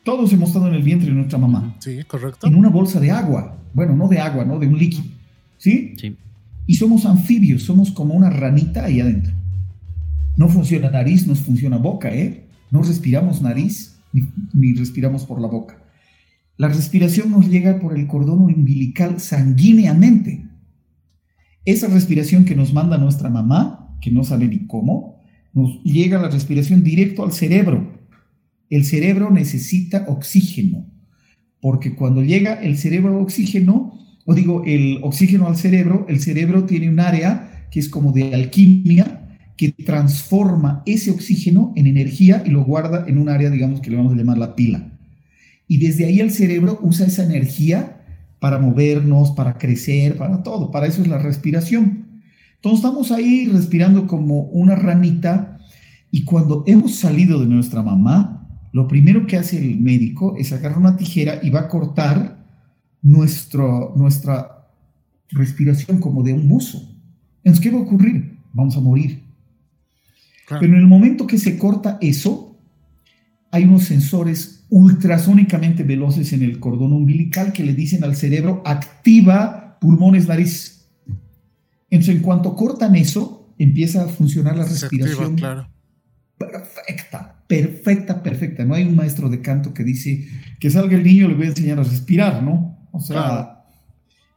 Todos 0.05 0.31
hemos 0.33 0.49
estado 0.49 0.67
en 0.67 0.75
el 0.75 0.83
vientre 0.83 1.09
de 1.09 1.15
nuestra 1.15 1.39
mamá. 1.39 1.75
Sí, 1.79 2.03
correcto. 2.07 2.45
En 2.45 2.53
una 2.53 2.69
bolsa 2.69 2.99
de 2.99 3.09
agua. 3.09 3.57
Bueno, 3.73 3.95
no 3.95 4.07
de 4.07 4.19
agua, 4.19 4.45
¿no? 4.45 4.59
De 4.59 4.67
un 4.67 4.77
líquido. 4.77 5.03
¿Sí? 5.57 5.95
Sí. 5.97 6.15
Y 6.67 6.75
somos 6.75 7.07
anfibios, 7.07 7.63
somos 7.63 7.89
como 7.89 8.13
una 8.13 8.29
ranita 8.29 8.85
ahí 8.85 9.01
adentro. 9.01 9.33
No 10.37 10.47
funciona 10.47 10.91
nariz, 10.91 11.25
no 11.25 11.33
funciona 11.33 11.77
boca, 11.77 12.13
¿eh? 12.13 12.47
No 12.69 12.83
respiramos 12.83 13.41
nariz 13.41 13.97
ni, 14.13 14.29
ni 14.53 14.75
respiramos 14.75 15.25
por 15.25 15.41
la 15.41 15.47
boca. 15.47 15.81
La 16.57 16.67
respiración 16.67 17.31
nos 17.31 17.49
llega 17.49 17.79
por 17.79 17.97
el 17.97 18.05
cordón 18.05 18.41
umbilical 18.41 19.19
sanguíneamente. 19.19 20.45
Esa 21.65 21.87
respiración 21.87 22.45
que 22.45 22.55
nos 22.55 22.73
manda 22.73 22.99
nuestra 22.99 23.31
mamá 23.31 23.80
que 24.01 24.11
no 24.11 24.23
sabe 24.23 24.47
ni 24.47 24.65
cómo, 24.67 25.21
nos 25.53 25.81
llega 25.83 26.21
la 26.21 26.29
respiración 26.29 26.83
directo 26.83 27.23
al 27.23 27.31
cerebro. 27.31 27.99
El 28.69 28.85
cerebro 28.85 29.31
necesita 29.31 30.05
oxígeno, 30.07 30.85
porque 31.59 31.95
cuando 31.95 32.23
llega 32.23 32.53
el 32.55 32.77
cerebro 32.77 33.15
al 33.15 33.23
oxígeno, 33.23 33.93
o 34.25 34.33
digo, 34.33 34.63
el 34.65 34.99
oxígeno 35.03 35.47
al 35.47 35.57
cerebro, 35.57 36.05
el 36.09 36.19
cerebro 36.19 36.65
tiene 36.65 36.89
un 36.89 36.99
área 36.99 37.67
que 37.71 37.79
es 37.79 37.89
como 37.89 38.11
de 38.11 38.33
alquimia, 38.33 39.37
que 39.57 39.71
transforma 39.71 40.81
ese 40.85 41.11
oxígeno 41.11 41.71
en 41.75 41.85
energía 41.85 42.41
y 42.45 42.49
lo 42.49 42.63
guarda 42.63 43.05
en 43.07 43.17
un 43.17 43.29
área, 43.29 43.49
digamos, 43.49 43.79
que 43.81 43.91
le 43.91 43.97
vamos 43.97 44.13
a 44.13 44.15
llamar 44.15 44.37
la 44.37 44.55
pila. 44.55 44.91
Y 45.67 45.77
desde 45.77 46.05
ahí 46.05 46.19
el 46.19 46.31
cerebro 46.31 46.79
usa 46.81 47.05
esa 47.05 47.23
energía 47.23 48.01
para 48.39 48.57
movernos, 48.57 49.31
para 49.31 49.57
crecer, 49.57 50.17
para 50.17 50.41
todo. 50.41 50.71
Para 50.71 50.87
eso 50.87 51.01
es 51.01 51.07
la 51.07 51.19
respiración. 51.19 52.10
Entonces 52.61 52.85
estamos 52.85 53.11
ahí 53.11 53.47
respirando 53.47 54.05
como 54.05 54.43
una 54.43 54.75
ranita 54.75 55.57
y 56.11 56.25
cuando 56.25 56.63
hemos 56.67 56.93
salido 56.93 57.39
de 57.39 57.47
nuestra 57.47 57.81
mamá, 57.81 58.47
lo 58.71 58.87
primero 58.87 59.25
que 59.25 59.35
hace 59.37 59.57
el 59.57 59.79
médico 59.79 60.35
es 60.37 60.53
agarrar 60.53 60.77
una 60.77 60.95
tijera 60.95 61.39
y 61.41 61.49
va 61.49 61.61
a 61.61 61.67
cortar 61.67 62.45
nuestro, 63.01 63.93
nuestra 63.97 64.67
respiración 65.29 65.99
como 65.99 66.21
de 66.21 66.33
un 66.33 66.47
buzo. 66.47 66.87
Entonces, 67.43 67.63
¿qué 67.63 67.71
va 67.71 67.79
a 67.79 67.83
ocurrir? 67.83 68.37
Vamos 68.53 68.77
a 68.77 68.79
morir. 68.79 69.23
Pero 70.47 70.65
en 70.65 70.75
el 70.75 70.87
momento 70.87 71.25
que 71.25 71.39
se 71.39 71.57
corta 71.57 71.97
eso, 71.99 72.59
hay 73.49 73.63
unos 73.63 73.85
sensores 73.85 74.65
ultrasónicamente 74.69 75.83
veloces 75.83 76.31
en 76.33 76.43
el 76.43 76.59
cordón 76.59 76.93
umbilical 76.93 77.53
que 77.53 77.63
le 77.63 77.73
dicen 77.73 78.03
al 78.03 78.15
cerebro, 78.15 78.61
activa 78.65 79.79
pulmones, 79.81 80.27
nariz. 80.27 80.80
Entonces, 81.91 82.15
en 82.15 82.21
cuanto 82.23 82.55
cortan 82.55 82.95
eso, 82.95 83.53
empieza 83.59 84.05
a 84.05 84.07
funcionar 84.07 84.57
la 84.57 84.65
respiración. 84.65 85.35
claro. 85.35 85.69
Perfecta, 86.37 87.43
perfecta, 87.47 88.23
perfecta. 88.23 88.65
No 88.65 88.73
hay 88.73 88.83
un 88.83 88.95
maestro 88.95 89.29
de 89.29 89.41
canto 89.41 89.75
que 89.75 89.83
dice 89.83 90.27
que 90.59 90.71
salga 90.71 90.97
el 90.97 91.03
niño, 91.03 91.27
le 91.27 91.35
voy 91.35 91.45
a 91.45 91.49
enseñar 91.49 91.77
a 91.77 91.83
respirar, 91.83 92.41
¿no? 92.41 92.87
O 92.91 92.99
sea, 92.99 93.63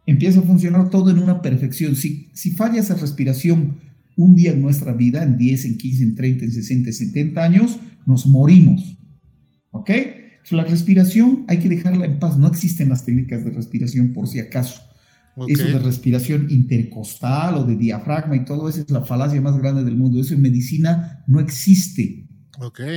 empieza 0.05 0.41
a 0.41 0.43
funcionar 0.43 0.91
todo 0.91 1.11
en 1.11 1.19
una 1.19 1.41
perfección. 1.41 1.97
Si, 1.97 2.29
si 2.35 2.51
falla 2.51 2.81
esa 2.81 2.95
respiración 2.95 3.79
un 4.17 4.35
día 4.35 4.53
en 4.53 4.61
nuestra 4.61 4.93
vida, 4.93 5.23
en 5.23 5.39
10, 5.39 5.65
en 5.65 5.79
15, 5.79 6.03
en 6.03 6.15
30, 6.15 6.45
en 6.45 6.53
60, 6.53 6.89
en 6.91 6.95
70 6.95 7.43
años, 7.43 7.79
nos 8.05 8.27
morimos. 8.27 8.99
¿Ok? 9.71 9.91
la 10.51 10.65
respiración 10.65 11.47
hay 11.49 11.59
que 11.59 11.71
dejarla 11.71 12.05
en 12.05 12.19
paz. 12.19 12.37
No 12.37 12.47
existen 12.49 12.91
las 12.91 13.07
técnicas 13.07 13.45
de 13.45 13.51
respiración 13.51 14.13
por 14.13 14.29
si 14.29 14.41
acaso. 14.41 14.83
Eso 15.49 15.65
de 15.65 15.79
respiración 15.81 16.47
intercostal 16.49 17.57
o 17.57 17.65
de 17.65 17.77
diafragma 17.77 18.37
y 18.37 18.45
todo 18.45 18.69
eso 18.69 18.81
es 18.81 18.91
la 18.91 19.03
falacia 19.03 19.41
más 19.41 19.59
grande 19.59 19.83
del 19.83 19.97
mundo. 19.97 20.21
Eso 20.21 20.35
en 20.35 20.43
medicina 20.43 21.25
no 21.27 21.41
existe. 21.41 22.25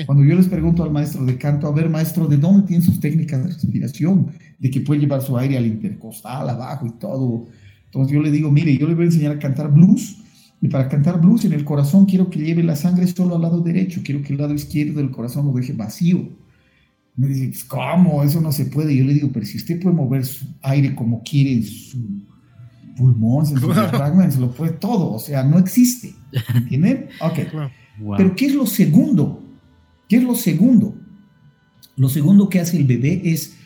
Cuando 0.06 0.24
yo 0.24 0.36
les 0.36 0.48
pregunto 0.48 0.84
al 0.84 0.92
maestro 0.92 1.26
de 1.26 1.36
canto, 1.38 1.68
a 1.68 1.72
ver, 1.72 1.90
maestro, 1.90 2.28
¿de 2.28 2.38
dónde 2.38 2.68
tiene 2.68 2.84
sus 2.84 3.00
técnicas 3.00 3.44
de 3.44 3.54
respiración? 3.54 4.32
De 4.60 4.70
que 4.70 4.82
puede 4.82 5.02
llevar 5.02 5.22
su 5.24 5.36
aire 5.36 5.58
al 5.58 5.66
intercostal, 5.66 6.48
abajo 6.48 6.86
y 6.86 6.92
todo. 7.00 7.48
Entonces 7.86 8.14
yo 8.14 8.22
le 8.22 8.30
digo, 8.30 8.52
mire, 8.52 8.78
yo 8.78 8.88
le 8.88 8.94
voy 8.94 9.06
a 9.06 9.08
enseñar 9.08 9.32
a 9.32 9.40
cantar 9.40 9.74
blues. 9.74 10.18
Y 10.62 10.68
para 10.68 10.88
cantar 10.90 11.20
blues 11.20 11.46
en 11.46 11.54
el 11.54 11.64
corazón 11.64 12.06
quiero 12.06 12.30
que 12.30 12.40
lleve 12.40 12.64
la 12.64 12.76
sangre 12.76 13.08
solo 13.08 13.36
al 13.36 13.42
lado 13.42 13.62
derecho. 13.62 14.02
Quiero 14.04 14.22
que 14.22 14.34
el 14.34 14.40
lado 14.40 14.54
izquierdo 14.54 15.00
del 15.00 15.10
corazón 15.10 15.48
lo 15.48 15.54
deje 15.54 15.74
vacío. 15.74 16.30
Me 17.18 17.28
dice, 17.28 17.48
pues, 17.48 17.64
¿cómo? 17.66 18.24
Eso 18.24 18.40
no 18.40 18.52
se 18.52 18.66
puede. 18.66 18.96
Yo 18.96 19.04
le 19.04 19.16
digo, 19.16 19.32
pero 19.34 19.46
si 19.46 19.58
usted 19.58 19.82
puede 19.82 19.96
mover 19.96 20.24
su 20.24 20.46
aire 20.62 20.94
como 20.94 21.24
quiere 21.24 21.52
en 21.52 21.64
su 21.64 21.98
pulmón, 22.96 23.48
en 23.48 23.60
su 23.60 23.74
diafragma, 23.74 24.30
se 24.30 24.40
lo 24.40 24.52
puede 24.52 24.74
todo. 24.74 25.14
O 25.14 25.20
sea, 25.20 25.44
no 25.44 25.58
existe. 25.58 26.14
¿Entienden? 26.54 27.10
Ok. 27.20 27.40
Pero 28.18 28.36
¿qué 28.36 28.46
es 28.46 28.54
lo 28.54 28.68
segundo? 28.68 29.44
¿Qué 30.08 30.18
es 30.18 30.24
lo 30.24 30.36
segundo? 30.36 30.96
Lo 31.96 32.10
segundo 32.10 32.48
que 32.48 32.60
hace 32.60 32.78
el 32.78 32.84
bebé 32.84 33.22
es 33.24 33.58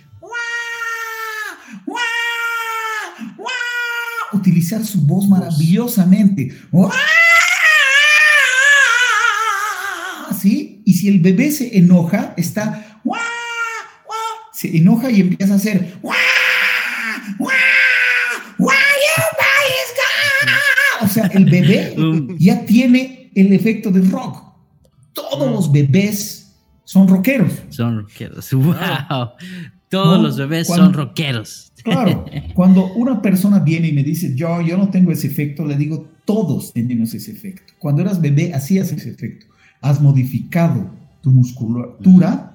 utilizar 4.31 4.85
su 4.85 5.01
voz 5.01 5.27
maravillosamente. 5.27 6.55
¿Sí? 10.39 10.81
Y 10.85 10.93
si 10.93 11.09
el 11.09 11.19
bebé 11.19 11.51
se 11.51 11.77
enoja, 11.77 12.33
está 12.37 12.90
se 14.61 14.77
enoja 14.77 15.09
y 15.09 15.21
empieza 15.21 15.53
a 15.53 15.57
hacer 15.57 15.97
o 21.01 21.07
sea, 21.07 21.25
el 21.33 21.45
bebé 21.45 21.95
ya 22.37 22.63
tiene 22.65 23.31
el 23.33 23.53
efecto 23.53 23.89
del 23.89 24.11
rock. 24.11 24.53
Todos 25.13 25.51
los 25.51 25.71
bebés 25.71 26.55
son 26.83 27.07
rockeros. 27.07 27.53
Son 27.69 28.01
rockeros. 28.01 28.49
Wow. 28.53 29.31
Todos 29.89 30.21
los 30.21 30.37
bebés 30.37 30.67
son 30.67 30.93
rockeros. 30.93 31.73
Claro. 31.83 32.23
Cuando 32.53 32.93
una 32.93 33.19
persona 33.19 33.59
viene 33.59 33.87
y 33.87 33.93
me 33.93 34.03
dice, 34.03 34.35
yo, 34.35 34.61
yo 34.61 34.77
no 34.77 34.89
tengo 34.89 35.11
ese 35.11 35.25
efecto, 35.25 35.65
le 35.65 35.75
digo, 35.75 36.07
todos 36.23 36.71
tenemos 36.71 37.15
ese 37.15 37.31
efecto. 37.31 37.73
Cuando 37.79 38.03
eras 38.03 38.21
bebé, 38.21 38.53
hacías 38.53 38.91
ese 38.91 39.09
efecto. 39.09 39.47
Has 39.81 39.99
modificado 39.99 40.91
tu 41.21 41.31
musculatura 41.31 42.51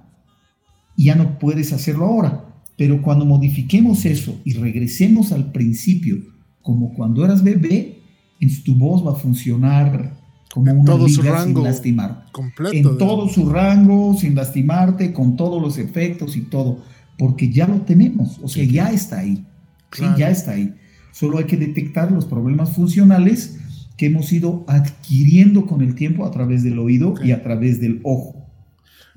y 0.97 1.05
ya 1.05 1.15
no 1.15 1.39
puedes 1.39 1.73
hacerlo 1.73 2.07
ahora. 2.07 2.45
Pero 2.77 3.01
cuando 3.01 3.25
modifiquemos 3.25 4.05
eso 4.05 4.39
y 4.45 4.53
regresemos 4.55 5.33
al 5.33 5.53
principio, 5.53 6.19
como 6.63 6.93
cuando 6.95 7.25
eras 7.25 7.43
bebé, 7.43 8.01
en 8.41 8.63
tu 8.65 8.75
voz 8.75 9.07
va 9.07 9.13
a 9.13 9.15
funcionar 9.15 10.15
como 10.53 10.73
una 10.73 10.85
todo 10.85 11.09
su 11.09 11.23
rango 11.23 11.61
sin 11.61 11.65
lastimar. 11.65 12.27
Completo, 12.33 12.77
en 12.77 12.99
todo 12.99 13.29
su 13.29 13.49
rango, 13.49 14.17
sin 14.19 14.35
lastimarte, 14.35 15.13
con 15.13 15.37
todos 15.37 15.61
los 15.61 15.79
efectos 15.79 16.37
y 16.37 16.43
todo, 16.43 16.83
porque 17.19 17.51
ya 17.51 17.67
lo 17.67 17.83
tenemos, 17.83 18.39
o 18.43 18.49
sea, 18.49 18.65
ya 18.65 18.91
está 18.91 19.21
ahí. 19.21 19.45
Sí, 19.93 20.05
ya 20.19 20.31
está 20.31 20.53
ahí. 20.53 20.75
Solo 21.13 21.39
hay 21.39 21.45
que 21.45 21.57
detectar 21.57 22.13
los 22.13 22.27
problemas 22.27 22.73
funcionales 22.73 23.59
que 23.97 24.07
hemos 24.07 24.33
ido 24.33 24.65
adquiriendo 24.69 25.67
con 25.67 25.81
el 25.81 25.95
tiempo 25.95 26.27
a 26.27 26.31
través 26.31 26.63
del 26.63 26.79
oído 26.79 27.15
y 27.23 27.33
a 27.33 27.43
través 27.43 27.81
del 27.81 28.01
ojo. 28.03 28.46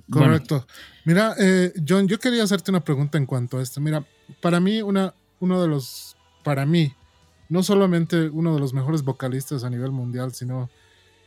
Correcto. 0.10 0.66
Mira, 1.06 1.36
eh, 1.40 1.74
John, 1.88 2.08
yo 2.08 2.20
quería 2.20 2.44
hacerte 2.44 2.72
una 2.72 2.84
pregunta 2.84 3.18
en 3.18 3.26
cuanto 3.26 3.58
a 3.58 3.62
esto. 3.62 3.80
Mira, 3.80 4.06
para 4.42 4.60
mí, 4.60 4.82
una, 4.82 5.14
uno 5.40 5.62
de 5.62 5.68
los, 5.68 6.16
para 6.44 6.66
mí, 6.66 6.94
no 7.48 7.64
solamente 7.64 8.30
uno 8.30 8.54
de 8.54 8.60
los 8.60 8.74
mejores 8.74 9.04
vocalistas 9.04 9.64
a 9.64 9.70
nivel 9.70 9.92
mundial, 9.92 10.34
sino 10.34 10.70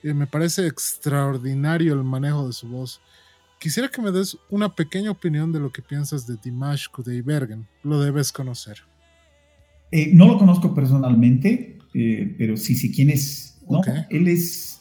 eh, 0.03 0.14
me 0.14 0.26
parece 0.26 0.66
extraordinario 0.66 1.95
el 1.95 2.05
manejo 2.05 2.47
de 2.47 2.53
su 2.53 2.68
voz. 2.68 3.01
Quisiera 3.59 3.89
que 3.89 4.03
me 4.03 4.11
des 4.11 4.37
una 4.51 4.74
pequeña 4.74 5.11
opinión 5.11 5.53
de 5.53 5.61
lo 5.61 5.70
que 5.70 5.83
piensas 5.83 6.26
de 6.26 6.37
Dimash 6.37 6.89
Kudaibergen. 6.89 7.66
Lo 7.85 8.01
debes 8.01 8.33
conocer. 8.33 8.78
Eh, 9.93 10.11
no 10.12 10.26
lo 10.26 10.39
conozco 10.39 10.74
personalmente, 10.74 11.78
pero 12.39 12.57
sí 12.57 12.74
sé 12.74 12.91
quién 12.91 13.11
es. 13.11 13.57
¿no? 13.68 13.80
Él 14.11 14.26
es 14.26 14.80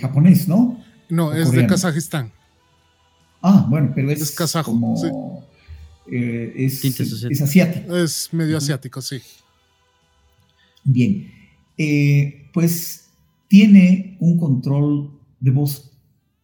japonés, 0.00 0.46
¿no? 0.46 0.80
No, 1.08 1.32
es 1.32 1.50
de 1.50 1.66
Kazajistán. 1.66 2.32
Ah, 3.42 3.66
bueno, 3.68 3.92
pero 3.94 4.10
es, 4.10 4.20
es 4.20 4.30
kazajo. 4.32 4.72
Como, 4.72 4.94
eh, 6.10 6.52
es, 6.56 6.84
es, 6.84 7.40
asiático. 7.40 7.96
Es 7.96 8.28
medio 8.32 8.58
asiático, 8.58 9.00
sí. 9.00 9.20
Bien. 10.84 11.30
Eh, 11.78 12.48
pues 12.52 13.10
tiene 13.48 14.16
un 14.20 14.38
control 14.38 15.18
de 15.38 15.50
voz 15.50 15.90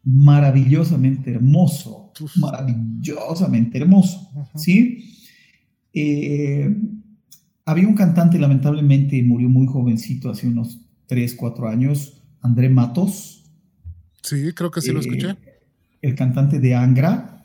maravillosamente 0.05 1.33
hermoso. 1.33 2.13
Maravillosamente 2.37 3.79
hermoso. 3.79 4.31
¿Sí? 4.55 5.27
Eh, 5.93 6.75
había 7.65 7.89
un 7.89 7.95
cantante, 7.95 8.39
lamentablemente 8.39 9.21
murió 9.23 9.49
muy 9.49 9.67
jovencito, 9.67 10.31
hace 10.31 10.47
unos 10.47 10.79
3, 11.07 11.35
4 11.35 11.69
años, 11.69 12.23
André 12.41 12.69
Matos. 12.69 13.45
Sí, 14.23 14.53
creo 14.55 14.71
que 14.71 14.81
sí 14.81 14.93
lo 14.93 15.01
escuché 15.01 15.37
el 16.07 16.15
cantante 16.15 16.61
de 16.61 16.75
Angra, 16.75 17.45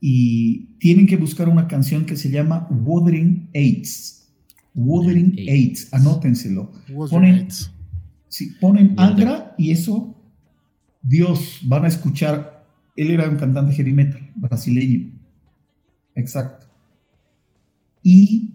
y 0.00 0.76
tienen 0.78 1.06
que 1.06 1.16
buscar 1.16 1.48
una 1.48 1.66
canción 1.66 2.04
que 2.04 2.16
se 2.16 2.30
llama 2.30 2.68
Wuthering 2.70 3.50
AIDS. 3.54 4.28
Wuthering 4.74 5.36
AIDS, 5.48 5.92
anótenselo. 5.92 6.70
Ponen, 7.10 7.48
si 8.28 8.50
ponen 8.60 8.94
Angra 8.96 9.54
y 9.58 9.72
eso, 9.72 10.14
Dios, 11.02 11.60
van 11.64 11.84
a 11.84 11.88
escuchar. 11.88 12.64
Él 12.94 13.10
era 13.10 13.28
un 13.28 13.36
cantante 13.36 13.74
heavy 13.74 13.92
metal 13.92 14.30
brasileño. 14.36 15.10
Exacto. 16.14 16.66
Y 18.02 18.52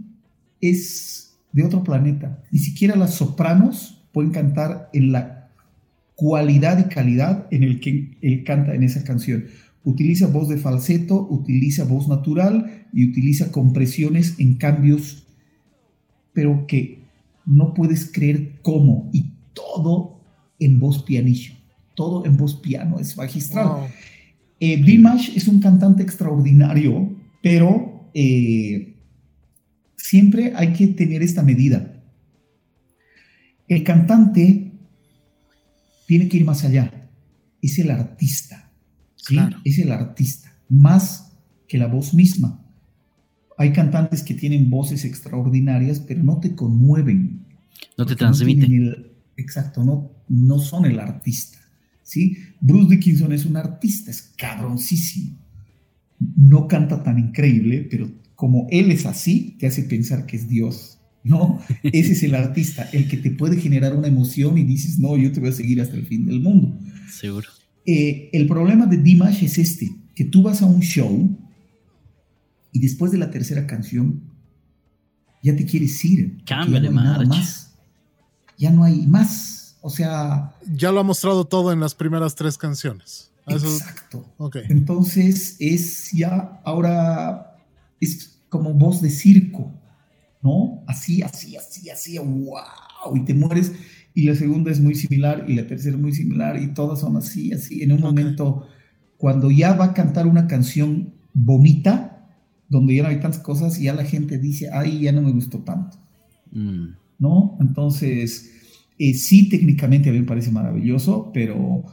es 0.61 1.37
de 1.51 1.63
otro 1.63 1.83
planeta. 1.83 2.41
Ni 2.51 2.59
siquiera 2.59 2.95
las 2.95 3.15
sopranos 3.15 4.01
pueden 4.13 4.31
cantar 4.31 4.89
en 4.93 5.11
la 5.11 5.40
cualidad 6.21 6.77
y 6.77 6.83
calidad 6.83 7.47
en 7.49 7.63
el 7.63 7.79
que 7.79 8.15
él 8.21 8.43
canta 8.43 8.75
en 8.75 8.83
esa 8.83 9.03
canción. 9.03 9.45
Utiliza 9.83 10.27
voz 10.27 10.49
de 10.49 10.57
falseto, 10.57 11.27
utiliza 11.27 11.83
voz 11.83 12.07
natural 12.07 12.85
y 12.93 13.09
utiliza 13.09 13.51
compresiones 13.51 14.35
en 14.37 14.53
cambios, 14.53 15.25
pero 16.31 16.67
que 16.67 16.99
no 17.47 17.73
puedes 17.73 18.11
creer 18.11 18.59
cómo. 18.61 19.09
Y 19.11 19.31
todo 19.55 20.21
en 20.59 20.77
voz 20.77 21.01
pianillo, 21.01 21.53
todo 21.95 22.23
en 22.27 22.37
voz 22.37 22.55
piano, 22.55 22.99
es 22.99 23.17
magistral. 23.17 23.87
Eh, 24.59 24.77
Dimash 24.77 25.35
es 25.35 25.47
un 25.47 25.59
cantante 25.59 26.03
extraordinario, 26.03 27.15
pero 27.41 28.11
eh, 28.13 28.93
siempre 29.95 30.53
hay 30.55 30.73
que 30.73 30.85
tener 30.85 31.23
esta 31.23 31.41
medida. 31.41 31.99
El 33.67 33.83
cantante 33.83 34.70
tiene 36.11 36.27
que 36.27 36.35
ir 36.35 36.43
más 36.43 36.65
allá. 36.65 37.09
Es 37.61 37.79
el 37.79 37.89
artista. 37.89 38.69
¿sí? 39.15 39.37
Es 39.63 39.79
el 39.79 39.93
artista, 39.93 40.53
más 40.67 41.31
que 41.69 41.77
la 41.77 41.87
voz 41.87 42.13
misma. 42.13 42.67
hay 43.57 43.71
cantantes 43.71 44.21
que 44.21 44.33
tienen 44.33 44.69
voces 44.69 45.05
extraordinarias, 45.05 46.01
pero 46.01 46.21
no 46.21 46.41
te 46.41 46.53
conmueven. 46.53 47.45
No 47.97 48.05
te 48.05 48.17
transmiten. 48.17 49.07
exacto, 49.37 49.85
no, 49.85 50.11
no 50.27 50.59
son 50.59 50.83
el 50.83 50.99
artista. 50.99 51.59
¿sí? 52.03 52.35
Bruce 52.59 52.89
Dickinson 52.89 53.31
es 53.31 53.45
un 53.45 53.55
artista, 53.55 54.11
es 54.11 54.33
cabroncísimo. 54.35 55.37
No 56.35 56.67
canta 56.67 57.03
tan 57.03 57.19
increíble, 57.19 57.87
pero 57.89 58.11
como 58.35 58.67
él 58.69 58.91
es 58.91 59.05
así, 59.05 59.55
te 59.57 59.67
hace 59.67 59.83
pensar 59.83 60.25
que 60.25 60.35
es 60.35 60.49
Dios. 60.49 60.99
No, 61.23 61.61
ese 61.83 62.13
es 62.13 62.23
el 62.23 62.35
artista, 62.35 62.89
el 62.91 63.07
que 63.07 63.17
te 63.17 63.31
puede 63.31 63.57
generar 63.57 63.95
una 63.95 64.07
emoción 64.07 64.57
y 64.57 64.63
dices, 64.63 64.99
no, 64.99 65.17
yo 65.17 65.31
te 65.31 65.39
voy 65.39 65.49
a 65.49 65.53
seguir 65.53 65.81
hasta 65.81 65.95
el 65.95 66.05
fin 66.05 66.25
del 66.25 66.39
mundo. 66.41 66.79
Seguro. 67.11 67.47
Eh, 67.85 68.29
el 68.33 68.47
problema 68.47 68.85
de 68.85 68.97
Dimash 68.97 69.43
es 69.43 69.57
este, 69.57 69.89
que 70.15 70.25
tú 70.25 70.43
vas 70.43 70.61
a 70.61 70.65
un 70.65 70.81
show 70.81 71.37
y 72.71 72.79
después 72.79 73.11
de 73.11 73.17
la 73.17 73.29
tercera 73.29 73.67
canción 73.67 74.23
ya 75.43 75.55
te 75.55 75.65
quieres 75.65 76.03
ir. 76.05 76.43
Cambia 76.45 76.79
de 76.79 76.89
más. 76.89 77.75
Ya 78.57 78.71
no 78.71 78.83
hay 78.83 79.05
más. 79.07 79.77
O 79.81 79.89
sea... 79.89 80.55
Ya 80.73 80.91
lo 80.91 80.99
ha 80.99 81.03
mostrado 81.03 81.45
todo 81.45 81.71
en 81.71 81.79
las 81.79 81.95
primeras 81.95 82.35
tres 82.35 82.57
canciones. 82.57 83.31
Exacto. 83.47 84.25
Entonces 84.69 85.57
es 85.59 86.11
ya, 86.11 86.61
ahora 86.63 87.57
es 87.99 88.39
como 88.49 88.73
voz 88.73 89.01
de 89.01 89.09
circo, 89.09 89.71
¿no? 90.41 90.83
Así, 90.87 91.21
así, 91.21 91.55
así, 91.55 91.89
así, 91.89 92.17
wow, 92.17 93.15
y 93.15 93.25
te 93.25 93.33
mueres. 93.33 93.73
Y 94.13 94.23
la 94.23 94.35
segunda 94.35 94.71
es 94.71 94.81
muy 94.81 94.95
similar 94.95 95.45
y 95.47 95.55
la 95.55 95.67
tercera 95.67 95.95
es 95.95 96.01
muy 96.01 96.13
similar 96.13 96.61
y 96.61 96.73
todas 96.73 96.99
son 96.99 97.15
así, 97.15 97.53
así. 97.53 97.81
En 97.81 97.93
un 97.93 98.01
momento, 98.01 98.67
cuando 99.17 99.49
ya 99.49 99.73
va 99.73 99.85
a 99.85 99.93
cantar 99.93 100.27
una 100.27 100.47
canción 100.47 101.13
bonita, 101.33 102.29
donde 102.67 102.95
ya 102.95 103.03
no 103.03 103.09
hay 103.09 103.19
tantas 103.19 103.41
cosas 103.41 103.79
y 103.79 103.83
ya 103.83 103.93
la 103.93 104.05
gente 104.05 104.37
dice, 104.37 104.69
ay, 104.71 105.01
ya 105.01 105.11
no 105.11 105.21
me 105.21 105.31
gustó 105.31 105.59
tanto. 105.59 105.97
Mm. 106.51 106.95
¿No? 107.19 107.57
Entonces, 107.61 108.51
eh, 108.97 109.13
sí, 109.13 109.49
técnicamente 109.49 110.09
a 110.09 110.13
mí 110.13 110.19
me 110.19 110.25
parece 110.25 110.51
maravilloso, 110.51 111.31
pero 111.33 111.83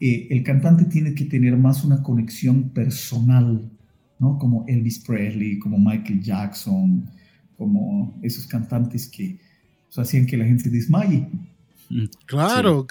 eh, 0.00 0.28
el 0.30 0.42
cantante 0.42 0.84
tiene 0.84 1.14
que 1.14 1.24
tener 1.24 1.56
más 1.56 1.84
una 1.84 2.02
conexión 2.02 2.70
personal, 2.70 3.70
¿no? 4.18 4.38
Como 4.38 4.64
Elvis 4.66 5.00
Presley, 5.00 5.58
como 5.58 5.78
Michael 5.78 6.22
Jackson, 6.22 7.08
como 7.58 8.18
esos 8.22 8.46
cantantes 8.46 9.08
que 9.08 9.38
pues, 9.86 9.98
hacían 9.98 10.24
que 10.24 10.38
la 10.38 10.46
gente 10.46 10.70
desmaye. 10.70 11.28
Mm, 11.90 12.04
claro, 12.24 12.86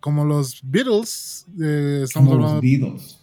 como 0.00 0.24
los 0.24 0.60
Beatles. 0.62 1.46
Eh, 1.60 2.06
como 2.14 2.36
los 2.36 2.60
Beatles. 2.62 3.18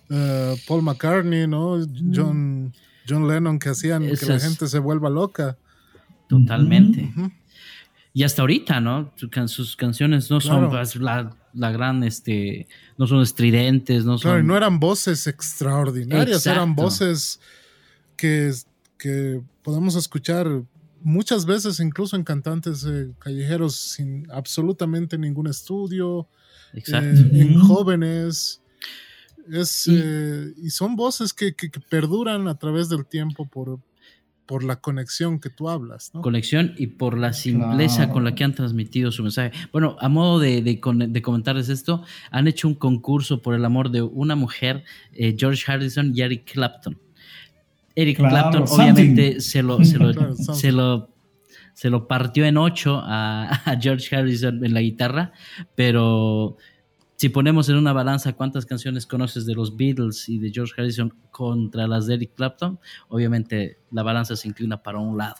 Paul 0.67 0.83
McCartney, 0.83 1.47
¿no? 1.47 1.77
Mm. 1.77 2.13
John... 2.13 2.73
John 3.07 3.27
Lennon 3.27 3.59
que 3.59 3.69
hacían 3.69 4.03
que 4.03 4.25
la 4.25 4.39
gente 4.39 4.67
se 4.67 4.79
vuelva 4.79 5.09
loca. 5.09 5.57
Totalmente. 6.27 7.11
Y 8.13 8.23
hasta 8.23 8.41
ahorita, 8.41 8.79
¿no? 8.79 9.13
Sus 9.47 9.75
canciones 9.75 10.29
no 10.31 10.41
son 10.41 10.69
pues, 10.69 10.95
la, 10.95 11.36
gran, 11.53 12.03
este, 12.03 12.67
no 12.97 13.07
son 13.07 13.21
estridentes, 13.21 14.05
no 14.05 14.17
Claro, 14.17 14.39
y 14.39 14.43
no 14.43 14.57
eran 14.57 14.79
voces 14.79 15.27
extraordinarias, 15.27 16.45
eran 16.47 16.75
voces 16.75 17.39
que, 18.15 18.51
que 18.97 19.41
podemos 19.63 19.95
escuchar 19.95 20.63
muchas 21.01 21.45
veces 21.45 21.79
incluso 21.79 22.15
en 22.15 22.23
cantantes 22.23 22.85
eh, 22.85 23.11
callejeros 23.19 23.75
sin 23.75 24.29
absolutamente 24.31 25.17
ningún 25.17 25.47
estudio, 25.47 26.27
eh, 26.73 26.83
en 26.93 27.59
jóvenes. 27.59 28.61
Es, 29.51 29.87
y, 29.87 29.99
eh, 30.01 30.69
son 30.69 30.95
voces 30.95 31.33
que, 31.33 31.53
perduran 31.89 32.47
a 32.47 32.57
través 32.57 32.89
del 32.89 33.05
tiempo 33.05 33.45
por, 33.45 33.79
por 34.45 34.63
la 34.63 34.77
conexión 34.77 35.39
que 35.39 35.49
tú 35.49 35.69
hablas. 35.69 36.11
Conexión 36.21 36.73
y 36.77 36.87
por 36.87 37.17
la 37.17 37.33
simpleza 37.33 38.09
con 38.09 38.23
la 38.23 38.35
que 38.35 38.43
han 38.43 38.55
transmitido 38.55 39.11
su 39.11 39.23
mensaje. 39.23 39.51
Bueno, 39.71 39.97
a 39.99 40.09
modo 40.09 40.39
de, 40.39 40.79
comentarles 40.79 41.69
esto, 41.69 42.03
han 42.31 42.47
hecho 42.47 42.67
un 42.67 42.75
concurso 42.75 43.41
por 43.41 43.55
el 43.55 43.65
amor 43.65 43.91
de 43.91 44.01
una 44.01 44.35
mujer, 44.35 44.83
eh, 45.13 45.35
George 45.37 45.71
Harrison 45.71 46.11
y 46.15 46.21
Eric 46.21 46.51
Clapton. 46.51 46.97
Eric 47.95 48.17
Clapton 48.17 48.65
obviamente 48.67 49.39
se 49.39 49.63
lo, 49.63 49.83
se 49.83 50.71
lo, 50.71 51.09
se 51.73 51.89
lo 51.89 52.07
partió 52.07 52.45
en 52.45 52.57
ocho 52.57 53.01
a, 53.03 53.77
George 53.81 54.15
Harrison 54.15 54.63
en 54.63 54.73
la 54.73 54.81
guitarra, 54.81 55.31
pero 55.75 56.57
si 57.18 57.30
ponemos 57.30 57.70
en 57.70 57.78
una 57.78 57.93
balanza 57.93 58.34
cuántas 58.34 58.66
canciones 58.66 59.05
conoces 59.05 59.45
de 59.45 59.55
los 59.55 59.78
Beatles 59.78 60.28
y 60.28 60.38
de 60.38 60.51
George 60.51 60.74
Harrison 60.78 61.13
contra 61.32 61.88
las 61.88 62.07
de 62.07 62.16
Eric 62.16 62.36
Clapton, 62.36 62.80
obviamente 63.07 63.80
la 63.91 64.03
balanza 64.03 64.36
se 64.36 64.47
inclina 64.47 64.84
para 64.84 64.99
un 64.99 65.18
lado. 65.18 65.36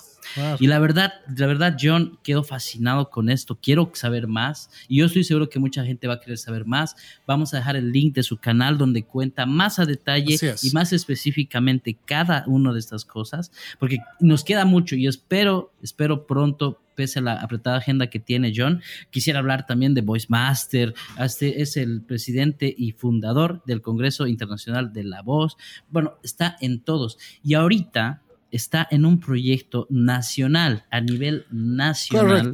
Y 0.59 0.67
la 0.67 0.80
verdad, 0.80 1.13
la 1.38 1.45
verdad, 1.45 1.78
John, 1.80 2.17
quedo 2.23 2.43
fascinado 2.43 3.09
con 3.09 3.30
esto. 3.30 3.59
Quiero 3.61 3.91
saber 3.93 4.28
más 4.28 4.69
y 4.88 4.97
yo 4.97 5.05
estoy 5.05 5.23
seguro 5.23 5.49
que 5.49 5.59
mucha 5.59 5.86
gente 5.86 6.07
va 6.07 6.15
a 6.15 6.19
querer 6.19 6.38
saber 6.38 6.65
más. 6.65 6.95
Vamos 7.28 7.53
a 7.53 7.57
dejar 7.57 7.76
el 7.76 7.91
link 7.91 8.15
de 8.15 8.23
su 8.23 8.38
canal 8.38 8.78
donde 8.78 9.03
cuenta 9.03 9.45
más 9.45 9.78
a 9.78 9.86
detalle 9.86 10.38
y 10.61 10.71
más 10.71 10.93
específicamente 10.93 11.97
cada 12.05 12.45
una 12.47 12.73
de 12.73 12.80
estas 12.80 13.05
cosas, 13.05 13.51
porque 13.80 13.99
nos 14.19 14.43
queda 14.43 14.65
mucho 14.65 14.95
y 14.95 15.07
espero, 15.07 15.73
espero 15.82 16.26
pronto 16.26 16.82
pese 16.95 17.19
a 17.19 17.21
la 17.21 17.33
apretada 17.33 17.77
agenda 17.77 18.07
que 18.07 18.19
tiene 18.19 18.53
John. 18.55 18.81
Quisiera 19.11 19.39
hablar 19.39 19.65
también 19.65 19.93
de 19.93 20.01
Voice 20.01 20.27
Master. 20.29 20.93
Este 21.19 21.61
es 21.61 21.77
el 21.77 22.01
presidente 22.01 22.73
y 22.75 22.91
fundador 22.93 23.63
del 23.65 23.81
Congreso 23.81 24.27
Internacional 24.27 24.93
de 24.93 25.03
la 25.03 25.21
Voz. 25.21 25.57
Bueno, 25.89 26.17
está 26.23 26.57
en 26.61 26.81
todos. 26.81 27.17
Y 27.43 27.53
ahorita 27.53 28.21
está 28.51 28.87
en 28.89 29.05
un 29.05 29.19
proyecto 29.19 29.87
nacional, 29.89 30.85
a 30.89 31.01
nivel 31.01 31.45
nacional. 31.51 32.53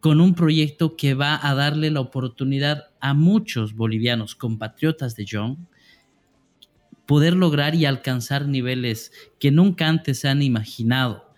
Con 0.00 0.20
un 0.20 0.34
proyecto 0.34 0.96
que 0.96 1.14
va 1.14 1.38
a 1.40 1.54
darle 1.54 1.90
la 1.90 2.00
oportunidad 2.00 2.90
a 3.00 3.14
muchos 3.14 3.74
bolivianos, 3.74 4.34
compatriotas 4.34 5.14
de 5.14 5.26
John, 5.30 5.68
poder 7.06 7.34
lograr 7.34 7.74
y 7.74 7.84
alcanzar 7.84 8.48
niveles 8.48 9.12
que 9.38 9.50
nunca 9.50 9.88
antes 9.88 10.20
se 10.20 10.28
han 10.28 10.42
imaginado. 10.42 11.32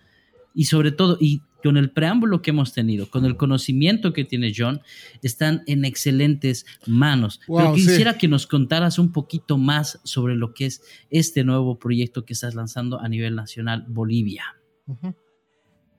Y 0.53 0.65
sobre 0.65 0.91
todo, 0.91 1.17
y 1.19 1.41
con 1.65 1.77
el 1.77 1.89
preámbulo 1.89 2.43
que 2.43 2.51
hemos 2.51 2.73
tenido, 2.73 3.09
con 3.09 3.25
el 3.25 3.37
conocimiento 3.37 4.13
que 4.13 4.23
tiene 4.23 4.53
John, 4.55 4.81
están 5.23 5.63
en 5.65 5.83
excelentes 5.83 6.67
manos. 6.85 7.41
Pero 7.47 7.73
quisiera 7.73 8.19
que 8.19 8.27
nos 8.27 8.45
contaras 8.45 8.99
un 8.99 9.11
poquito 9.11 9.57
más 9.57 9.99
sobre 10.03 10.35
lo 10.35 10.53
que 10.53 10.67
es 10.67 10.83
este 11.09 11.43
nuevo 11.43 11.79
proyecto 11.79 12.23
que 12.23 12.33
estás 12.33 12.53
lanzando 12.53 12.99
a 12.99 13.09
nivel 13.09 13.35
nacional 13.35 13.83
Bolivia. 13.89 14.43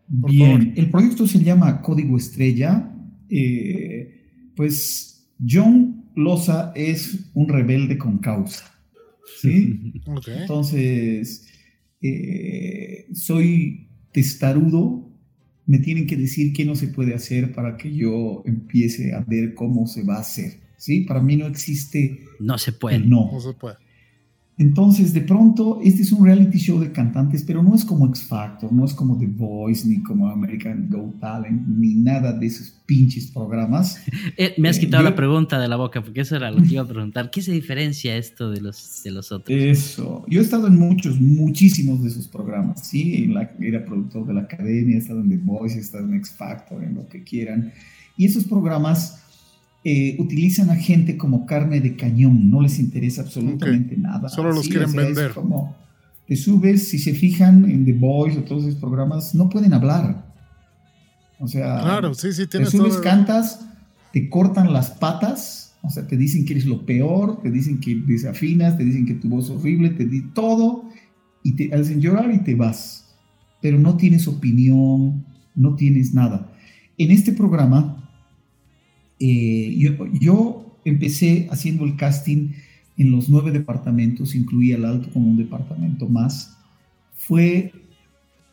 Bien, 0.06 0.72
el 0.76 0.88
proyecto 0.88 1.26
se 1.26 1.42
llama 1.42 1.82
Código 1.82 2.16
Estrella. 2.16 2.88
Eh, 3.28 4.52
pues 4.54 5.28
John 5.44 6.12
Loza 6.14 6.70
es 6.76 7.28
un 7.34 7.48
rebelde 7.48 7.98
con 7.98 8.18
causa. 8.18 8.72
¿sí? 9.40 9.94
Entonces, 10.28 11.48
eh, 12.00 13.08
soy 13.12 13.88
testarudo 14.12 15.05
me 15.66 15.78
tienen 15.78 16.06
que 16.06 16.16
decir 16.16 16.52
qué 16.52 16.64
no 16.64 16.76
se 16.76 16.88
puede 16.88 17.14
hacer 17.14 17.52
para 17.52 17.76
que 17.76 17.94
yo 17.94 18.42
empiece 18.46 19.14
a 19.14 19.20
ver 19.20 19.54
cómo 19.54 19.86
se 19.86 20.04
va 20.04 20.16
a 20.16 20.20
hacer. 20.20 20.66
¿sí? 20.76 21.00
Para 21.02 21.20
mí 21.20 21.36
no 21.36 21.46
existe... 21.46 22.20
No 22.38 22.58
se 22.58 22.72
puede. 22.72 22.98
No. 23.00 23.30
No 23.32 23.40
se 23.40 23.52
puede. 23.52 23.76
Entonces, 24.58 25.12
de 25.12 25.20
pronto, 25.20 25.80
este 25.82 26.00
es 26.00 26.12
un 26.12 26.24
reality 26.24 26.56
show 26.56 26.80
de 26.80 26.90
cantantes, 26.90 27.44
pero 27.46 27.62
no 27.62 27.74
es 27.74 27.84
como 27.84 28.06
X 28.06 28.22
Factor, 28.22 28.72
no 28.72 28.86
es 28.86 28.94
como 28.94 29.18
The 29.18 29.26
Voice, 29.26 29.86
ni 29.86 30.02
como 30.02 30.30
American 30.30 30.88
Go 30.88 31.12
Talent, 31.20 31.68
ni 31.68 31.94
nada 31.94 32.32
de 32.32 32.46
esos 32.46 32.70
pinches 32.86 33.30
programas. 33.30 33.98
Eh, 34.38 34.54
me 34.58 34.68
has 34.68 34.76
eh, 34.78 34.80
quitado 34.80 35.02
la 35.02 35.14
pregunta 35.14 35.58
de 35.58 35.68
la 35.68 35.76
boca, 35.76 36.02
porque 36.02 36.22
eso 36.22 36.36
era 36.36 36.50
lo 36.50 36.62
que 36.62 36.74
iba 36.74 36.82
a 36.82 36.88
preguntar. 36.88 37.30
¿Qué 37.30 37.40
se 37.40 37.52
diferencia 37.52 38.16
esto 38.16 38.50
de 38.50 38.60
los, 38.60 39.02
de 39.02 39.10
los 39.10 39.32
otros? 39.32 39.56
Eso. 39.56 40.24
Yo 40.28 40.40
he 40.40 40.42
estado 40.42 40.66
en 40.66 40.76
muchos, 40.76 41.20
muchísimos 41.20 42.02
de 42.02 42.08
esos 42.08 42.28
programas, 42.28 42.86
¿sí? 42.86 43.26
La, 43.28 43.50
era 43.60 43.84
productor 43.84 44.26
de 44.26 44.34
la 44.34 44.42
academia, 44.42 44.96
he 44.96 44.98
estado 44.98 45.20
en 45.20 45.28
The 45.28 45.38
Voice, 45.38 45.76
he 45.76 45.80
estado 45.80 46.04
en 46.04 46.14
X 46.14 46.32
Factor, 46.32 46.82
en 46.82 46.96
lo 46.96 47.08
que 47.08 47.22
quieran. 47.22 47.72
Y 48.16 48.26
esos 48.26 48.44
programas 48.44 49.25
eh, 49.88 50.16
utilizan 50.18 50.68
a 50.70 50.74
gente 50.74 51.16
como 51.16 51.46
carne 51.46 51.80
de 51.80 51.94
cañón, 51.94 52.50
no 52.50 52.60
les 52.60 52.80
interesa 52.80 53.22
absolutamente 53.22 53.96
nada. 53.96 54.28
Solo 54.28 54.50
los 54.50 54.66
quieren 54.66 54.92
vender. 54.92 55.30
como 55.30 55.76
te 56.26 56.34
subes, 56.34 56.88
si 56.88 56.98
se 56.98 57.14
fijan 57.14 57.70
en 57.70 57.84
The 57.84 57.92
Voice 57.92 58.36
o 58.36 58.42
todos 58.42 58.64
esos 58.64 58.80
programas, 58.80 59.32
no 59.36 59.48
pueden 59.48 59.72
hablar. 59.72 60.26
O 61.38 61.46
sea, 61.46 61.82
claro, 61.82 62.14
sí, 62.14 62.32
sí, 62.32 62.48
te 62.48 62.66
subes, 62.66 62.96
cantas, 62.96 63.64
te 64.12 64.28
cortan 64.28 64.72
las 64.72 64.90
patas, 64.90 65.76
o 65.82 65.90
sea, 65.90 66.04
te 66.04 66.16
dicen 66.16 66.44
que 66.44 66.54
eres 66.54 66.66
lo 66.66 66.84
peor, 66.84 67.40
te 67.40 67.52
dicen 67.52 67.78
que 67.78 67.94
desafinas, 67.94 68.76
te 68.76 68.84
dicen 68.84 69.06
que 69.06 69.14
tu 69.14 69.28
voz 69.28 69.44
es 69.44 69.50
horrible, 69.52 69.90
te 69.90 70.06
di 70.06 70.22
todo 70.32 70.82
y 71.44 71.52
te 71.52 71.72
hacen 71.72 72.00
llorar 72.00 72.34
y 72.34 72.38
te 72.38 72.56
vas. 72.56 73.14
Pero 73.62 73.78
no 73.78 73.96
tienes 73.96 74.26
opinión, 74.26 75.24
no 75.54 75.76
tienes 75.76 76.12
nada. 76.12 76.50
En 76.98 77.12
este 77.12 77.30
programa 77.30 77.95
eh, 79.18 79.76
yo, 80.20 80.78
empecé 80.84 81.48
haciendo 81.50 81.84
el 81.84 81.96
casting 81.96 82.52
en 82.96 83.10
los 83.10 83.28
nueve 83.28 83.50
departamentos, 83.50 84.34
incluía 84.34 84.76
el 84.76 84.84
alto 84.84 85.10
como 85.12 85.28
un 85.28 85.36
departamento 85.36 86.08
más. 86.08 86.56
Fue 87.14 87.72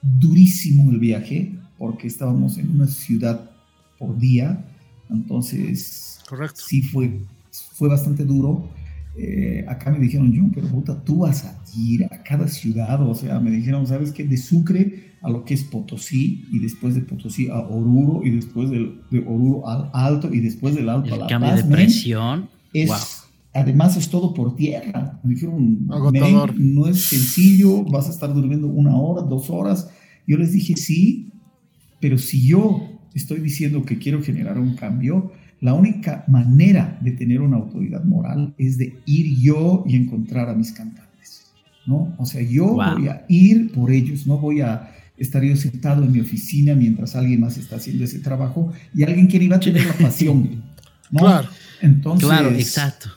durísimo 0.02 0.92
el 0.92 1.00
viaje 1.00 1.54
porque 1.78 2.08
estábamos 2.08 2.58
en 2.58 2.72
una 2.72 2.88
ciudad 2.88 3.52
por 4.00 4.18
día, 4.18 4.66
entonces 5.10 6.20
Correcto. 6.28 6.62
sí 6.66 6.82
fue, 6.82 7.22
fue 7.74 7.90
bastante 7.90 8.26
duro. 8.26 8.70
Eh, 9.16 9.64
acá 9.68 9.92
me 9.92 10.00
dijeron, 10.00 10.34
John, 10.36 10.52
pero 10.54 10.68
puta, 10.68 11.04
tú 11.04 11.20
vas 11.20 11.46
a 11.46 11.62
ir 11.78 12.06
a 12.06 12.24
cada 12.24 12.48
ciudad, 12.48 13.02
o 13.08 13.14
sea, 13.14 13.40
me 13.40 13.52
dijeron, 13.52 13.86
¿sabes 13.86 14.12
qué? 14.12 14.24
De 14.24 14.38
Sucre 14.38 15.14
a 15.22 15.30
lo 15.30 15.46
que 15.46 15.54
es 15.54 15.64
Potosí, 15.64 16.46
y 16.52 16.60
después 16.60 16.96
de 16.96 17.02
Potosí 17.02 17.48
a 17.48 17.60
Oruro, 17.60 18.22
y 18.26 18.32
después 18.32 18.70
de, 18.72 18.94
de 19.12 19.20
Oruro 19.20 19.68
al 19.70 19.90
Alto, 19.94 20.34
y 20.34 20.40
después 20.40 20.76
del 20.76 20.90
Alto 20.90 21.12
a 21.12 21.16
El 21.16 21.22
La 21.22 21.28
cambio 21.28 21.50
Paz, 21.52 21.70
de 21.70 21.76
presión. 21.76 22.50
es, 22.74 22.90
Wow. 22.90 22.98
Además 23.56 23.96
es 23.98 24.10
todo 24.10 24.34
por 24.34 24.56
tierra. 24.56 25.20
Me 25.24 25.36
dijeron, 25.36 25.86
Agotador. 25.92 26.56
"Men, 26.58 26.74
no 26.74 26.88
es 26.88 27.06
sencillo, 27.06 27.84
vas 27.84 28.08
a 28.08 28.10
estar 28.12 28.34
durmiendo 28.34 28.66
una 28.68 28.96
hora, 28.98 29.22
dos 29.22 29.48
horas. 29.52 29.92
Yo 30.26 30.38
les 30.40 30.54
dije, 30.54 30.76
sí, 30.76 31.30
pero 32.02 32.18
si 32.18 32.48
yo 32.48 32.82
estoy 33.14 33.42
diciendo 33.42 33.84
que 33.86 34.00
quiero 34.00 34.24
generar 34.24 34.58
un 34.58 34.74
cambio, 34.76 35.32
la 35.64 35.74
única 35.74 36.26
manera 36.28 37.00
de 37.02 37.12
tener 37.12 37.40
una 37.40 37.56
autoridad 37.56 38.04
moral 38.04 38.54
es 38.58 38.78
de 38.78 39.00
ir 39.06 39.38
yo 39.40 39.84
y 39.88 39.96
encontrar 39.96 40.50
a 40.50 40.54
mis 40.54 40.74
cantantes. 40.74 41.54
¿no? 41.86 42.14
O 42.18 42.26
sea, 42.26 42.42
yo 42.42 42.68
Wow. 42.74 42.96
voy 42.98 43.08
a 43.08 43.26
ir 43.30 43.72
por 43.72 43.90
ellos, 43.92 44.28
no 44.28 44.38
voy 44.38 44.60
a 44.62 44.92
estar 45.18 45.42
yo 45.42 45.56
sentado 45.56 46.04
en 46.04 46.12
mi 46.12 46.20
oficina 46.20 46.76
mientras 46.76 47.16
alguien 47.16 47.40
más 47.40 47.58
está 47.58 47.78
haciendo 47.78 48.04
ese 48.04 48.20
trabajo 48.20 48.74
y 48.94 49.04
alguien 49.04 49.28
que 49.28 49.38
iba 49.38 49.56
a 49.56 49.60
tener 49.60 49.86
la 49.86 49.94
pasión. 49.94 50.64
¿no? 51.12 51.20
Claro. 51.20 51.48
Entonces, 51.82 52.28
Claro, 52.28 52.50
exacto. 52.52 53.10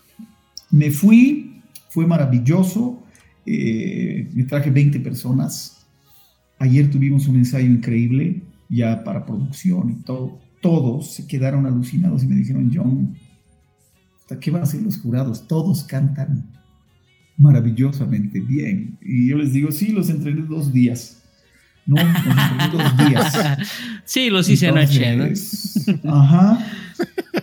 me 0.71 0.91
fui, 0.91 1.61
fue 1.91 2.07
maravilloso, 2.07 3.03
eh, 3.45 4.29
me 4.35 4.45
traje 4.45 4.71
20 4.71 5.01
personas. 5.01 5.85
Ayer 6.61 6.89
tuvimos 6.91 7.27
un 7.29 7.37
ensayo 7.37 7.67
increíble 7.67 8.43
ya 8.69 9.03
para 9.05 9.25
producción 9.27 9.91
y 9.91 10.03
todo. 10.05 10.39
Todos 10.61 11.13
se 11.15 11.27
quedaron 11.27 11.67
alucinados 11.67 12.25
y 12.25 12.27
me 12.27 12.37
dijeron, 12.37 12.71
John, 12.75 13.17
¿hasta 14.21 14.39
qué 14.41 14.51
van 14.51 14.63
a 14.63 14.65
hacer 14.65 14.83
los 14.83 14.99
jurados? 14.99 15.47
Todos 15.47 15.85
cantan 15.85 16.51
maravillosamente 17.39 18.41
bien. 18.41 18.99
Y 19.03 19.29
yo 19.29 19.37
les 19.37 19.53
digo, 19.53 19.71
sí, 19.71 19.89
los 19.93 20.09
entrené 20.09 20.43
dos 20.43 20.73
días. 20.73 21.23
No, 21.87 21.97
los 21.97 22.17
entrené 22.17 22.69
dos 22.73 23.09
días. 23.09 23.35
sí, 24.05 24.31
los 24.31 24.49
hice 24.49 24.69
anoche, 24.69 25.17
¿no? 25.17 25.25
Ajá. 26.13 26.67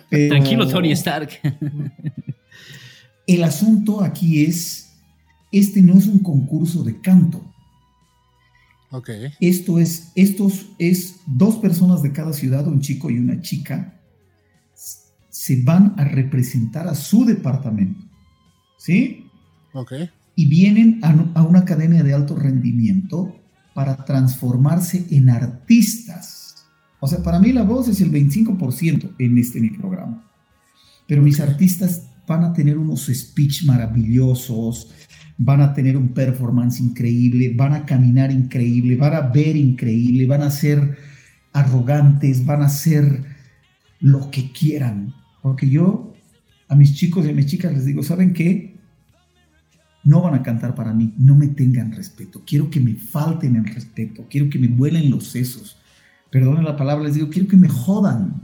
pero- 0.10 0.30
Tranquilo, 0.36 0.68
Tony 0.68 0.92
Stark. 0.92 1.30
El 3.28 3.44
asunto 3.44 4.04
aquí 4.04 4.44
es, 4.44 4.92
este 5.52 5.82
no 5.82 5.94
es 5.98 6.08
un 6.08 6.20
concurso 6.20 6.84
de 6.84 7.00
canto. 7.00 7.53
Ok. 8.94 9.10
Esto 9.40 9.80
es, 9.80 10.12
estos 10.14 10.68
es 10.78 11.16
dos 11.26 11.56
personas 11.56 12.04
de 12.04 12.12
cada 12.12 12.32
ciudad, 12.32 12.68
un 12.68 12.80
chico 12.80 13.10
y 13.10 13.18
una 13.18 13.42
chica, 13.42 14.00
se 15.30 15.64
van 15.64 15.96
a 15.98 16.04
representar 16.04 16.88
a 16.88 16.94
su 16.94 17.26
departamento. 17.26 18.06
¿Sí? 18.78 19.28
Ok. 19.74 19.94
y 20.36 20.46
vienen 20.48 21.00
a, 21.04 21.40
a 21.40 21.44
una 21.44 21.60
academia 21.60 22.04
de 22.04 22.14
alto 22.14 22.36
rendimiento 22.36 23.36
para 23.74 24.06
transformarse 24.06 25.06
en 25.10 25.30
artistas. 25.30 26.68
O 27.00 27.08
sea, 27.08 27.24
para 27.24 27.40
mí 27.40 27.52
la 27.52 27.64
voz 27.64 27.88
es 27.88 28.02
el 28.02 28.12
25% 28.12 29.16
en 29.18 29.38
este 29.38 29.60
mi 29.60 29.72
programa. 29.72 30.30
Pero 31.08 31.22
mis 31.22 31.40
artistas 31.40 32.04
van 32.28 32.44
a 32.44 32.54
tener 32.54 32.78
unos 32.78 33.08
speech 33.08 33.66
maravillosos, 33.66 34.92
van 35.38 35.62
a 35.62 35.74
tener 35.74 35.98
un 35.98 36.10
performance 36.10 36.80
increíble, 36.80 37.54
van 37.56 37.74
a 37.74 37.86
caminar 37.86 38.32
increíble, 38.32 38.96
van 38.98 39.14
a 39.14 39.22
ver 39.22 39.56
increíble, 39.56 40.26
van 40.28 40.42
a 40.44 40.50
ser 40.52 40.98
arrogantes, 41.52 42.46
van 42.46 42.62
a 42.62 42.70
ser 42.70 43.24
lo 44.00 44.30
que 44.32 44.52
quieran. 44.52 45.14
Porque 45.42 45.70
yo 45.70 46.14
a 46.68 46.76
mis 46.76 46.96
chicos 46.96 47.26
y 47.26 47.30
a 47.30 47.34
mis 47.34 47.48
chicas 47.48 47.74
les 47.74 47.86
digo, 47.86 48.04
¿saben 48.04 48.34
qué? 48.34 48.74
no 50.04 50.22
van 50.22 50.36
a 50.36 50.44
cantar 50.44 50.76
para 50.76 50.94
mí, 50.94 51.14
no 51.18 51.36
me 51.36 51.48
tengan 51.48 51.92
respeto, 51.94 52.44
quiero 52.46 52.70
que 52.70 52.80
me 52.80 52.96
falten 52.96 53.56
el 53.56 53.66
respeto, 53.66 54.26
quiero 54.30 54.50
que 54.50 54.60
me 54.60 54.68
vuelen 54.68 55.10
los 55.10 55.28
sesos, 55.28 55.78
perdonen 56.30 56.66
la 56.66 56.76
palabra, 56.76 57.06
les 57.06 57.16
digo, 57.16 57.30
quiero 57.30 57.48
que 57.48 57.56
me 57.58 57.70
jodan, 57.70 58.42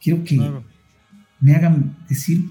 quiero 0.00 0.24
que 0.24 0.36
Claro. 0.36 0.64
me 1.40 1.54
hagan 1.54 1.96
decir, 2.08 2.46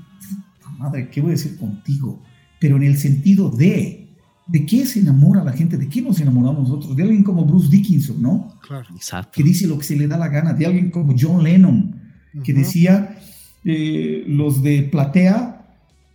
"Puta 0.59 0.69
madre, 0.77 1.09
¿qué 1.09 1.21
voy 1.21 1.31
a 1.31 1.33
decir 1.33 1.57
contigo? 1.57 2.21
Pero 2.59 2.77
en 2.77 2.83
el 2.83 2.97
sentido 2.97 3.49
de, 3.49 4.07
¿de 4.47 4.65
qué 4.65 4.85
se 4.85 4.99
enamora 4.99 5.43
la 5.43 5.51
gente? 5.53 5.77
¿De 5.77 5.87
qué 5.89 6.01
nos 6.01 6.19
enamoramos 6.19 6.69
nosotros? 6.69 6.95
De 6.95 7.03
alguien 7.03 7.23
como 7.23 7.45
Bruce 7.45 7.69
Dickinson, 7.69 8.21
¿no? 8.21 8.53
Claro. 8.67 8.85
Exacto. 8.95 9.31
Que 9.33 9.43
dice 9.43 9.67
lo 9.67 9.77
que 9.77 9.83
se 9.83 9.95
le 9.95 10.07
da 10.07 10.17
la 10.17 10.27
gana, 10.29 10.53
de 10.53 10.65
alguien 10.65 10.89
como 10.91 11.13
John 11.19 11.43
Lennon, 11.43 11.99
que 12.43 12.53
Ujú. 12.53 12.61
decía, 12.61 13.17
eh, 13.65 14.23
los 14.27 14.61
de 14.63 14.83
platea, 14.83 15.65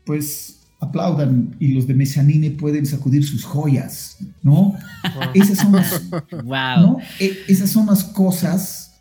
pues 0.06 0.56
aplaudan 0.80 1.56
y 1.60 1.68
los 1.68 1.86
de 1.86 1.94
mezanine 1.94 2.50
pueden 2.52 2.86
sacudir 2.86 3.22
sus 3.24 3.44
joyas, 3.44 4.16
¿no? 4.42 4.72
Wow. 5.14 5.30
Esas 5.34 5.58
son 5.58 5.72
las, 5.72 6.08
Wow. 6.32 6.80
¿no? 6.80 6.96
E- 7.20 7.36
esas 7.48 7.68
son 7.70 7.86
las 7.86 8.02
cosas 8.04 8.94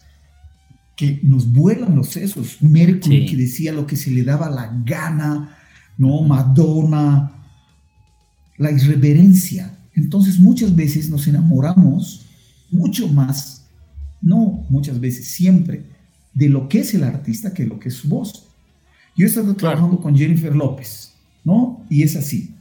que 0.98 1.20
nos 1.24 1.52
vuelan 1.54 1.96
los 1.96 2.10
sesos. 2.10 2.58
Mercury 2.62 3.22
Sí. 3.22 3.26
que 3.28 3.38
decía 3.38 3.72
lo 3.72 3.88
que 3.88 3.96
se 3.96 4.12
le 4.12 4.24
daba 4.24 4.50
la 4.50 4.70
gana, 4.86 5.56
¿no? 6.00 6.24
Madonna, 6.24 7.32
la 8.58 8.72
irreverencia. 8.72 9.78
Entonces 9.93 10.39
muchas 10.39 10.76
veces 10.76 11.10
nos 11.10 11.28
enamoramos 11.28 12.26
mucho 12.72 13.08
más, 13.08 13.68
no 14.22 14.66
muchas 14.70 15.00
veces, 15.00 15.28
siempre, 15.28 15.84
de 16.34 16.50
lo 16.50 16.68
que 16.68 16.80
es 16.80 16.93
el 16.93 17.04
artista 17.04 17.54
que 17.54 17.68
lo 17.68 17.80
que 17.80 17.89
es 17.89 17.95
su 17.95 18.08
voz. 18.08 18.47
Yo 19.16 19.26
he 19.26 19.30
estado 19.30 19.54
trabajando 19.56 20.00
con 20.00 20.16
Jennifer 20.16 20.56
López, 20.56 21.14
¿no? 21.43 21.86
Y 21.89 22.02
es 22.04 22.16
así. 22.16 22.56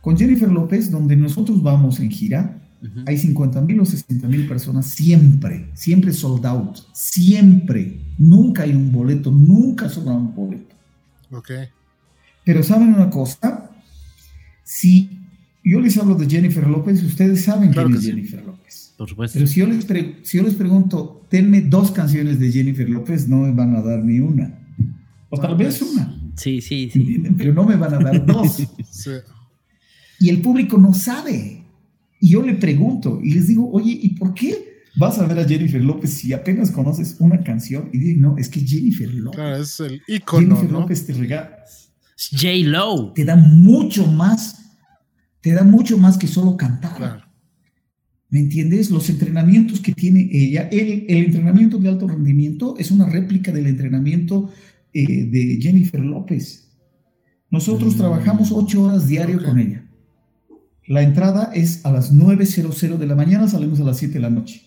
Con 0.00 0.16
Jennifer 0.16 0.50
López, 0.50 0.90
donde 0.90 1.16
nosotros 1.16 1.62
vamos 1.62 2.00
en 2.00 2.10
gira, 2.10 2.62
hay 3.06 3.18
50 3.18 3.60
mil 3.60 3.80
o 3.80 3.84
60 3.84 4.26
mil 4.28 4.46
personas 4.46 4.86
siempre, 4.86 5.68
siempre 5.74 6.12
sold 6.12 6.46
out, 6.46 6.78
siempre. 6.94 8.00
Nunca 8.16 8.62
hay 8.62 8.70
un 8.70 8.90
boleto, 8.90 9.30
nunca 9.30 9.88
sobra 9.88 10.14
un 10.14 10.34
boleto. 10.34 10.74
Ok. 11.30 11.50
Pero 12.48 12.62
¿saben 12.62 12.94
una 12.94 13.10
cosa? 13.10 13.70
Si 14.64 15.10
yo 15.62 15.80
les 15.80 15.98
hablo 15.98 16.14
de 16.14 16.26
Jennifer 16.26 16.66
López, 16.66 17.02
ustedes 17.02 17.42
saben 17.44 17.72
Claro 17.72 17.90
quién 17.90 17.92
que 17.92 17.98
es 17.98 18.04
sí. 18.04 18.10
Jennifer 18.10 18.42
López. 18.42 18.94
Por 18.96 19.06
supuesto. 19.06 19.38
Pero 19.38 19.46
si 19.46 19.60
yo, 19.60 19.66
les 19.66 19.86
si 20.22 20.38
yo 20.38 20.42
les 20.44 20.54
pregunto, 20.54 21.26
tenme 21.28 21.60
dos 21.60 21.90
canciones 21.90 22.38
de 22.40 22.50
Jennifer 22.50 22.88
López, 22.88 23.28
no 23.28 23.40
me 23.40 23.52
van 23.52 23.76
a 23.76 23.82
dar 23.82 24.02
ni 24.02 24.18
una. 24.18 24.66
O 25.28 25.38
tal 25.38 25.58
vez 25.58 25.78
vez. 25.78 25.92
una, 25.92 26.32
Sí, 26.36 26.62
sí, 26.62 26.88
sí. 26.90 27.22
Pero 27.36 27.52
no 27.52 27.64
me 27.64 27.76
van 27.76 27.92
a 27.92 27.98
dar 27.98 28.24
dos. 28.24 28.66
Sí. 28.90 29.10
Y 30.18 30.30
el 30.30 30.40
público 30.40 30.78
no 30.78 30.94
sabe. 30.94 31.64
Y 32.18 32.30
yo 32.30 32.40
le 32.40 32.54
pregunto 32.54 33.20
y 33.22 33.34
les 33.34 33.48
digo, 33.48 33.70
oye, 33.70 33.92
¿y 33.92 34.14
por 34.14 34.32
qué 34.32 34.84
vas 34.96 35.18
a 35.18 35.26
ver 35.26 35.38
a 35.38 35.44
Jennifer 35.46 35.84
López 35.84 36.14
si 36.14 36.32
apenas 36.32 36.70
conoces 36.70 37.16
una 37.18 37.44
canción? 37.44 37.90
Y 37.92 37.98
dicen, 37.98 38.22
no, 38.22 38.38
es 38.38 38.48
que 38.48 38.60
Jennifer 38.60 39.12
López. 39.12 39.38
Claro, 39.38 39.62
es 39.62 39.80
el 39.80 40.00
icono, 40.08 40.56
Jennifer 40.56 40.72
¿no? 40.72 40.80
López 40.80 41.04
te 41.04 41.12
regala, 41.12 41.58
J. 42.32 42.48
Lo. 42.64 43.12
te 43.14 43.24
da 43.24 43.36
mucho 43.36 44.06
más, 44.06 44.56
te 45.40 45.52
da 45.52 45.62
mucho 45.64 45.98
más 45.98 46.18
que 46.18 46.26
solo 46.26 46.56
cantar. 46.56 46.96
Claro. 46.96 47.22
¿Me 48.30 48.40
entiendes? 48.40 48.90
Los 48.90 49.08
entrenamientos 49.08 49.80
que 49.80 49.92
tiene 49.92 50.28
ella, 50.30 50.68
el, 50.70 51.06
el 51.08 51.24
entrenamiento 51.26 51.78
de 51.78 51.88
alto 51.88 52.06
rendimiento 52.08 52.74
es 52.76 52.90
una 52.90 53.06
réplica 53.08 53.52
del 53.52 53.66
entrenamiento 53.66 54.50
eh, 54.92 55.24
de 55.24 55.58
Jennifer 55.60 56.00
López. 56.00 56.68
Nosotros 57.50 57.94
Mm. 57.94 57.98
trabajamos 57.98 58.52
ocho 58.52 58.82
horas 58.82 59.06
diario 59.08 59.42
con 59.42 59.58
ella. 59.58 59.84
La 60.86 61.02
entrada 61.02 61.50
es 61.54 61.84
a 61.86 61.92
las 61.92 62.12
9.00 62.12 62.98
de 62.98 63.06
la 63.06 63.14
mañana, 63.14 63.48
salimos 63.48 63.80
a 63.80 63.84
las 63.84 63.96
7 63.98 64.14
de 64.14 64.20
la 64.20 64.30
noche. 64.30 64.62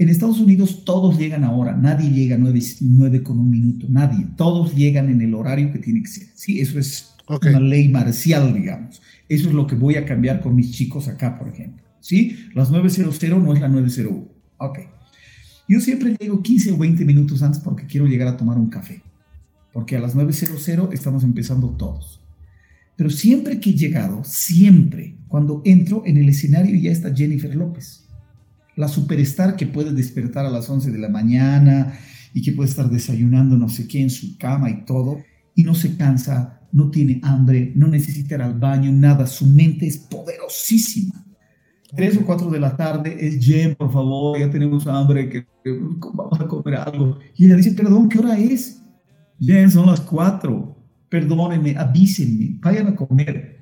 En 0.00 0.08
Estados 0.08 0.40
Unidos 0.40 0.82
todos 0.86 1.18
llegan 1.18 1.44
ahora, 1.44 1.76
nadie 1.76 2.10
llega 2.10 2.36
a 2.36 2.38
9, 2.38 2.58
9 2.80 3.22
con 3.22 3.38
un 3.38 3.50
minuto, 3.50 3.84
nadie. 3.90 4.26
Todos 4.34 4.74
llegan 4.74 5.10
en 5.10 5.20
el 5.20 5.34
horario 5.34 5.70
que 5.70 5.78
tiene 5.78 6.00
que 6.00 6.08
ser. 6.08 6.28
Sí, 6.34 6.58
eso 6.58 6.78
es 6.78 7.12
Ok. 7.26 7.44
una 7.50 7.60
ley 7.60 7.86
marcial, 7.90 8.54
digamos. 8.54 9.02
Eso 9.28 9.48
es 9.48 9.54
lo 9.54 9.66
que 9.66 9.74
voy 9.74 9.96
a 9.96 10.06
cambiar 10.06 10.40
con 10.40 10.56
mis 10.56 10.70
chicos 10.72 11.06
acá, 11.06 11.38
por 11.38 11.48
ejemplo. 11.48 11.84
¿Sí? 12.00 12.34
Las 12.54 12.70
9.00 12.72 13.42
no 13.42 13.52
es 13.52 13.60
la 13.60 13.68
9.01. 13.68 14.26
Ok. 14.56 14.78
Yo 15.68 15.80
siempre 15.80 16.16
llego 16.18 16.42
15 16.42 16.72
o 16.72 16.78
20 16.78 17.04
minutos 17.04 17.42
antes 17.42 17.60
porque 17.60 17.84
quiero 17.84 18.06
llegar 18.06 18.28
a 18.28 18.38
tomar 18.38 18.56
un 18.56 18.70
café. 18.70 19.02
Porque 19.70 19.98
a 19.98 20.00
las 20.00 20.16
9.00 20.16 20.94
estamos 20.94 21.24
empezando 21.24 21.68
todos. 21.76 22.22
Pero 22.96 23.10
siempre 23.10 23.60
que 23.60 23.68
he 23.68 23.74
llegado, 23.74 24.24
siempre, 24.24 25.18
cuando 25.28 25.60
entro 25.66 26.04
en 26.06 26.16
el 26.16 26.30
escenario 26.30 26.74
ya 26.80 26.90
está 26.90 27.14
Jennifer 27.14 27.54
López. 27.54 28.06
La 28.80 28.88
superstar 28.88 29.56
que 29.56 29.66
puede 29.66 29.92
despertar 29.92 30.46
a 30.46 30.50
las 30.50 30.70
11 30.70 30.90
de 30.90 30.96
la 30.96 31.10
mañana 31.10 31.98
y 32.32 32.40
que 32.40 32.52
puede 32.52 32.70
estar 32.70 32.88
desayunando 32.88 33.58
no 33.58 33.68
sé 33.68 33.86
qué 33.86 34.00
en 34.00 34.08
su 34.08 34.38
cama 34.38 34.70
y 34.70 34.86
todo. 34.86 35.18
Y 35.54 35.64
no 35.64 35.74
se 35.74 35.98
cansa, 35.98 36.62
no 36.72 36.90
tiene 36.90 37.20
hambre, 37.22 37.74
no 37.76 37.88
necesita 37.88 38.36
ir 38.36 38.40
al 38.40 38.58
baño, 38.58 38.90
nada. 38.90 39.26
Su 39.26 39.44
mente 39.44 39.86
es 39.86 39.98
poderosísima. 39.98 41.26
3 41.94 42.16
o 42.22 42.24
4 42.24 42.48
de 42.48 42.58
la 42.58 42.74
tarde, 42.74 43.18
es 43.20 43.44
Jen, 43.44 43.74
por 43.74 43.92
favor, 43.92 44.38
ya 44.38 44.48
tenemos 44.48 44.86
hambre, 44.86 45.28
que, 45.28 45.44
vamos 46.14 46.40
a 46.40 46.46
comer 46.46 46.76
algo. 46.76 47.18
Y 47.36 47.44
ella 47.44 47.56
dice, 47.56 47.72
perdón, 47.72 48.08
¿qué 48.08 48.18
hora 48.18 48.38
es? 48.38 48.80
Jen, 49.38 49.70
son 49.70 49.88
las 49.88 50.00
4. 50.00 50.74
Perdónenme, 51.10 51.76
avísenme, 51.76 52.56
vayan 52.62 52.86
a 52.86 52.96
comer. 52.96 53.58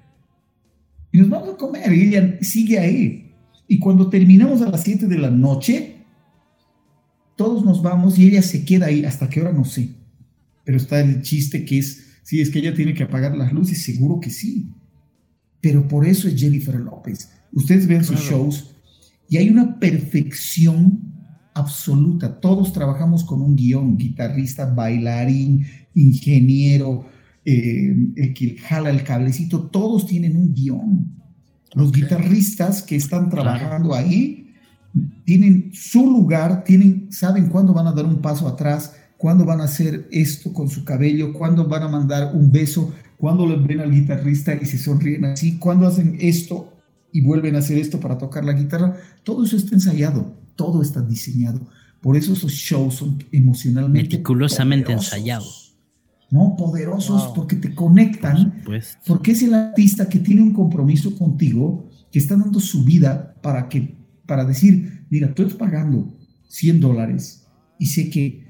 Y 1.10 1.18
nos 1.18 1.28
vamos 1.28 1.54
a 1.54 1.56
comer, 1.56 1.92
y 1.92 2.14
ella 2.14 2.38
sigue 2.40 2.78
ahí. 2.78 3.27
Y 3.68 3.78
cuando 3.78 4.08
terminamos 4.08 4.62
a 4.62 4.70
las 4.70 4.82
7 4.82 5.06
de 5.06 5.18
la 5.18 5.30
noche, 5.30 5.98
todos 7.36 7.64
nos 7.64 7.82
vamos 7.82 8.18
y 8.18 8.26
ella 8.26 8.42
se 8.42 8.64
queda 8.64 8.86
ahí. 8.86 9.04
¿Hasta 9.04 9.28
qué 9.28 9.42
hora? 9.42 9.52
No 9.52 9.64
sé. 9.64 9.90
Pero 10.64 10.78
está 10.78 11.00
el 11.00 11.22
chiste 11.22 11.64
que 11.64 11.78
es, 11.78 12.20
si 12.24 12.40
es 12.40 12.50
que 12.50 12.58
ella 12.58 12.74
tiene 12.74 12.94
que 12.94 13.04
apagar 13.04 13.36
las 13.36 13.52
luces, 13.52 13.82
seguro 13.82 14.18
que 14.18 14.30
sí. 14.30 14.72
Pero 15.60 15.86
por 15.86 16.06
eso 16.06 16.28
es 16.28 16.40
Jennifer 16.40 16.74
López 16.76 17.30
Ustedes 17.52 17.86
ven 17.86 18.04
sus 18.04 18.20
shows 18.20 18.74
y 19.28 19.36
hay 19.36 19.48
una 19.48 19.78
perfección 19.78 21.00
absoluta. 21.54 22.40
Todos 22.40 22.72
trabajamos 22.72 23.24
con 23.24 23.40
un 23.42 23.56
guion, 23.56 23.96
guitarrista, 23.96 24.66
bailarín, 24.66 25.66
ingeniero, 25.94 27.06
eh, 27.44 27.94
el 28.16 28.34
que 28.34 28.56
jala 28.58 28.90
el 28.90 29.02
cablecito, 29.02 29.68
todos 29.68 30.06
tienen 30.06 30.36
un 30.36 30.54
guion. 30.54 31.17
Los 31.74 31.92
guitarristas 31.92 32.82
que 32.82 32.96
están 32.96 33.28
trabajando 33.30 33.94
ahí 33.94 34.54
tienen 35.24 35.70
su 35.74 36.10
lugar, 36.10 36.64
tienen, 36.64 37.12
saben 37.12 37.48
cuándo 37.48 37.74
van 37.74 37.86
a 37.86 37.92
dar 37.92 38.06
un 38.06 38.20
paso 38.20 38.48
atrás, 38.48 38.94
cuándo 39.16 39.44
van 39.44 39.60
a 39.60 39.64
hacer 39.64 40.08
esto 40.10 40.52
con 40.52 40.68
su 40.68 40.84
cabello, 40.84 41.32
cuándo 41.32 41.66
van 41.66 41.82
a 41.82 41.88
mandar 41.88 42.34
un 42.34 42.50
beso, 42.50 42.92
cuándo 43.18 43.46
le 43.46 43.56
ven 43.56 43.80
al 43.80 43.92
guitarrista 43.92 44.54
y 44.54 44.64
se 44.64 44.78
sonríen 44.78 45.26
así, 45.26 45.58
cuándo 45.58 45.86
hacen 45.86 46.16
esto 46.20 46.72
y 47.12 47.20
vuelven 47.20 47.56
a 47.56 47.58
hacer 47.58 47.78
esto 47.78 48.00
para 48.00 48.16
tocar 48.16 48.44
la 48.44 48.52
guitarra. 48.52 48.96
Todo 49.24 49.44
eso 49.44 49.56
está 49.56 49.74
ensayado, 49.74 50.34
todo 50.56 50.82
está 50.82 51.02
diseñado. 51.02 51.60
Por 52.00 52.16
eso 52.16 52.32
esos 52.32 52.52
shows 52.52 52.94
son 52.94 53.22
emocionalmente 53.32 54.16
meticulosamente 54.16 54.92
ensayados. 54.92 55.67
¿No? 56.30 56.56
Poderosos 56.56 57.32
porque 57.34 57.56
te 57.56 57.74
conectan, 57.74 58.62
porque 59.06 59.32
es 59.32 59.42
el 59.42 59.54
artista 59.54 60.08
que 60.08 60.18
tiene 60.18 60.42
un 60.42 60.52
compromiso 60.52 61.16
contigo, 61.16 61.88
que 62.12 62.18
está 62.18 62.36
dando 62.36 62.60
su 62.60 62.84
vida 62.84 63.34
para, 63.42 63.68
que, 63.68 63.96
para 64.26 64.44
decir, 64.44 65.06
mira, 65.10 65.34
tú 65.34 65.42
estás 65.42 65.58
pagando 65.58 66.14
100 66.48 66.80
dólares 66.80 67.46
y 67.78 67.86
sé 67.86 68.10
que 68.10 68.46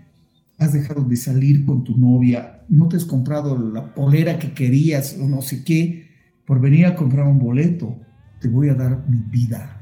has 0.58 0.72
dejado 0.72 1.04
de 1.04 1.16
salir 1.16 1.64
con 1.64 1.84
tu 1.84 1.96
novia, 1.96 2.64
no 2.68 2.88
te 2.88 2.96
has 2.96 3.04
comprado 3.04 3.56
la 3.56 3.94
polera 3.94 4.38
que 4.38 4.52
querías 4.52 5.16
o 5.20 5.28
no 5.28 5.40
sé 5.40 5.64
qué, 5.64 6.08
por 6.44 6.60
venir 6.60 6.86
a 6.86 6.96
comprar 6.96 7.26
un 7.26 7.38
boleto 7.38 7.96
te 8.40 8.48
voy 8.48 8.68
a 8.68 8.74
dar 8.74 9.04
mi 9.08 9.18
vida. 9.18 9.74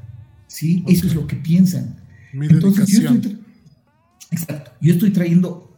¿Sí? 0.47 0.85
Eso 0.87 1.07
es 1.07 1.15
lo 1.15 1.27
que 1.27 1.37
piensan. 1.37 1.97
Entonces, 2.33 2.89
yo 2.89 3.11
estoy, 3.11 3.39
exacto, 4.31 4.73
yo 4.81 4.93
estoy 4.93 5.11
trayendo 5.11 5.77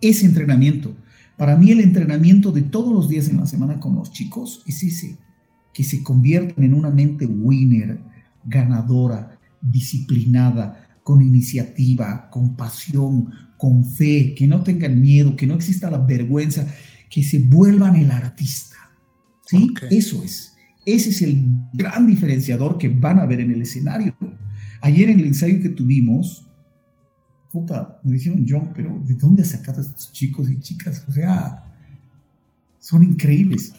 ese 0.00 0.26
entrenamiento. 0.26 0.94
Para 1.36 1.56
mí 1.56 1.70
el 1.70 1.80
entrenamiento 1.80 2.52
de 2.52 2.62
todos 2.62 2.92
los 2.92 3.08
días 3.08 3.28
en 3.28 3.38
la 3.38 3.46
semana 3.46 3.80
con 3.80 3.94
los 3.94 4.12
chicos 4.12 4.62
es 4.66 4.82
ese, 4.82 5.18
que 5.72 5.84
se 5.84 6.02
conviertan 6.02 6.64
en 6.64 6.74
una 6.74 6.90
mente 6.90 7.26
winner, 7.26 8.00
ganadora, 8.44 9.38
disciplinada, 9.60 10.88
con 11.02 11.22
iniciativa, 11.22 12.28
con 12.30 12.54
pasión, 12.54 13.30
con 13.56 13.84
fe, 13.84 14.34
que 14.36 14.46
no 14.46 14.62
tengan 14.62 15.00
miedo, 15.00 15.36
que 15.36 15.46
no 15.46 15.54
exista 15.54 15.90
la 15.90 15.98
vergüenza, 15.98 16.66
que 17.08 17.22
se 17.22 17.38
vuelvan 17.38 17.96
el 17.96 18.10
artista. 18.10 18.76
¿Sí? 19.46 19.72
Eso 19.90 20.22
es. 20.22 20.54
Ese 20.84 21.10
es 21.10 21.22
el 21.22 21.44
gran 21.72 22.06
diferenciador 22.06 22.78
que 22.78 22.88
van 22.88 23.18
a 23.18 23.26
ver 23.26 23.40
en 23.40 23.50
el 23.50 23.62
escenario. 23.62 24.16
Ayer 24.80 25.10
en 25.10 25.20
el 25.20 25.26
ensayo 25.26 25.60
que 25.60 25.68
tuvimos, 25.68 26.48
puta, 27.52 28.00
me 28.02 28.14
dijeron, 28.14 28.46
John, 28.48 28.70
pero 28.74 29.00
¿de 29.04 29.14
dónde 29.14 29.42
has 29.42 29.50
sacado 29.50 29.80
a 29.80 29.84
estos 29.84 30.10
chicos 30.12 30.50
y 30.50 30.58
chicas? 30.58 31.04
O 31.06 31.12
sea, 31.12 31.62
son 32.80 33.02
increíbles. 33.02 33.74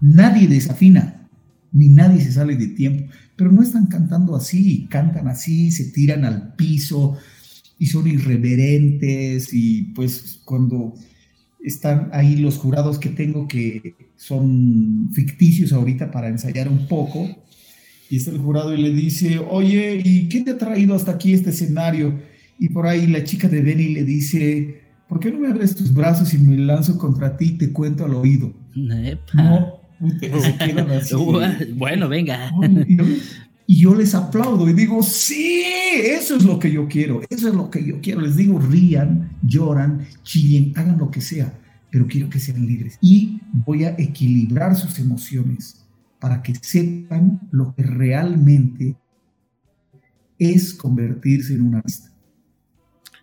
Nadie 0.00 0.48
desafina, 0.48 1.28
ni 1.72 1.88
nadie 1.88 2.20
se 2.20 2.32
sale 2.32 2.56
de 2.56 2.68
tiempo, 2.68 3.10
pero 3.36 3.52
no 3.52 3.62
están 3.62 3.86
cantando 3.86 4.36
así, 4.36 4.86
cantan 4.90 5.28
así, 5.28 5.70
se 5.70 5.84
tiran 5.92 6.24
al 6.24 6.54
piso 6.54 7.16
y 7.78 7.86
son 7.86 8.06
irreverentes 8.06 9.54
y 9.54 9.82
pues 9.94 10.40
cuando 10.44 10.94
están 11.64 12.10
ahí 12.12 12.36
los 12.36 12.58
jurados 12.58 12.98
que 12.98 13.08
tengo 13.08 13.46
que 13.46 13.94
son 14.16 15.10
ficticios 15.12 15.72
ahorita 15.72 16.10
para 16.10 16.28
ensayar 16.28 16.68
un 16.68 16.86
poco. 16.88 17.28
Y 18.10 18.16
está 18.16 18.30
el 18.30 18.38
jurado 18.38 18.74
y 18.74 18.82
le 18.82 18.90
dice, 18.90 19.38
oye, 19.38 20.02
¿y 20.04 20.28
qué 20.28 20.42
te 20.42 20.50
ha 20.50 20.58
traído 20.58 20.94
hasta 20.94 21.12
aquí 21.12 21.32
este 21.32 21.50
escenario? 21.50 22.20
Y 22.62 22.68
por 22.68 22.86
ahí 22.86 23.08
la 23.08 23.24
chica 23.24 23.48
de 23.48 23.60
Benny 23.60 23.88
le 23.88 24.04
dice, 24.04 24.82
¿por 25.08 25.18
qué 25.18 25.32
no 25.32 25.40
me 25.40 25.48
abres 25.48 25.74
tus 25.74 25.92
brazos 25.92 26.32
y 26.32 26.38
me 26.38 26.56
lanzo 26.56 26.96
contra 26.96 27.36
ti 27.36 27.46
y 27.46 27.58
te 27.58 27.72
cuento 27.72 28.04
al 28.04 28.14
oído? 28.14 28.54
No, 29.34 29.80
bueno, 31.74 32.08
venga. 32.08 32.52
Y 33.66 33.80
yo 33.80 33.96
les 33.96 34.14
aplaudo 34.14 34.68
y 34.68 34.74
digo, 34.74 35.02
sí, 35.02 35.64
eso 36.04 36.36
es 36.36 36.44
lo 36.44 36.60
que 36.60 36.70
yo 36.70 36.86
quiero, 36.86 37.20
eso 37.30 37.48
es 37.48 37.54
lo 37.54 37.68
que 37.68 37.84
yo 37.84 38.00
quiero. 38.00 38.20
Les 38.20 38.36
digo, 38.36 38.60
rían, 38.60 39.30
lloran, 39.42 40.06
chillen, 40.22 40.72
hagan 40.76 40.98
lo 40.98 41.10
que 41.10 41.20
sea, 41.20 41.52
pero 41.90 42.06
quiero 42.06 42.30
que 42.30 42.38
sean 42.38 42.64
libres. 42.64 42.96
Y 43.00 43.40
voy 43.52 43.82
a 43.86 43.96
equilibrar 43.98 44.76
sus 44.76 45.00
emociones 45.00 45.84
para 46.20 46.44
que 46.44 46.54
sepan 46.54 47.40
lo 47.50 47.74
que 47.74 47.82
realmente 47.82 48.94
es 50.38 50.74
convertirse 50.74 51.54
en 51.54 51.62
un 51.62 51.74
artista. 51.74 52.11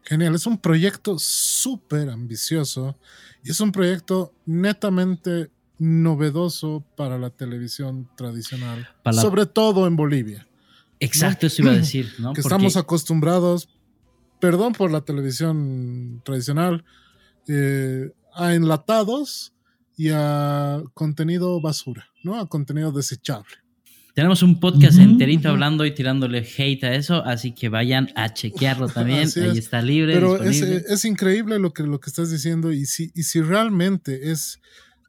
Genial, 0.09 0.33
es 0.33 0.47
un 0.47 0.57
proyecto 0.57 1.19
súper 1.19 2.09
ambicioso 2.09 2.97
y 3.43 3.51
es 3.51 3.59
un 3.59 3.71
proyecto 3.71 4.33
netamente 4.47 5.51
novedoso 5.77 6.83
para 6.97 7.19
la 7.19 7.29
televisión 7.29 8.09
tradicional, 8.17 8.89
sobre 9.13 9.45
todo 9.45 9.85
en 9.85 9.95
Bolivia. 9.95 10.47
Exacto, 10.99 11.45
eso 11.45 11.61
iba 11.61 11.73
a 11.73 11.75
decir, 11.75 12.11
¿no? 12.17 12.33
Que 12.33 12.41
estamos 12.41 12.75
acostumbrados, 12.75 13.69
perdón 14.39 14.73
por 14.73 14.89
la 14.89 15.01
televisión 15.01 16.23
tradicional, 16.25 16.83
eh, 17.47 18.11
a 18.33 18.55
enlatados 18.55 19.53
y 19.95 20.09
a 20.11 20.81
contenido 20.95 21.61
basura, 21.61 22.09
¿no? 22.23 22.39
A 22.39 22.49
contenido 22.49 22.91
desechable. 22.91 23.57
Tenemos 24.19 24.43
un 24.43 24.59
podcast 24.59 24.99
enterito 24.99 25.47
hablando 25.47 25.85
y 25.85 25.91
tirándole 25.91 26.39
hate 26.39 26.83
a 26.83 26.93
eso, 26.93 27.23
así 27.23 27.53
que 27.53 27.69
vayan 27.69 28.09
a 28.15 28.33
chequearlo 28.33 28.89
también. 28.93 29.29
Ahí 29.41 29.57
está 29.57 29.81
libre. 29.81 30.13
Pero 30.13 30.43
es, 30.43 31.05
increíble 31.05 31.57
lo 31.57 31.71
que, 31.71 31.83
lo 31.83 32.01
que 32.01 32.09
estás 32.09 32.29
diciendo 32.29 32.73
y 32.73 32.85
si, 32.85 33.13
y 33.15 33.23
si 33.23 33.39
realmente 33.39 34.29
es 34.29 34.59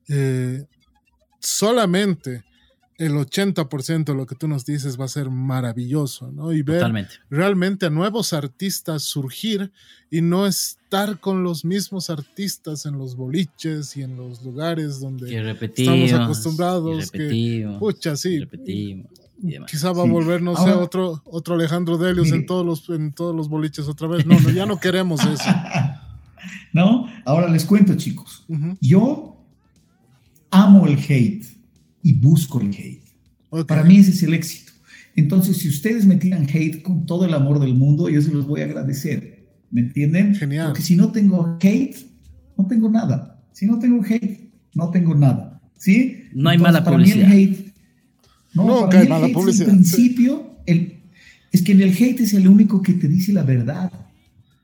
eh, 0.08 0.64
solamente 1.40 2.44
el 3.00 3.14
80% 3.14 4.04
de 4.04 4.14
lo 4.14 4.26
que 4.26 4.34
tú 4.34 4.46
nos 4.46 4.66
dices 4.66 5.00
va 5.00 5.06
a 5.06 5.08
ser 5.08 5.30
maravilloso, 5.30 6.30
¿no? 6.32 6.52
Y 6.52 6.60
ver 6.60 7.08
realmente 7.30 7.86
a 7.86 7.90
nuevos 7.90 8.34
artistas 8.34 9.04
surgir 9.04 9.72
y 10.10 10.20
no 10.20 10.46
estar 10.46 11.18
con 11.18 11.42
los 11.42 11.64
mismos 11.64 12.10
artistas 12.10 12.84
en 12.84 12.98
los 12.98 13.16
boliches 13.16 13.96
y 13.96 14.02
en 14.02 14.16
los 14.18 14.44
lugares 14.44 15.00
donde 15.00 15.34
estamos 15.62 16.12
acostumbrados. 16.12 17.10
que, 17.10 17.74
pucha, 17.78 18.16
sí. 18.16 18.46
Quizá 19.66 19.92
va 19.92 20.02
a 20.02 20.06
volver, 20.06 20.42
no 20.42 20.54
sé, 20.54 20.70
otro, 20.70 21.22
otro 21.24 21.54
Alejandro 21.54 21.96
Delius 21.96 22.32
en 22.32 22.44
todos, 22.44 22.66
los, 22.66 22.90
en 22.90 23.14
todos 23.14 23.34
los 23.34 23.48
boliches 23.48 23.88
otra 23.88 24.08
vez. 24.08 24.26
No, 24.26 24.38
no 24.38 24.50
ya 24.50 24.66
no 24.66 24.78
queremos 24.78 25.24
eso. 25.24 25.50
no, 26.74 27.10
ahora 27.24 27.48
les 27.48 27.64
cuento, 27.64 27.96
chicos. 27.96 28.44
Yo 28.78 29.42
amo 30.50 30.86
el 30.86 30.98
hate 30.98 31.59
y 32.02 32.14
busco 32.14 32.60
el 32.60 32.68
hate. 32.68 33.04
Para 33.66 33.84
mí 33.84 33.96
ese 33.96 34.10
es 34.10 34.22
el 34.22 34.34
éxito. 34.34 34.72
Entonces, 35.16 35.58
si 35.58 35.68
ustedes 35.68 36.06
me 36.06 36.16
tiran 36.16 36.46
hate 36.48 36.82
con 36.82 37.04
todo 37.04 37.24
el 37.24 37.34
amor 37.34 37.58
del 37.58 37.74
mundo, 37.74 38.08
yo 38.08 38.22
se 38.22 38.30
los 38.30 38.46
voy 38.46 38.60
a 38.60 38.64
agradecer. 38.64 39.48
¿Me 39.70 39.82
entienden? 39.82 40.34
Genial. 40.34 40.68
Porque 40.68 40.82
si 40.82 40.96
no 40.96 41.10
tengo 41.10 41.58
hate, 41.60 41.96
no 42.56 42.66
tengo 42.66 42.88
nada. 42.88 43.42
Si 43.52 43.66
no 43.66 43.78
tengo 43.78 44.04
hate, 44.04 44.50
no 44.74 44.90
tengo 44.90 45.14
nada. 45.14 45.60
¿Sí? 45.76 46.24
No 46.32 46.50
hay 46.50 46.58
mala 46.58 46.84
para 46.84 46.96
publicidad. 46.96 47.28
Mí 47.28 47.32
el 47.32 47.38
hate, 47.38 47.74
no, 48.54 48.90
hay 48.90 49.08
mala 49.08 49.28
publicidad. 49.28 49.68
En 49.68 49.76
principio, 49.76 50.56
el, 50.66 51.02
es 51.52 51.62
que 51.62 51.72
el 51.72 51.82
hate 51.82 52.20
es 52.20 52.34
el 52.34 52.46
único 52.48 52.82
que 52.82 52.94
te 52.94 53.08
dice 53.08 53.32
la 53.32 53.42
verdad. 53.42 53.92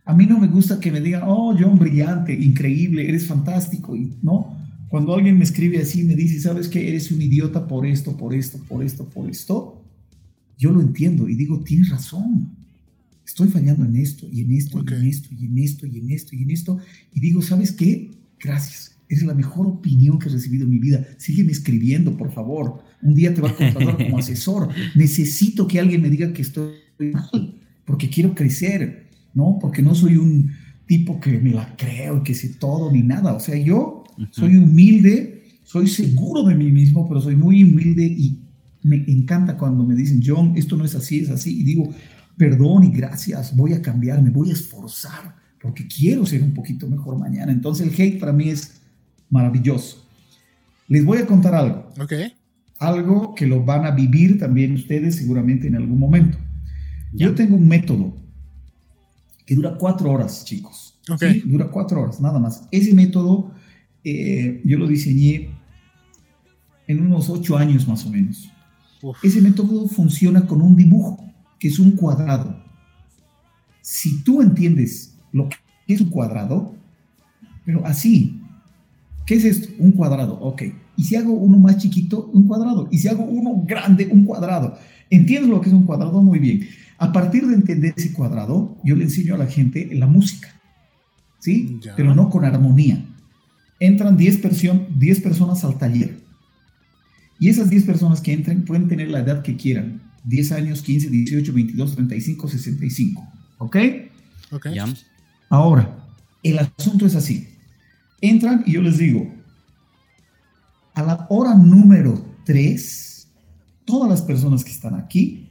A 0.04 0.14
mí 0.14 0.26
no 0.26 0.38
me 0.38 0.46
gusta 0.46 0.78
que 0.78 0.92
me 0.92 1.00
digan, 1.00 1.22
oh, 1.26 1.56
John, 1.58 1.78
brillante, 1.78 2.32
increíble, 2.32 3.08
eres 3.08 3.26
fantástico. 3.26 3.96
Y, 3.96 4.14
no, 4.22 4.56
cuando 4.88 5.14
alguien 5.14 5.38
me 5.38 5.44
escribe 5.44 5.78
así, 5.78 6.04
me 6.04 6.14
dice, 6.14 6.40
¿sabes 6.40 6.68
qué? 6.68 6.88
Eres 6.88 7.10
un 7.10 7.20
idiota 7.20 7.66
por 7.66 7.86
esto, 7.86 8.16
por 8.16 8.34
esto, 8.34 8.58
por 8.68 8.84
esto, 8.84 9.08
por 9.08 9.28
esto. 9.28 9.82
Yo 10.58 10.70
lo 10.70 10.80
entiendo 10.80 11.28
y 11.28 11.34
digo, 11.34 11.60
tienes 11.60 11.88
razón. 11.88 12.54
Estoy 13.24 13.48
fallando 13.48 13.84
en 13.84 13.96
esto 13.96 14.28
y 14.30 14.42
en 14.42 14.52
esto 14.52 14.78
y 14.78 14.94
en 14.94 15.06
esto 15.06 15.28
y 15.34 15.46
en 15.46 15.58
esto 15.58 15.86
y 15.86 15.98
en 15.98 16.10
esto 16.10 16.36
y 16.36 16.42
en 16.42 16.50
esto. 16.50 16.78
Y 17.12 17.20
digo, 17.20 17.42
¿sabes 17.42 17.72
qué? 17.72 18.12
Gracias. 18.38 18.96
Es 19.08 19.22
la 19.24 19.34
mejor 19.34 19.66
opinión 19.66 20.18
que 20.18 20.28
he 20.28 20.32
recibido 20.32 20.64
en 20.64 20.70
mi 20.70 20.78
vida. 20.78 21.04
Sígueme 21.18 21.52
escribiendo, 21.52 22.16
por 22.16 22.32
favor. 22.32 22.82
un 23.02 23.14
día 23.14 23.34
te 23.34 23.40
va 23.40 23.50
a 23.50 23.56
contratar 23.56 23.96
como 23.96 24.18
asesor. 24.18 24.68
Necesito 24.94 25.66
que 25.66 25.80
alguien 25.80 26.02
me 26.02 26.10
diga 26.10 26.32
que 26.32 26.42
estoy 26.42 26.74
mal, 27.12 27.60
porque 27.84 28.08
quiero 28.08 28.34
crecer, 28.34 29.08
¿no? 29.34 29.58
Porque 29.60 29.82
no 29.82 29.94
soy 29.94 30.16
un 30.16 30.52
tipo 30.86 31.20
que 31.20 31.38
me 31.40 31.50
la 31.50 31.76
creo 31.76 32.18
y 32.18 32.22
que 32.22 32.34
sé 32.34 32.50
todo 32.50 32.92
ni 32.92 33.02
nada. 33.02 33.34
O 33.34 33.40
sea, 33.40 33.56
yo 33.56 33.95
soy 34.30 34.56
humilde, 34.56 35.44
soy 35.64 35.88
seguro 35.88 36.44
de 36.44 36.54
mí 36.54 36.70
mismo, 36.70 37.08
pero 37.08 37.20
soy 37.20 37.36
muy 37.36 37.64
humilde 37.64 38.04
y 38.04 38.38
me 38.82 39.04
encanta 39.08 39.56
cuando 39.56 39.84
me 39.84 39.94
dicen, 39.94 40.22
John, 40.24 40.52
esto 40.56 40.76
no 40.76 40.84
es 40.84 40.94
así, 40.94 41.20
es 41.20 41.30
así. 41.30 41.60
Y 41.60 41.64
digo, 41.64 41.92
perdón 42.36 42.84
y 42.84 42.90
gracias, 42.92 43.56
voy 43.56 43.72
a 43.72 43.82
cambiar, 43.82 44.22
me 44.22 44.30
voy 44.30 44.50
a 44.50 44.52
esforzar, 44.52 45.34
porque 45.60 45.88
quiero 45.88 46.24
ser 46.24 46.42
un 46.42 46.54
poquito 46.54 46.88
mejor 46.88 47.18
mañana. 47.18 47.50
Entonces 47.50 47.86
el 47.88 48.00
hate 48.00 48.20
para 48.20 48.32
mí 48.32 48.48
es 48.48 48.80
maravilloso. 49.28 50.06
Les 50.88 51.04
voy 51.04 51.18
a 51.18 51.26
contar 51.26 51.54
algo. 51.54 51.90
Ok. 52.00 52.12
Algo 52.78 53.34
que 53.34 53.46
lo 53.46 53.64
van 53.64 53.86
a 53.86 53.90
vivir 53.90 54.38
también 54.38 54.74
ustedes 54.74 55.16
seguramente 55.16 55.66
en 55.66 55.76
algún 55.76 55.98
momento. 55.98 56.38
Yo 57.12 57.34
tengo 57.34 57.56
un 57.56 57.66
método 57.66 58.14
que 59.46 59.54
dura 59.54 59.76
cuatro 59.78 60.10
horas, 60.10 60.44
chicos. 60.44 60.98
Ok. 61.08 61.22
Dura 61.44 61.68
cuatro 61.68 62.02
horas, 62.02 62.20
nada 62.20 62.38
más. 62.38 62.68
Ese 62.70 62.94
método 62.94 63.50
eh, 64.08 64.60
yo 64.64 64.78
lo 64.78 64.86
diseñé 64.86 65.50
en 66.86 67.04
unos 67.04 67.28
ocho 67.28 67.56
años 67.56 67.88
más 67.88 68.06
o 68.06 68.10
menos. 68.10 68.48
Ese 69.20 69.42
método 69.42 69.88
funciona 69.88 70.46
con 70.46 70.62
un 70.62 70.76
dibujo, 70.76 71.18
que 71.58 71.66
es 71.66 71.80
un 71.80 71.90
cuadrado. 71.92 72.56
Si 73.82 74.22
tú 74.22 74.42
entiendes 74.42 75.18
lo 75.32 75.48
que 75.48 75.56
es 75.88 76.00
un 76.00 76.10
cuadrado, 76.10 76.76
pero 77.64 77.84
así, 77.84 78.40
¿qué 79.26 79.34
es 79.34 79.44
esto? 79.44 79.70
Un 79.80 79.90
cuadrado, 79.90 80.38
ok. 80.38 80.62
Y 80.96 81.02
si 81.02 81.16
hago 81.16 81.32
uno 81.32 81.58
más 81.58 81.78
chiquito, 81.78 82.30
un 82.32 82.46
cuadrado. 82.46 82.88
Y 82.92 82.98
si 82.98 83.08
hago 83.08 83.24
uno 83.24 83.64
grande, 83.66 84.08
un 84.12 84.24
cuadrado. 84.24 84.78
¿Entiendes 85.10 85.50
lo 85.50 85.60
que 85.60 85.68
es 85.68 85.74
un 85.74 85.82
cuadrado? 85.82 86.22
Muy 86.22 86.38
bien. 86.38 86.68
A 86.98 87.12
partir 87.12 87.44
de 87.44 87.54
entender 87.54 87.92
ese 87.96 88.12
cuadrado, 88.12 88.78
yo 88.84 88.94
le 88.94 89.02
enseño 89.02 89.34
a 89.34 89.38
la 89.38 89.46
gente 89.46 89.88
la 89.92 90.06
música. 90.06 90.48
¿Sí? 91.40 91.80
Pero 91.96 92.14
no 92.14 92.30
con 92.30 92.44
armonía. 92.44 93.04
Entran 93.78 94.16
10 94.16 94.38
personas 95.20 95.64
al 95.64 95.78
taller 95.78 96.26
y 97.38 97.48
esas 97.48 97.68
10 97.68 97.84
personas 97.84 98.20
que 98.20 98.32
entren 98.32 98.64
pueden 98.64 98.88
tener 98.88 99.10
la 99.10 99.20
edad 99.20 99.42
que 99.42 99.56
quieran. 99.56 100.02
10 100.24 100.52
años, 100.52 100.82
15, 100.82 101.10
18, 101.10 101.52
22, 101.52 101.94
35, 101.94 102.48
65. 102.48 103.28
¿Ok? 103.58 103.76
Ok. 104.52 104.66
Ahora, 105.48 106.08
el 106.42 106.58
asunto 106.58 107.06
es 107.06 107.14
así. 107.14 107.48
Entran 108.20 108.64
y 108.66 108.72
yo 108.72 108.82
les 108.82 108.98
digo, 108.98 109.32
a 110.94 111.02
la 111.02 111.26
hora 111.28 111.54
número 111.54 112.24
3, 112.44 113.28
todas 113.84 114.08
las 114.08 114.22
personas 114.22 114.64
que 114.64 114.70
están 114.70 114.94
aquí 114.94 115.50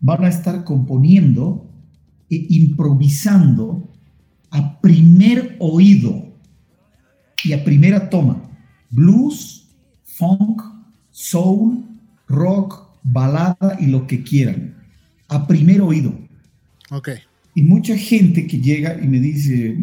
van 0.00 0.24
a 0.24 0.28
estar 0.28 0.64
componiendo 0.64 1.68
e 2.30 2.46
improvisando 2.50 3.90
a 4.50 4.80
primer 4.80 5.56
oído 5.58 6.21
y 7.44 7.52
a 7.52 7.64
primera 7.64 8.08
toma. 8.08 8.42
Blues, 8.90 9.68
funk, 10.04 10.62
soul, 11.10 11.84
rock, 12.28 12.92
balada 13.02 13.76
y 13.80 13.86
lo 13.86 14.06
que 14.06 14.22
quieran, 14.22 14.74
a 15.28 15.46
primer 15.46 15.80
oído. 15.80 16.14
Ok. 16.90 17.10
Y 17.54 17.62
mucha 17.62 17.96
gente 17.96 18.46
que 18.46 18.60
llega 18.60 18.98
y 19.02 19.06
me 19.06 19.20
dice, 19.20 19.76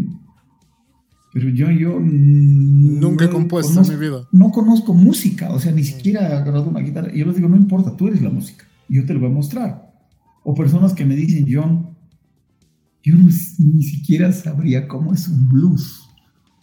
pero 1.34 1.49
yo, 1.49 1.70
yo 1.70 1.99
nunca 1.99 3.26
he 3.26 3.30
compuesto 3.30 3.82
en 3.82 3.89
mi 3.89 3.95
vida. 3.95 4.28
No 4.32 4.51
conozco 4.51 4.93
música, 4.93 5.51
o 5.51 5.60
sea, 5.60 5.72
ni 5.72 5.84
siquiera 5.84 6.22
he 6.22 6.34
agarrado 6.34 6.70
una 6.70 6.80
guitarra. 6.80 7.14
Y 7.14 7.20
yo 7.20 7.26
les 7.26 7.36
digo, 7.36 7.49
no 7.49 7.57
importa, 7.57 7.95
tú 7.95 8.07
eres 8.07 8.22
la 8.22 8.30
música, 8.30 8.66
yo 8.88 9.05
te 9.05 9.14
lo 9.14 9.20
voy 9.20 9.30
a 9.30 9.34
mostrar. 9.34 9.93
O 10.43 10.55
personas 10.55 10.93
que 10.93 11.05
me 11.05 11.16
dicen, 11.16 11.45
John, 11.51 11.95
yo 13.03 13.16
ni 13.16 13.84
siquiera 13.84 14.32
sabría 14.32 14.88
cómo 14.88 15.14
es 15.14 15.28
un 15.28 15.47
blues. 15.49 16.09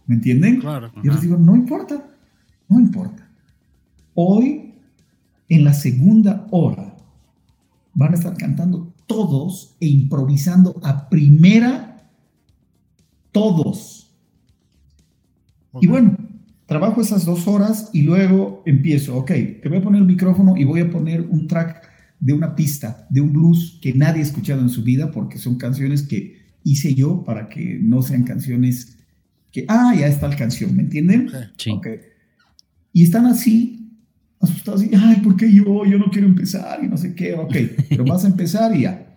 ¿Me 0.07 0.17
entienden? 0.17 0.61
Claro. 0.61 0.93
Yo 1.03 1.13
les 1.13 1.21
digo, 1.21 1.37
no 1.37 1.57
importa, 1.57 2.07
no 2.69 2.81
importa. 2.81 3.29
Hoy, 4.15 4.75
en 5.49 5.65
la 5.65 5.75
segunda 5.75 6.47
hora, 6.51 6.97
van 7.95 8.13
a 8.13 8.15
estar 8.15 8.37
cantando 8.37 8.95
todos 9.07 9.77
e 9.81 9.87
improvisando 9.87 10.81
a 10.83 11.09
primera 11.09 12.11
todos. 13.33 14.11
Y 15.81 15.87
bueno, 15.87 16.17
trabajo 16.67 17.01
esas 17.01 17.25
dos 17.25 17.47
horas 17.47 17.91
y 17.93 18.03
luego 18.03 18.63
empiezo, 18.65 19.17
ok, 19.17 19.31
te 19.63 19.69
voy 19.69 19.79
a 19.79 19.83
poner 19.83 20.01
el 20.01 20.07
micrófono 20.07 20.57
y 20.57 20.65
voy 20.65 20.81
a 20.81 20.91
poner 20.91 21.21
un 21.21 21.47
track 21.47 21.87
de 22.19 22.33
una 22.33 22.55
pista, 22.55 23.07
de 23.11 23.21
un 23.21 23.33
blues 23.33 23.79
que 23.83 23.93
nadie 23.93 24.21
ha 24.21 24.25
escuchado 24.25 24.63
en 24.63 24.71
su 24.71 24.83
vida, 24.83 25.11
porque 25.11 25.39
son 25.39 25.57
canciones 25.57 26.03
que 26.03 26.47
hice 26.65 26.95
yo 26.95 27.25
para 27.25 27.49
que 27.49 27.79
no 27.83 28.03
sean 28.03 28.25
canciones 28.25 28.95
que, 29.57 29.65
ah, 29.69 29.95
ya 29.99 30.07
está 30.07 30.29
la 30.29 30.37
canción, 30.37 30.77
¿me 30.77 30.83
entienden? 30.83 31.31
Sí. 31.57 31.71
Okay. 31.71 32.01
Y 32.93 33.05
están 33.05 33.25
así 33.25 33.91
asustados 34.39 34.85
y, 34.85 34.95
ay, 34.95 35.17
¿por 35.23 35.35
qué 35.35 35.51
yo? 35.51 35.87
Yo 35.87 35.99
no 35.99 36.11
quiero 36.11 36.27
empezar 36.27 36.85
y 36.85 36.89
no 36.89 36.99
sé 36.99 37.15
qué, 37.15 37.33
ok, 37.33 37.57
pero 37.89 38.05
vas 38.05 38.25
a 38.25 38.29
empezar 38.29 38.77
y 38.77 38.83
ya. 38.83 39.17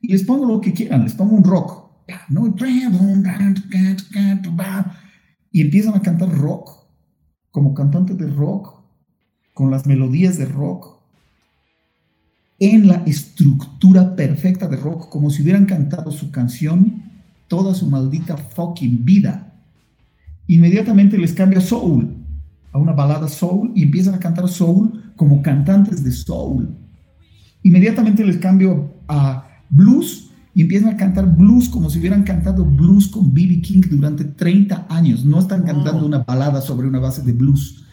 Y 0.00 0.12
les 0.12 0.22
pongo 0.22 0.46
lo 0.46 0.60
que 0.60 0.72
quieran, 0.72 1.02
les 1.02 1.14
pongo 1.14 1.34
un 1.34 1.42
rock, 1.42 1.90
¿no? 2.28 2.54
Y 5.50 5.60
empiezan 5.60 5.94
a 5.94 6.02
cantar 6.02 6.30
rock, 6.30 6.70
como 7.50 7.74
cantantes 7.74 8.16
de 8.16 8.28
rock, 8.28 8.80
con 9.54 9.72
las 9.72 9.86
melodías 9.86 10.38
de 10.38 10.46
rock, 10.46 11.00
en 12.60 12.86
la 12.86 13.02
estructura 13.06 14.14
perfecta 14.14 14.68
de 14.68 14.76
rock, 14.76 15.08
como 15.08 15.30
si 15.30 15.42
hubieran 15.42 15.66
cantado 15.66 16.12
su 16.12 16.30
canción 16.30 17.02
toda 17.48 17.74
su 17.74 17.90
maldita 17.90 18.36
fucking 18.36 19.04
vida. 19.04 19.49
Inmediatamente 20.50 21.16
les 21.16 21.32
cambia 21.32 21.60
soul 21.60 22.12
a 22.72 22.78
una 22.78 22.92
balada 22.92 23.28
soul 23.28 23.70
y 23.76 23.84
empiezan 23.84 24.14
a 24.14 24.18
cantar 24.18 24.48
soul 24.48 25.12
como 25.14 25.42
cantantes 25.42 26.02
de 26.02 26.10
soul. 26.10 26.76
Inmediatamente 27.62 28.24
les 28.24 28.36
cambio 28.38 28.96
a 29.06 29.46
blues 29.68 30.32
y 30.52 30.62
empiezan 30.62 30.88
a 30.88 30.96
cantar 30.96 31.36
blues 31.36 31.68
como 31.68 31.88
si 31.88 32.00
hubieran 32.00 32.24
cantado 32.24 32.64
blues 32.64 33.06
con 33.06 33.32
B.B. 33.32 33.60
King 33.60 33.82
durante 33.88 34.24
30 34.24 34.88
años. 34.90 35.24
No 35.24 35.38
están 35.38 35.62
cantando 35.62 36.04
una 36.04 36.24
balada 36.24 36.60
sobre 36.60 36.88
una 36.88 36.98
base 36.98 37.22
de 37.22 37.32
blues. 37.32 37.84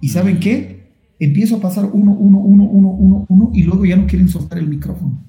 ¿Y 0.00 0.08
saben 0.08 0.38
mm. 0.38 0.40
qué? 0.40 0.92
Empiezo 1.20 1.58
a 1.58 1.60
pasar 1.60 1.84
uno, 1.92 2.10
uno, 2.10 2.40
uno, 2.40 2.64
uno, 2.64 2.88
uno, 2.88 3.26
uno 3.28 3.50
y 3.54 3.62
luego 3.62 3.86
ya 3.86 3.94
no 3.94 4.08
quieren 4.08 4.28
soltar 4.28 4.58
el 4.58 4.66
micrófono. 4.66 5.24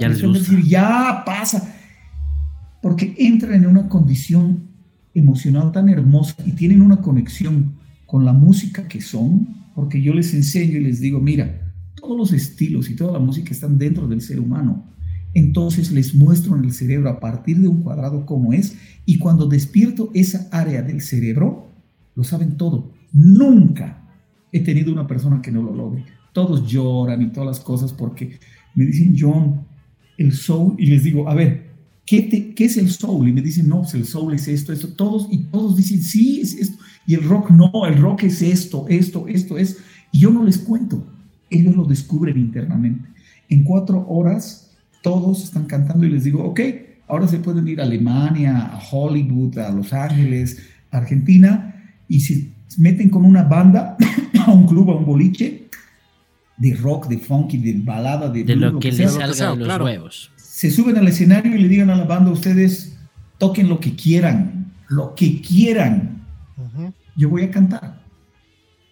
ya 0.00 0.08
les 0.08 0.22
decir, 0.22 0.62
ya 0.62 1.24
pasa. 1.26 1.74
Porque 2.80 3.14
entran 3.18 3.52
en 3.52 3.66
una 3.66 3.86
condición 3.86 4.72
emocional 5.14 5.72
tan 5.72 5.88
hermosa 5.88 6.34
y 6.44 6.52
tienen 6.52 6.82
una 6.82 7.00
conexión 7.00 7.74
con 8.06 8.24
la 8.24 8.32
música 8.32 8.86
que 8.88 9.00
son, 9.00 9.48
porque 9.74 10.02
yo 10.02 10.12
les 10.12 10.34
enseño 10.34 10.78
y 10.78 10.84
les 10.84 11.00
digo, 11.00 11.20
mira, 11.20 11.72
todos 11.94 12.16
los 12.16 12.32
estilos 12.32 12.90
y 12.90 12.96
toda 12.96 13.12
la 13.12 13.18
música 13.18 13.52
están 13.52 13.78
dentro 13.78 14.06
del 14.06 14.20
ser 14.20 14.40
humano. 14.40 14.84
Entonces 15.32 15.90
les 15.90 16.14
muestro 16.14 16.56
en 16.56 16.64
el 16.64 16.72
cerebro 16.72 17.10
a 17.10 17.18
partir 17.18 17.58
de 17.58 17.68
un 17.68 17.82
cuadrado 17.82 18.24
cómo 18.24 18.52
es 18.52 18.76
y 19.04 19.18
cuando 19.18 19.46
despierto 19.46 20.10
esa 20.14 20.48
área 20.52 20.82
del 20.82 21.00
cerebro, 21.00 21.70
lo 22.14 22.22
saben 22.22 22.56
todo. 22.56 22.92
Nunca 23.12 24.08
he 24.52 24.60
tenido 24.60 24.92
una 24.92 25.06
persona 25.06 25.42
que 25.42 25.50
no 25.50 25.62
lo 25.62 25.74
logre. 25.74 26.04
Todos 26.32 26.70
lloran 26.70 27.22
y 27.22 27.32
todas 27.32 27.46
las 27.46 27.60
cosas 27.60 27.92
porque 27.92 28.38
me 28.74 28.84
dicen, 28.84 29.16
John, 29.18 29.66
el 30.18 30.32
soul, 30.32 30.76
y 30.78 30.86
les 30.86 31.02
digo, 31.02 31.28
a 31.28 31.34
ver, 31.34 31.73
¿qué, 32.06 32.54
¿qué 32.54 32.64
es 32.64 32.76
el 32.76 32.90
soul? 32.90 33.28
Y 33.28 33.32
me 33.32 33.42
dicen, 33.42 33.68
no, 33.68 33.82
pues 33.82 33.94
el 33.94 34.04
soul 34.04 34.34
es 34.34 34.48
esto, 34.48 34.72
esto, 34.72 34.88
todos, 34.88 35.28
y 35.30 35.38
todos 35.44 35.76
dicen, 35.76 36.02
sí, 36.02 36.40
es 36.40 36.54
esto. 36.54 36.78
Y 37.06 37.14
el 37.14 37.24
rock 37.24 37.50
no, 37.50 37.70
el 37.86 37.98
rock 37.98 38.24
es 38.24 38.42
esto, 38.42 38.86
esto, 38.88 39.26
esto 39.28 39.58
es. 39.58 39.78
Y 40.12 40.20
yo 40.20 40.30
no 40.30 40.44
les 40.44 40.58
cuento, 40.58 41.06
ellos 41.50 41.76
lo 41.76 41.84
descubren 41.84 42.38
internamente. 42.38 43.08
En 43.48 43.64
cuatro 43.64 44.06
horas 44.08 44.72
todos 45.02 45.44
están 45.44 45.66
cantando 45.66 46.06
y 46.06 46.10
les 46.10 46.24
digo, 46.24 46.44
ok, 46.44 46.60
ahora 47.08 47.28
se 47.28 47.38
pueden 47.38 47.68
ir 47.68 47.80
a 47.80 47.84
Alemania, 47.84 48.70
a 48.72 48.80
Hollywood, 48.90 49.58
a 49.58 49.70
Los 49.70 49.92
Ángeles, 49.92 50.62
a 50.90 50.98
Argentina, 50.98 51.98
y 52.08 52.20
se 52.20 52.52
meten 52.78 53.10
con 53.10 53.24
una 53.24 53.42
banda 53.42 53.96
a 54.46 54.52
un 54.52 54.66
club, 54.66 54.90
a 54.90 54.96
un 54.96 55.04
boliche, 55.04 55.68
de 56.56 56.74
rock, 56.74 57.08
de 57.08 57.18
funky, 57.18 57.58
de 57.58 57.74
balada, 57.82 58.28
de, 58.28 58.44
de 58.44 58.56
lo, 58.56 58.78
que, 58.78 58.92
les 58.92 59.12
salga 59.12 59.56
de 59.56 59.64
los 59.64 59.80
huevos. 59.80 60.30
Se 60.64 60.70
suben 60.70 60.96
al 60.96 61.06
escenario 61.06 61.54
y 61.54 61.60
le 61.60 61.68
digan 61.68 61.90
a 61.90 61.94
la 61.94 62.04
banda, 62.04 62.30
ustedes 62.30 62.96
toquen 63.36 63.68
lo 63.68 63.80
que 63.80 63.94
quieran, 63.94 64.72
lo 64.88 65.14
que 65.14 65.42
quieran 65.42 66.24
yo 67.14 67.28
voy 67.28 67.42
a 67.42 67.50
cantar. 67.50 68.02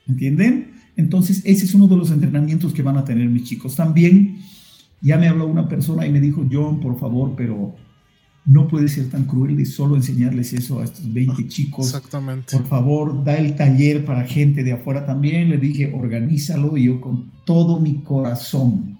¿Entienden? 0.07 0.75
Entonces, 0.97 1.41
ese 1.47 1.65
es 1.65 1.73
uno 1.73 1.87
de 1.87 1.97
los 1.97 2.11
entrenamientos 2.11 2.75
que 2.75 2.83
van 2.83 2.99
a 2.99 3.07
tener 3.07 3.27
mis 3.27 3.45
chicos. 3.45 3.75
También, 3.75 4.37
ya 5.01 5.17
me 5.17 5.29
habló 5.29 5.47
una 5.47 5.67
persona 5.67 6.07
y 6.07 6.13
me 6.13 6.21
dijo, 6.21 6.47
John, 6.53 6.79
por 6.79 7.01
favor, 7.01 7.33
pero 7.39 7.75
no 8.45 8.69
puede 8.69 8.89
ser 8.89 9.09
tan 9.09 9.25
cruel 9.25 9.57
de 9.57 9.65
solo 9.65 9.97
enseñarles 9.97 10.53
eso 10.53 10.81
a 10.81 10.85
estos 10.85 11.11
20 11.11 11.49
chicos. 11.49 11.87
Exactamente. 11.87 12.55
Por 12.55 12.67
favor, 12.67 13.25
da 13.25 13.37
el 13.37 13.57
taller 13.57 14.05
para 14.05 14.27
gente 14.27 14.63
de 14.63 14.73
afuera 14.73 15.07
también. 15.07 15.49
Le 15.49 15.57
dije, 15.57 15.91
organízalo 15.91 16.77
y 16.77 16.85
yo 16.85 17.01
con 17.01 17.31
todo 17.47 17.81
mi 17.81 18.03
corazón, 18.03 18.99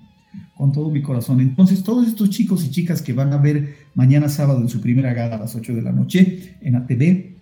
con 0.63 0.71
todo 0.71 0.91
mi 0.91 1.03
corazón. 1.03 1.41
Entonces, 1.41 1.83
todos 1.83 2.07
estos 2.07 2.31
chicos 2.31 2.65
y 2.65 2.71
chicas 2.71 3.03
que 3.03 3.13
van 3.13 3.33
a 3.33 3.37
ver 3.37 3.79
mañana 3.97 4.29
sábado 4.29 4.61
en 4.61 4.69
su 4.69 4.81
primera 4.81 5.13
gala 5.13 5.35
a 5.35 5.39
las 5.41 5.57
8 5.57 5.75
de 5.75 5.83
la 5.83 5.91
noche 5.91 6.55
en 6.61 6.77
ATV, 6.77 7.35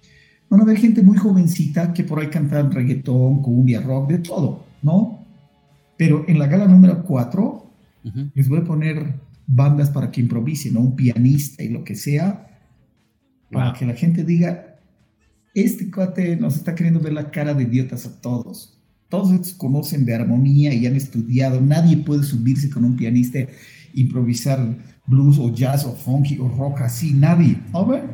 van 0.48 0.62
a 0.62 0.64
ver 0.64 0.78
gente 0.78 1.02
muy 1.02 1.18
jovencita 1.18 1.92
que 1.92 2.02
por 2.02 2.18
ahí 2.18 2.28
cantan 2.28 2.72
reggaetón, 2.72 3.42
cumbia, 3.42 3.82
rock, 3.82 4.08
de 4.08 4.18
todo, 4.20 4.64
¿no? 4.80 5.26
Pero 5.98 6.24
en 6.28 6.38
la 6.38 6.46
gala 6.46 6.66
número 6.66 7.04
4 7.04 7.70
les 8.32 8.48
voy 8.48 8.60
a 8.60 8.64
poner 8.64 9.16
bandas 9.46 9.90
para 9.90 10.10
que 10.10 10.22
improvisen, 10.22 10.72
¿no? 10.72 10.80
un 10.80 10.96
pianista 10.96 11.62
y 11.62 11.68
lo 11.68 11.84
que 11.84 11.96
sea, 11.96 12.48
para 13.52 13.74
que 13.74 13.84
la 13.84 13.92
gente 13.92 14.24
diga, 14.24 14.78
este 15.52 15.90
cuate 15.90 16.36
nos 16.36 16.56
está 16.56 16.74
queriendo 16.74 17.00
ver 17.00 17.12
la 17.12 17.30
cara 17.30 17.52
de 17.52 17.64
idiotas 17.64 18.06
a 18.06 18.18
todos. 18.18 18.79
Todos 19.10 19.32
estos 19.32 19.52
conocen 19.52 20.06
de 20.06 20.14
armonía 20.14 20.72
y 20.72 20.86
han 20.86 20.96
estudiado. 20.96 21.60
Nadie 21.60 21.98
puede 21.98 22.22
subirse 22.22 22.70
con 22.70 22.84
un 22.84 22.96
pianista, 22.96 23.40
improvisar 23.92 24.78
blues 25.06 25.38
o 25.38 25.52
jazz 25.52 25.84
o 25.84 25.94
funky 25.94 26.38
o 26.38 26.48
rock 26.48 26.80
así. 26.80 27.12
Nadie. 27.12 27.58
A 27.74 27.84
ver, 27.84 28.04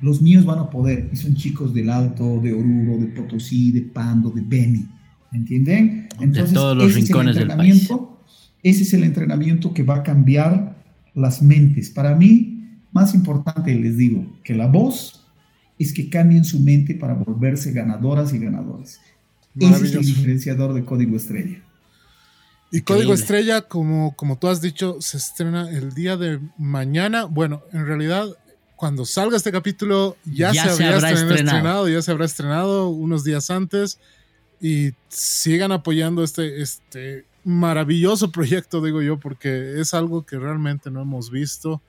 los 0.00 0.22
míos 0.22 0.46
van 0.46 0.60
a 0.60 0.70
poder. 0.70 1.10
Y 1.12 1.16
son 1.16 1.34
chicos 1.34 1.74
del 1.74 1.90
Alto, 1.90 2.40
de 2.40 2.54
Oruro, 2.54 2.96
de 2.96 3.08
Potosí, 3.08 3.72
de 3.72 3.82
Pando, 3.82 4.30
de 4.30 4.40
Beni. 4.40 4.88
¿Entienden? 5.32 6.08
Entonces, 6.20 6.50
de 6.50 6.54
todos 6.54 6.76
los 6.76 6.94
rincones 6.94 7.36
del 7.36 7.48
país 7.48 7.90
ese 8.62 8.82
es 8.82 8.92
el 8.92 9.04
entrenamiento 9.04 9.72
que 9.72 9.82
va 9.82 9.96
a 9.96 10.02
cambiar 10.02 10.76
las 11.14 11.42
mentes. 11.42 11.90
Para 11.90 12.14
mí, 12.14 12.78
más 12.92 13.14
importante, 13.14 13.74
les 13.74 13.96
digo, 13.96 14.26
que 14.44 14.54
la 14.54 14.66
voz 14.66 15.26
es 15.78 15.92
que 15.94 16.10
cambien 16.10 16.44
su 16.44 16.60
mente 16.60 16.94
para 16.94 17.14
volverse 17.14 17.72
ganadoras 17.72 18.34
y 18.34 18.38
ganadores. 18.38 19.00
Ese 19.58 19.84
es 19.84 19.94
el 19.94 20.04
diferenciador 20.04 20.74
de 20.74 20.84
Código 20.84 21.16
Estrella. 21.16 21.62
Y 22.72 22.82
Código 22.82 23.12
Estrella, 23.12 23.62
como, 23.62 24.14
como 24.14 24.38
tú 24.38 24.48
has 24.48 24.60
dicho, 24.60 24.98
se 25.00 25.16
estrena 25.16 25.68
el 25.70 25.92
día 25.92 26.16
de 26.16 26.40
mañana. 26.56 27.24
Bueno, 27.24 27.62
en 27.72 27.84
realidad, 27.84 28.28
cuando 28.76 29.04
salga 29.04 29.36
este 29.36 29.50
capítulo, 29.50 30.16
ya, 30.24 30.52
se, 30.52 30.84
habrá 30.84 31.10
estrenado. 31.10 31.88
ya 31.88 32.00
se 32.00 32.12
habrá 32.12 32.26
estrenado 32.26 32.88
unos 32.88 33.24
días 33.24 33.50
antes. 33.50 33.98
Y 34.60 34.92
sigan 35.08 35.72
apoyando 35.72 36.22
este, 36.22 36.60
este 36.60 37.24
maravilloso 37.44 38.30
proyecto, 38.30 38.82
digo 38.84 39.02
yo, 39.02 39.18
porque 39.18 39.80
es 39.80 39.94
algo 39.94 40.24
que 40.24 40.38
realmente 40.38 40.90
no 40.90 41.02
hemos 41.02 41.30
visto. 41.30 41.82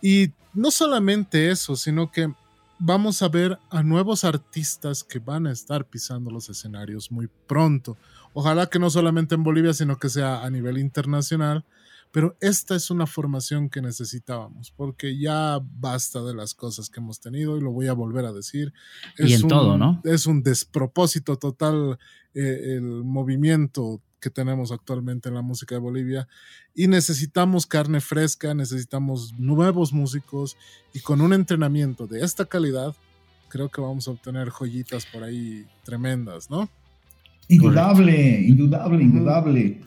Y 0.00 0.30
no 0.54 0.70
solamente 0.70 1.50
eso, 1.50 1.76
sino 1.76 2.10
que 2.10 2.32
vamos 2.78 3.22
a 3.22 3.28
ver 3.28 3.58
a 3.70 3.82
nuevos 3.82 4.24
artistas 4.24 5.04
que 5.04 5.18
van 5.18 5.46
a 5.46 5.52
estar 5.52 5.86
pisando 5.86 6.30
los 6.30 6.48
escenarios 6.48 7.10
muy 7.10 7.28
pronto. 7.46 7.96
Ojalá 8.32 8.66
que 8.66 8.78
no 8.78 8.90
solamente 8.90 9.34
en 9.34 9.44
Bolivia, 9.44 9.72
sino 9.72 9.98
que 9.98 10.08
sea 10.08 10.44
a 10.44 10.50
nivel 10.50 10.78
internacional. 10.78 11.64
Pero 12.14 12.36
esta 12.40 12.76
es 12.76 12.92
una 12.92 13.08
formación 13.08 13.68
que 13.68 13.82
necesitábamos, 13.82 14.70
porque 14.70 15.18
ya 15.18 15.58
basta 15.60 16.22
de 16.22 16.32
las 16.32 16.54
cosas 16.54 16.88
que 16.88 17.00
hemos 17.00 17.18
tenido 17.18 17.56
y 17.56 17.60
lo 17.60 17.72
voy 17.72 17.88
a 17.88 17.92
volver 17.92 18.24
a 18.24 18.32
decir. 18.32 18.72
y 19.18 19.32
en 19.32 19.48
todo, 19.48 19.76
¿no? 19.76 20.00
Es 20.04 20.26
un 20.26 20.44
despropósito 20.44 21.38
total 21.38 21.98
eh, 22.32 22.76
el 22.76 23.02
movimiento 23.02 24.00
que 24.24 24.30
tenemos 24.30 24.72
actualmente 24.72 25.28
en 25.28 25.34
la 25.34 25.42
música 25.42 25.74
de 25.74 25.82
Bolivia 25.82 26.26
y 26.74 26.88
necesitamos 26.88 27.66
carne 27.66 28.00
fresca, 28.00 28.54
necesitamos 28.54 29.34
nuevos 29.38 29.92
músicos 29.92 30.56
y 30.94 31.00
con 31.00 31.20
un 31.20 31.34
entrenamiento 31.34 32.06
de 32.06 32.24
esta 32.24 32.46
calidad 32.46 32.96
creo 33.50 33.68
que 33.68 33.82
vamos 33.82 34.08
a 34.08 34.12
obtener 34.12 34.48
joyitas 34.48 35.04
por 35.04 35.24
ahí 35.24 35.66
tremendas, 35.84 36.48
¿no? 36.48 36.70
Indudable, 37.48 38.40
indudable, 38.40 39.02
indudable. 39.04 39.80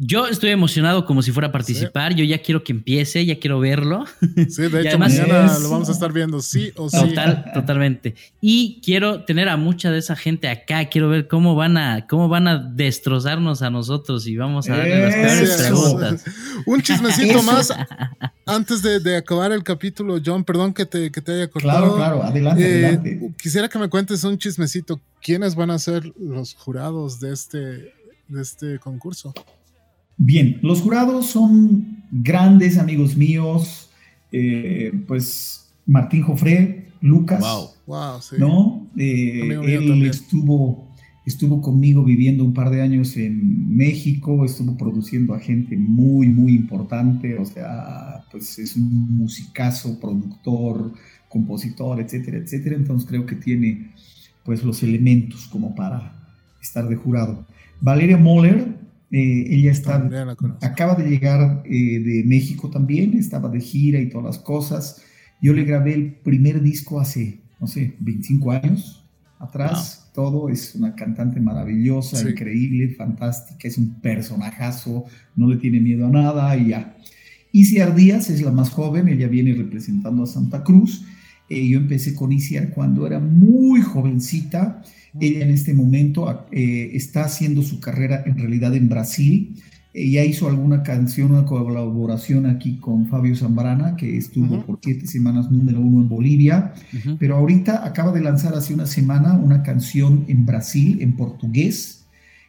Yo 0.00 0.28
estoy 0.28 0.50
emocionado 0.50 1.04
como 1.04 1.22
si 1.22 1.32
fuera 1.32 1.48
a 1.48 1.52
participar. 1.52 2.14
Yo 2.14 2.24
ya 2.24 2.38
quiero 2.38 2.62
que 2.62 2.70
empiece, 2.70 3.26
ya 3.26 3.40
quiero 3.40 3.58
verlo. 3.58 4.04
Sí, 4.48 4.62
de 4.68 4.80
hecho, 4.86 4.96
mañana 4.96 5.58
lo 5.58 5.70
vamos 5.70 5.88
a 5.88 5.92
estar 5.92 6.12
viendo, 6.12 6.40
sí 6.40 6.70
o 6.76 6.88
sí. 6.88 6.96
Total, 6.96 7.50
totalmente. 7.52 8.14
Y 8.40 8.80
quiero 8.84 9.24
tener 9.24 9.48
a 9.48 9.56
mucha 9.56 9.90
de 9.90 9.98
esa 9.98 10.14
gente 10.14 10.48
acá. 10.48 10.84
Quiero 10.84 11.08
ver 11.08 11.26
cómo 11.26 11.56
van 11.56 11.76
a, 11.76 12.06
cómo 12.06 12.28
van 12.28 12.46
a 12.46 12.58
destrozarnos 12.58 13.62
a 13.62 13.70
nosotros 13.70 14.28
y 14.28 14.36
vamos 14.36 14.68
a 14.68 14.76
darle 14.76 15.02
las 15.02 15.14
peores 15.14 15.56
preguntas. 15.56 16.24
Un 16.66 16.80
chismecito 16.80 17.42
más 17.42 17.72
antes 18.46 18.82
de, 18.82 19.16
acabar 19.16 19.50
el 19.50 19.64
capítulo, 19.64 20.20
John. 20.24 20.44
Perdón 20.44 20.74
que 20.74 20.86
te, 20.86 21.10
que 21.10 21.20
te 21.20 21.32
haya 21.32 21.48
cortado. 21.48 21.96
Claro, 21.96 22.18
claro, 22.20 22.22
adelante, 22.22 22.62
eh, 22.62 22.86
adelante. 22.86 23.34
Quisiera 23.36 23.68
que 23.68 23.80
me 23.80 23.88
cuentes 23.88 24.22
un 24.22 24.38
chismecito. 24.38 25.00
¿Quiénes 25.20 25.56
van 25.56 25.72
a 25.72 25.78
ser 25.80 26.12
los 26.16 26.54
jurados 26.54 27.18
de 27.18 27.32
este, 27.32 27.58
de 28.28 28.42
este 28.42 28.78
concurso? 28.78 29.34
Bien, 30.18 30.58
los 30.62 30.82
jurados 30.82 31.26
son 31.26 32.02
grandes 32.10 32.76
amigos 32.76 33.16
míos, 33.16 33.90
eh, 34.32 34.92
pues 35.06 35.70
Martín 35.86 36.22
Jofré, 36.22 36.88
Lucas, 37.00 37.40
wow. 37.86 38.18
¿no? 38.38 38.88
Eh, 38.96 39.58
él 39.64 40.06
estuvo, 40.06 40.92
estuvo 41.24 41.62
conmigo 41.62 42.02
viviendo 42.02 42.44
un 42.44 42.52
par 42.52 42.70
de 42.70 42.82
años 42.82 43.16
en 43.16 43.74
México, 43.76 44.44
estuvo 44.44 44.76
produciendo 44.76 45.34
a 45.34 45.38
gente 45.38 45.76
muy, 45.76 46.26
muy 46.26 46.52
importante, 46.52 47.38
o 47.38 47.46
sea, 47.46 48.24
pues 48.32 48.58
es 48.58 48.74
un 48.74 49.16
musicazo, 49.16 50.00
productor, 50.00 50.92
compositor, 51.28 52.00
etcétera, 52.00 52.38
etcétera, 52.38 52.74
entonces 52.74 53.08
creo 53.08 53.24
que 53.24 53.36
tiene 53.36 53.92
pues 54.44 54.64
los 54.64 54.82
elementos 54.82 55.46
como 55.46 55.76
para 55.76 56.12
estar 56.60 56.88
de 56.88 56.96
jurado. 56.96 57.46
Valeria 57.80 58.16
Moller, 58.16 58.78
eh, 59.10 59.46
ella 59.48 59.72
está, 59.72 60.08
acaba 60.60 60.94
de 60.94 61.08
llegar 61.08 61.62
eh, 61.64 61.98
de 62.00 62.24
México 62.26 62.68
también, 62.68 63.14
estaba 63.16 63.48
de 63.48 63.60
gira 63.60 63.98
y 64.00 64.10
todas 64.10 64.36
las 64.36 64.38
cosas. 64.38 65.02
Yo 65.40 65.54
le 65.54 65.64
grabé 65.64 65.94
el 65.94 66.12
primer 66.12 66.60
disco 66.60 67.00
hace, 67.00 67.40
no 67.58 67.66
sé, 67.66 67.94
25 68.00 68.50
años 68.52 69.04
atrás. 69.38 70.10
Todo 70.14 70.48
es 70.48 70.74
una 70.74 70.94
cantante 70.94 71.40
maravillosa, 71.40 72.28
increíble, 72.28 72.94
fantástica, 72.94 73.68
es 73.68 73.78
un 73.78 73.94
personajazo, 74.00 75.04
no 75.36 75.48
le 75.48 75.56
tiene 75.56 75.80
miedo 75.80 76.06
a 76.06 76.10
nada 76.10 76.56
y 76.56 76.68
ya. 76.68 76.96
Isiar 77.52 77.94
Díaz 77.94 78.28
es 78.28 78.42
la 78.42 78.50
más 78.50 78.70
joven, 78.70 79.08
ella 79.08 79.28
viene 79.28 79.54
representando 79.54 80.24
a 80.24 80.26
Santa 80.26 80.62
Cruz. 80.62 81.04
Eh, 81.48 81.66
yo 81.66 81.78
empecé 81.78 82.14
con 82.14 82.30
Isiar 82.32 82.70
cuando 82.70 83.06
era 83.06 83.20
muy 83.20 83.80
jovencita 83.80 84.82
ella 85.20 85.44
en 85.44 85.50
este 85.50 85.74
momento 85.74 86.46
eh, 86.50 86.90
está 86.94 87.24
haciendo 87.24 87.62
su 87.62 87.80
carrera 87.80 88.22
en 88.26 88.38
realidad 88.38 88.74
en 88.74 88.88
Brasil. 88.88 89.56
Ella 89.94 90.24
hizo 90.24 90.48
alguna 90.48 90.82
canción, 90.82 91.32
una 91.32 91.44
colaboración 91.44 92.46
aquí 92.46 92.76
con 92.76 93.08
Fabio 93.08 93.34
Zambrana, 93.34 93.96
que 93.96 94.16
estuvo 94.16 94.64
por 94.64 94.78
siete 94.82 95.06
semanas 95.06 95.50
número 95.50 95.80
uno 95.80 96.02
en 96.02 96.08
Bolivia, 96.08 96.74
pero 97.18 97.36
ahorita 97.36 97.84
acaba 97.84 98.12
de 98.12 98.20
lanzar 98.20 98.54
hace 98.54 98.74
una 98.74 98.86
semana 98.86 99.32
una 99.34 99.62
canción 99.62 100.24
en 100.28 100.46
Brasil, 100.46 100.98
en 101.00 101.16
portugués, 101.16 102.04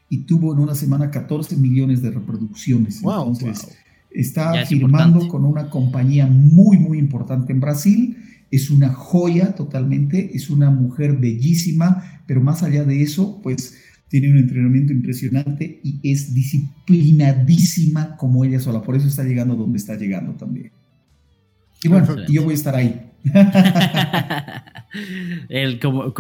y 0.10 0.20
tuvo 0.20 0.54
en 0.54 0.60
una 0.60 0.76
semana 0.76 1.10
14 1.10 1.56
millones 1.56 2.02
de 2.02 2.12
reproducciones. 2.12 2.98
Entonces, 2.98 3.78
está 4.12 4.66
firmando 4.66 5.28
con 5.28 5.46
una 5.46 5.70
compañía 5.70 6.28
muy, 6.28 6.78
muy 6.78 7.00
importante 7.00 7.54
en 7.54 7.62
Brasil 7.62 8.18
es 8.52 8.70
una 8.70 8.90
joya 8.90 9.56
totalmente, 9.56 10.36
es 10.36 10.50
una 10.50 10.70
mujer 10.70 11.18
bellísima, 11.18 12.22
pero 12.26 12.42
más 12.42 12.64
allá 12.64 12.84
de 12.84 13.02
eso, 13.02 13.40
pues 13.42 13.78
tiene 14.08 14.32
un 14.32 14.38
entrenamiento 14.38 14.92
impresionante 14.92 15.80
y 15.84 16.00
es 16.12 16.34
disciplinadísima 16.34 18.18
como 18.18 18.44
ella 18.44 18.60
sola, 18.60 18.82
por 18.82 18.96
eso 18.96 19.08
está 19.08 19.24
llegando 19.24 19.56
donde 19.56 19.78
está 19.78 19.96
llegando 19.96 20.34
también. 20.34 20.72
Y 21.84 21.88
bueno, 21.88 22.26
yo 22.28 22.44
voy 22.44 22.52
a 22.52 22.56
estar 22.56 22.76
ahí. 22.76 23.10
el, 25.50 25.80
como, 25.80 26.14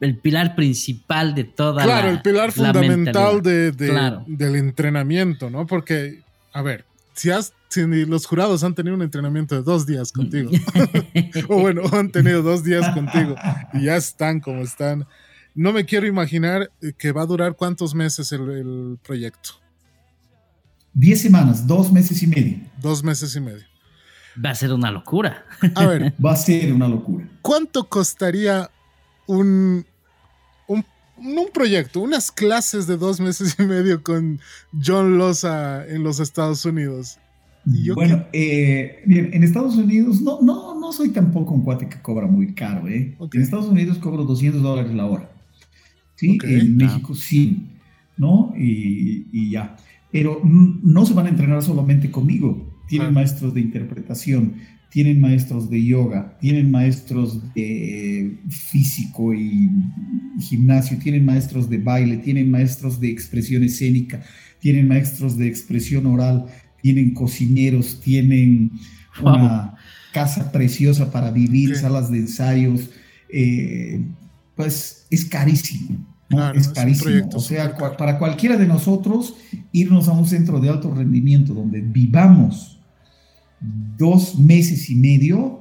el 0.00 0.18
pilar 0.18 0.54
principal 0.54 1.34
de 1.34 1.44
toda 1.44 1.84
Claro, 1.84 2.10
el 2.10 2.20
pilar 2.20 2.52
fundamental 2.52 3.42
de, 3.42 3.72
del 3.72 4.56
entrenamiento, 4.56 5.50
¿no? 5.50 5.66
Porque, 5.66 6.20
a 6.52 6.62
ver, 6.62 6.84
si 7.14 7.30
has 7.30 7.52
si 7.70 7.86
los 8.04 8.26
jurados 8.26 8.64
han 8.64 8.74
tenido 8.74 8.96
un 8.96 9.02
entrenamiento 9.02 9.54
de 9.54 9.62
dos 9.62 9.86
días 9.86 10.10
contigo, 10.10 10.50
o 11.48 11.60
bueno, 11.60 11.82
han 11.92 12.10
tenido 12.10 12.42
dos 12.42 12.64
días 12.64 12.92
contigo 12.92 13.36
y 13.72 13.84
ya 13.84 13.96
están 13.96 14.40
como 14.40 14.62
están, 14.62 15.06
no 15.54 15.72
me 15.72 15.84
quiero 15.84 16.06
imaginar 16.06 16.70
eh, 16.82 16.92
que 16.98 17.12
va 17.12 17.22
a 17.22 17.26
durar 17.26 17.54
cuántos 17.54 17.94
meses 17.94 18.32
el, 18.32 18.98
proyecto. 19.04 19.50
Diez 20.92 21.22
semanas, 21.22 21.64
dos 21.64 21.92
meses 21.92 22.20
y 22.24 22.26
medio. 22.26 22.58
Dos 22.82 23.04
meses 23.04 23.36
y 23.36 23.40
medio. 23.40 23.64
Va 24.44 24.50
a 24.50 24.54
ser 24.56 24.72
una 24.72 24.90
locura. 24.90 25.46
A 25.76 25.86
ver. 25.86 26.12
Va 26.24 26.32
a 26.32 26.36
ser 26.36 26.72
una 26.72 26.88
locura. 26.88 27.28
¿Cuánto 27.40 27.84
costaría 27.84 28.68
un, 29.26 29.86
un, 31.20 31.38
un, 31.38 31.48
proyecto, 31.52 32.00
unas 32.00 32.30
clases 32.32 32.86
de 32.86 32.96
dos 32.96 33.20
meses 33.20 33.56
y 33.58 33.62
medio 33.64 34.02
con 34.02 34.40
John 34.84 35.18
Loza 35.18 35.86
en 35.86 36.02
los 36.02 36.20
Estados 36.20 36.64
Unidos? 36.64 37.18
bueno, 37.94 38.24
eh, 38.32 39.02
bien, 39.06 39.30
en 39.32 39.42
Estados 39.44 39.76
Unidos 39.76 40.20
no, 40.22 40.40
no, 40.40 40.78
no 40.78 40.92
soy 40.92 41.10
tampoco 41.10 41.54
un 41.54 41.62
cuate 41.62 41.88
que 41.88 42.00
cobra 42.00 42.26
muy 42.26 42.54
caro, 42.54 42.88
¿eh? 42.88 43.16
En 43.32 43.42
Estados 43.42 43.66
Unidos 43.66 43.98
cobro 43.98 44.24
200 44.24 44.62
dólares 44.62 44.94
la 44.94 45.06
hora. 45.06 45.30
¿Sí? 46.16 46.38
En 46.42 46.76
México 46.76 47.14
sí, 47.14 47.70
¿no? 48.16 48.52
Y, 48.56 49.50
ya. 49.50 49.76
Pero 50.12 50.40
no 50.44 51.06
se 51.06 51.14
van 51.14 51.26
a 51.26 51.28
entrenar 51.30 51.62
solamente 51.62 52.10
conmigo. 52.10 52.82
Tienen 52.88 53.14
maestros 53.14 53.54
de 53.54 53.60
interpretación, 53.60 54.56
tienen 54.90 55.20
maestros 55.20 55.70
de 55.70 55.84
yoga, 55.84 56.36
tienen 56.40 56.70
maestros 56.70 57.54
de 57.54 58.38
físico 58.48 59.32
y 59.32 59.70
gimnasio, 60.40 60.98
tienen 60.98 61.24
maestros 61.24 61.70
de 61.70 61.78
baile, 61.78 62.16
tienen 62.18 62.50
maestros 62.50 62.98
de 62.98 63.08
expresión 63.08 63.62
escénica, 63.62 64.20
tienen 64.58 64.88
maestros 64.88 65.38
de 65.38 65.46
expresión 65.46 66.06
oral, 66.06 66.46
tienen 66.82 67.14
cocineros, 67.14 68.00
tienen 68.00 68.72
una 69.22 69.76
casa 70.12 70.50
preciosa 70.50 71.12
para 71.12 71.30
vivir, 71.30 71.76
salas 71.76 72.10
de 72.10 72.18
ensayos, 72.18 72.90
eh, 73.28 74.04
pues 74.56 75.06
es 75.08 75.24
carísimo. 75.24 76.04
es 76.54 76.68
carísimo. 76.68 77.28
o 77.32 77.40
sea, 77.40 77.76
para 77.96 78.18
cualquiera 78.18 78.56
de 78.56 78.66
nosotros, 78.66 79.36
irnos 79.70 80.08
a 80.08 80.12
un 80.12 80.26
centro 80.26 80.58
de 80.58 80.68
alto 80.68 80.92
rendimiento 80.92 81.54
donde 81.54 81.80
vivamos 81.80 82.79
dos 83.60 84.38
meses 84.38 84.88
y 84.90 84.94
medio, 84.94 85.60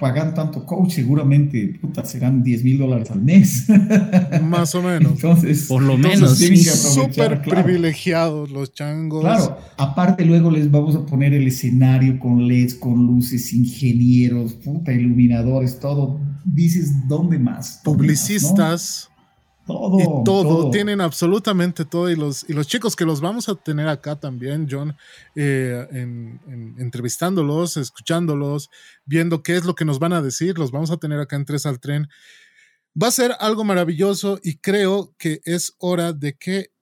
pagan 0.00 0.34
tanto 0.34 0.64
coach, 0.64 0.92
seguramente 0.92 1.78
puta, 1.80 2.04
serán 2.04 2.42
10 2.42 2.64
mil 2.64 2.78
dólares 2.78 3.10
al 3.10 3.22
mes. 3.22 3.66
Más 4.42 4.74
o 4.74 4.82
menos. 4.82 5.12
Entonces, 5.12 5.66
por 5.68 5.82
lo 5.82 5.96
menos. 5.96 6.38
Súper 6.38 7.42
privilegiados 7.42 8.50
los 8.50 8.72
changos. 8.72 9.20
Claro, 9.20 9.58
aparte 9.76 10.24
luego 10.24 10.50
les 10.50 10.70
vamos 10.70 10.96
a 10.96 11.04
poner 11.04 11.34
el 11.34 11.46
escenario 11.46 12.18
con 12.18 12.48
LEDs, 12.48 12.74
con 12.74 13.06
luces, 13.06 13.52
ingenieros, 13.52 14.54
puta, 14.54 14.92
iluminadores, 14.92 15.78
todo. 15.78 16.18
Dices, 16.44 17.06
¿dónde 17.06 17.38
más? 17.38 17.80
Publicistas. 17.84 19.09
Todo, 19.70 19.98
y 19.98 20.24
todo, 20.24 20.70
tienen 20.70 21.00
absolutamente 21.00 21.84
todo. 21.84 22.10
Y 22.10 22.16
los, 22.16 22.48
y 22.48 22.52
los 22.52 22.66
chicos 22.66 22.96
que 22.96 23.04
los 23.04 23.20
vamos 23.20 23.48
a 23.48 23.54
tener 23.54 23.88
acá 23.88 24.18
también, 24.18 24.66
John, 24.70 24.96
eh, 25.34 25.86
entrevistándolos, 26.78 27.76
escuchándolos, 27.76 28.70
viendo 29.04 29.42
qué 29.42 29.56
es 29.56 29.64
lo 29.64 29.74
que 29.74 29.84
nos 29.84 29.98
van 29.98 30.12
a 30.12 30.22
decir, 30.22 30.58
los 30.58 30.70
vamos 30.70 30.90
a 30.90 30.96
tener 30.96 31.20
acá 31.20 31.36
en 31.36 31.44
Tres 31.44 31.66
al 31.66 31.80
Tren. 31.80 32.08
Va 33.00 33.08
a 33.08 33.12
ser 33.12 33.32
algo 33.38 33.64
maravilloso 33.64 34.40
y 34.42 34.56
creo 34.56 35.14
que 35.16 35.40
es 35.44 35.74
hora 35.78 36.12
de 36.12 36.36
que 36.36 36.72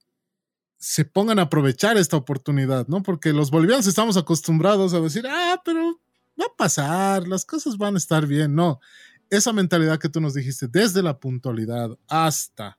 se 0.79 1.05
pongan 1.05 1.39
a 1.39 1.43
aprovechar 1.43 1.97
esta 1.97 2.17
oportunidad, 2.17 2.87
¿no? 2.87 3.03
Porque 3.03 3.33
los 3.33 3.51
bolivianos 3.51 3.87
estamos 3.87 4.17
acostumbrados 4.17 4.95
a 4.95 5.01
decir, 5.01 5.27
ah, 5.29 5.61
pero 5.65 6.01
va 6.41 6.47
a 6.47 6.57
pasar, 6.57 7.27
las 7.27 7.45
cosas 7.45 7.77
van 7.77 7.97
a 7.97 7.99
estar 7.99 8.27
bien. 8.27 8.55
No, 8.55 8.81
esa 9.31 9.53
mentalidad 9.53 9.99
que 9.99 10.09
tú 10.09 10.21
nos 10.21 10.35
dijiste, 10.35 10.69
desde 10.69 11.03
la 11.03 11.19
puntualidad 11.19 11.99
hasta 12.09 12.78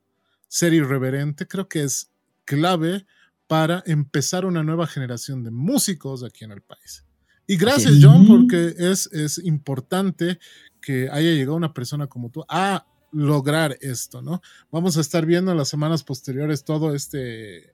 ser 0.49 0.73
irreverente, 0.73 1.47
creo 1.47 1.69
que 1.69 1.83
es 1.83 2.11
clave 2.43 3.05
para 3.47 3.81
empezar 3.85 4.45
una 4.45 4.63
nueva 4.63 4.85
generación 4.85 5.43
de 5.43 5.51
músicos 5.51 6.23
aquí 6.23 6.43
en 6.43 6.51
el 6.51 6.61
país. 6.61 7.05
Y 7.47 7.55
gracias, 7.57 7.95
John, 8.01 8.27
porque 8.27 8.75
es, 8.77 9.07
es 9.07 9.39
importante 9.39 10.37
que 10.81 11.09
haya 11.09 11.31
llegado 11.31 11.55
una 11.55 11.73
persona 11.73 12.07
como 12.07 12.29
tú 12.29 12.45
a 12.47 12.85
lograr 13.11 13.77
esto, 13.81 14.21
¿no? 14.21 14.41
Vamos 14.71 14.97
a 14.97 15.01
estar 15.01 15.25
viendo 15.25 15.51
en 15.51 15.57
las 15.57 15.69
semanas 15.69 16.03
posteriores 16.03 16.63
todo 16.63 16.93
este, 16.93 17.73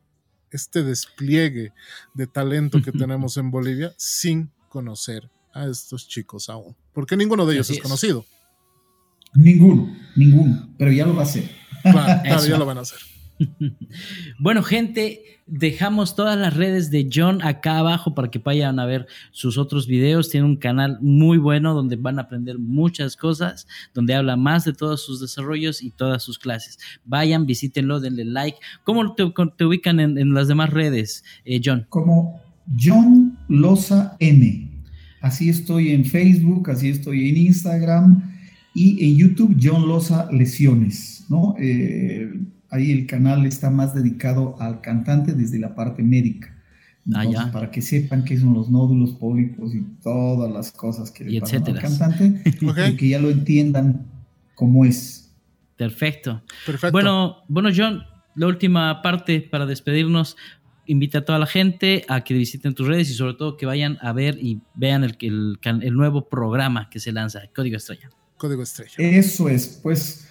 este 0.49 0.83
despliegue 0.83 1.73
de 2.13 2.27
talento 2.27 2.81
que 2.81 2.91
tenemos 2.93 3.35
en 3.35 3.51
Bolivia 3.51 3.93
sin 3.97 4.49
conocer 4.69 5.29
a 5.53 5.65
estos 5.65 6.07
chicos 6.07 6.49
aún, 6.49 6.75
porque 6.93 7.17
ninguno 7.17 7.45
de 7.45 7.55
ellos 7.55 7.69
es 7.69 7.81
conocido. 7.81 8.25
Ninguno, 9.33 9.93
ninguno, 10.15 10.73
pero 10.77 10.91
ya 10.93 11.05
lo 11.05 11.15
va 11.15 11.21
a 11.21 11.25
hacer. 11.25 11.49
Claro, 11.91 12.45
ya 12.47 12.57
lo 12.57 12.65
van 12.65 12.79
a 12.79 12.81
hacer. 12.81 12.99
Bueno, 14.39 14.63
gente, 14.63 15.41
dejamos 15.45 16.15
todas 16.15 16.37
las 16.37 16.55
redes 16.55 16.89
de 16.89 17.09
John 17.13 17.41
acá 17.41 17.79
abajo 17.79 18.15
para 18.15 18.31
que 18.31 18.39
vayan 18.39 18.79
a 18.79 18.85
ver 18.85 19.07
sus 19.31 19.57
otros 19.57 19.87
videos. 19.87 20.29
Tiene 20.29 20.45
un 20.45 20.55
canal 20.55 20.97
muy 21.01 21.37
bueno 21.37 21.73
donde 21.73 21.95
van 21.95 22.19
a 22.19 22.23
aprender 22.23 22.57
muchas 22.57 23.15
cosas, 23.15 23.67
donde 23.93 24.15
habla 24.15 24.35
más 24.35 24.65
de 24.65 24.73
todos 24.73 25.05
sus 25.05 25.19
desarrollos 25.19 25.81
y 25.81 25.91
todas 25.91 26.23
sus 26.23 26.39
clases. 26.39 26.79
Vayan, 27.03 27.45
visítenlo, 27.45 27.99
denle 27.99 28.25
like. 28.25 28.57
¿Cómo 28.83 29.15
te, 29.15 29.65
ubican 29.65 29.99
en, 29.99 30.33
las 30.33 30.47
demás 30.47 30.69
redes, 30.69 31.23
eh, 31.43 31.61
John? 31.63 31.85
Como 31.89 32.41
John 32.79 33.37
Loza 33.47 34.15
M. 34.19 34.71
Así 35.21 35.49
estoy 35.49 35.91
en 35.91 36.05
Facebook, 36.05 36.69
así 36.69 36.89
estoy 36.89 37.29
en 37.29 37.37
Instagram 37.37 38.31
y 38.75 39.05
en 39.05 39.17
YouTube, 39.17 39.57
John 39.59 39.87
Loza 39.87 40.27
Lesiones, 40.31 41.14
¿no? 41.29 41.55
Eh, 41.59 42.31
ahí 42.69 42.91
el 42.91 43.07
canal 43.07 43.45
está 43.45 43.69
más 43.69 43.93
dedicado 43.93 44.55
al 44.59 44.81
cantante 44.81 45.33
desde 45.33 45.59
la 45.59 45.75
parte 45.75 46.03
médica. 46.03 46.55
ah, 47.13 47.25
ya. 47.25 47.51
Para 47.51 47.71
que 47.71 47.81
sepan 47.81 48.23
qué 48.23 48.37
son 48.37 48.53
los 48.53 48.69
nódulos 48.69 49.11
pólipos 49.11 49.73
y 49.73 49.81
todas 50.01 50.51
las 50.51 50.71
cosas 50.71 51.11
que 51.11 51.23
le 51.25 51.39
pasan 51.39 51.63
al 51.67 51.79
cantante, 51.79 52.41
y 52.89 52.95
que 52.95 53.09
ya 53.09 53.19
lo 53.19 53.29
entiendan 53.29 54.05
cómo 54.55 54.85
es. 54.85 55.31
Perfecto. 55.77 56.41
Perfecto. 56.65 56.91
Bueno, 56.91 57.37
bueno, 57.47 57.69
John, 57.75 58.03
la 58.35 58.47
última 58.47 59.01
parte 59.01 59.41
para 59.41 59.65
despedirnos. 59.65 60.35
Invita 60.87 61.17
a 61.17 61.25
toda 61.25 61.39
la 61.39 61.47
gente 61.47 62.05
a 62.07 62.23
que 62.23 62.35
visiten 62.35 62.75
tus 62.75 62.85
redes 62.85 63.09
y 63.09 63.15
sobre 63.15 63.33
todo 63.33 63.57
que 63.57 63.65
vayan 63.65 63.97
a 64.01 64.13
ver 64.13 64.37
y 64.39 64.61
vean 64.75 65.03
el, 65.03 65.17
el, 65.19 65.57
el 65.81 65.93
nuevo 65.95 66.29
programa 66.29 66.91
que 66.91 66.99
se 66.99 67.11
lanza, 67.11 67.41
Código 67.55 67.77
Estrella. 67.77 68.11
Código 68.37 68.61
Estrella. 68.61 68.93
Eso 68.99 69.49
es, 69.49 69.79
pues 69.81 70.24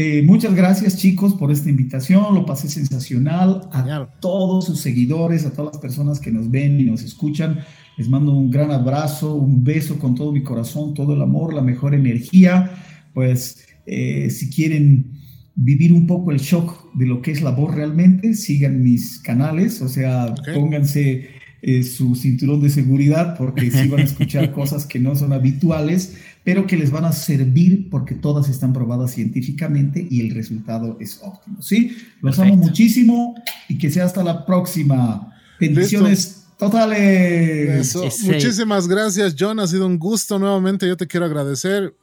eh, 0.00 0.22
muchas 0.22 0.54
gracias 0.54 0.96
chicos 0.96 1.34
por 1.34 1.50
esta 1.50 1.68
invitación, 1.68 2.32
lo 2.32 2.46
pasé 2.46 2.68
sensacional. 2.68 3.68
A 3.72 4.06
todos 4.20 4.66
sus 4.66 4.80
seguidores, 4.80 5.44
a 5.44 5.52
todas 5.52 5.72
las 5.72 5.82
personas 5.82 6.20
que 6.20 6.30
nos 6.30 6.48
ven 6.52 6.78
y 6.78 6.84
nos 6.84 7.02
escuchan, 7.02 7.58
les 7.96 8.08
mando 8.08 8.30
un 8.30 8.48
gran 8.48 8.70
abrazo, 8.70 9.34
un 9.34 9.64
beso 9.64 9.98
con 9.98 10.14
todo 10.14 10.30
mi 10.30 10.44
corazón, 10.44 10.94
todo 10.94 11.14
el 11.14 11.20
amor, 11.20 11.52
la 11.52 11.62
mejor 11.62 11.96
energía. 11.96 12.70
Pues 13.12 13.66
eh, 13.86 14.30
si 14.30 14.50
quieren 14.50 15.18
vivir 15.56 15.92
un 15.92 16.06
poco 16.06 16.30
el 16.30 16.38
shock 16.38 16.94
de 16.94 17.06
lo 17.06 17.20
que 17.20 17.32
es 17.32 17.42
la 17.42 17.50
voz 17.50 17.74
realmente, 17.74 18.34
sigan 18.34 18.80
mis 18.80 19.18
canales, 19.18 19.82
o 19.82 19.88
sea, 19.88 20.32
pónganse 20.54 21.30
eh, 21.60 21.82
su 21.82 22.14
cinturón 22.14 22.62
de 22.62 22.70
seguridad 22.70 23.36
porque 23.36 23.72
si 23.72 23.88
van 23.88 23.98
a 23.98 24.04
escuchar 24.04 24.52
cosas 24.54 24.86
que 24.86 25.00
no 25.00 25.16
son 25.16 25.32
habituales 25.32 26.16
pero 26.48 26.66
que 26.66 26.78
les 26.78 26.90
van 26.90 27.04
a 27.04 27.12
servir 27.12 27.90
porque 27.90 28.14
todas 28.14 28.48
están 28.48 28.72
probadas 28.72 29.10
científicamente 29.10 30.06
y 30.08 30.22
el 30.22 30.34
resultado 30.34 30.96
es 30.98 31.20
óptimo. 31.22 31.60
¿sí? 31.60 31.94
Los 32.22 32.38
amo 32.38 32.56
muchísimo 32.56 33.34
y 33.68 33.76
que 33.76 33.90
sea 33.90 34.06
hasta 34.06 34.24
la 34.24 34.46
próxima. 34.46 35.30
Bendiciones 35.60 36.46
totales. 36.56 37.94
Muchísimas 38.24 38.88
gracias, 38.88 39.36
John. 39.38 39.60
Ha 39.60 39.66
sido 39.66 39.86
un 39.86 39.98
gusto 39.98 40.38
nuevamente. 40.38 40.88
Yo 40.88 40.96
te 40.96 41.06
quiero 41.06 41.26
agradecer 41.26 41.94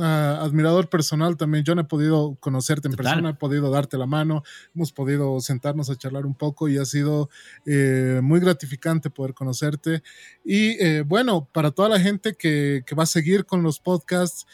admirador 0.00 0.88
personal 0.88 1.36
también. 1.36 1.64
Yo 1.64 1.74
no 1.74 1.82
he 1.82 1.84
podido 1.84 2.36
conocerte 2.40 2.88
en 2.88 2.94
persona, 2.94 3.30
he 3.30 3.34
podido 3.34 3.70
darte 3.70 3.96
la 3.96 4.06
mano, 4.06 4.42
hemos 4.74 4.92
podido 4.92 5.40
sentarnos 5.40 5.90
a 5.90 5.96
charlar 5.96 6.26
un 6.26 6.34
poco 6.34 6.68
y 6.68 6.78
ha 6.78 6.84
sido 6.84 7.30
eh, 7.66 8.20
muy 8.22 8.40
gratificante 8.40 9.10
poder 9.10 9.34
conocerte. 9.34 10.02
Y 10.44 10.82
eh, 10.82 11.02
bueno, 11.06 11.48
para 11.52 11.70
toda 11.70 11.88
la 11.88 12.00
gente 12.00 12.34
que, 12.34 12.82
que, 12.86 12.94
va 12.94 13.04
a 13.04 13.06
seguir 13.06 13.44
con 13.44 13.62
los 13.62 13.80
podcasts, 13.80 14.46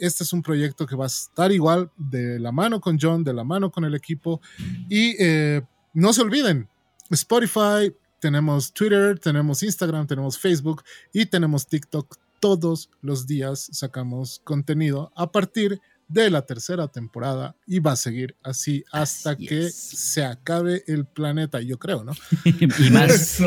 este 0.00 0.24
es 0.24 0.32
un 0.32 0.42
proyecto 0.42 0.86
que 0.86 0.96
va 0.96 1.04
a 1.04 1.08
estar 1.08 1.52
igual 1.52 1.90
de 1.96 2.38
la 2.40 2.52
mano 2.52 2.80
con 2.80 2.98
John, 3.00 3.22
de 3.22 3.34
la 3.34 3.44
mano 3.44 3.70
con 3.70 3.84
el 3.84 3.94
equipo. 3.94 4.40
Y 4.88 5.14
eh, 5.18 5.62
no 5.92 6.12
se 6.12 6.22
olviden, 6.22 6.68
Spotify, 7.10 7.94
tenemos 8.18 8.72
Twitter, 8.72 9.18
tenemos 9.18 9.62
Instagram, 9.62 10.06
tenemos 10.06 10.38
Facebook 10.38 10.82
y 11.12 11.26
tenemos 11.26 11.66
TikTok 11.66 12.16
todos 12.46 12.90
los 13.00 13.26
días 13.26 13.68
sacamos 13.72 14.40
contenido 14.44 15.10
a 15.16 15.32
partir 15.32 15.80
de 16.06 16.30
la 16.30 16.42
tercera 16.42 16.86
temporada 16.86 17.56
y 17.66 17.80
va 17.80 17.90
a 17.90 17.96
seguir 17.96 18.36
así 18.44 18.84
hasta 18.92 19.36
que 19.36 19.68
se 19.70 20.24
acabe 20.24 20.84
el 20.86 21.06
planeta, 21.06 21.60
yo 21.60 21.76
creo, 21.76 22.04
¿no? 22.04 22.12
y 22.44 22.90
más, 22.90 23.42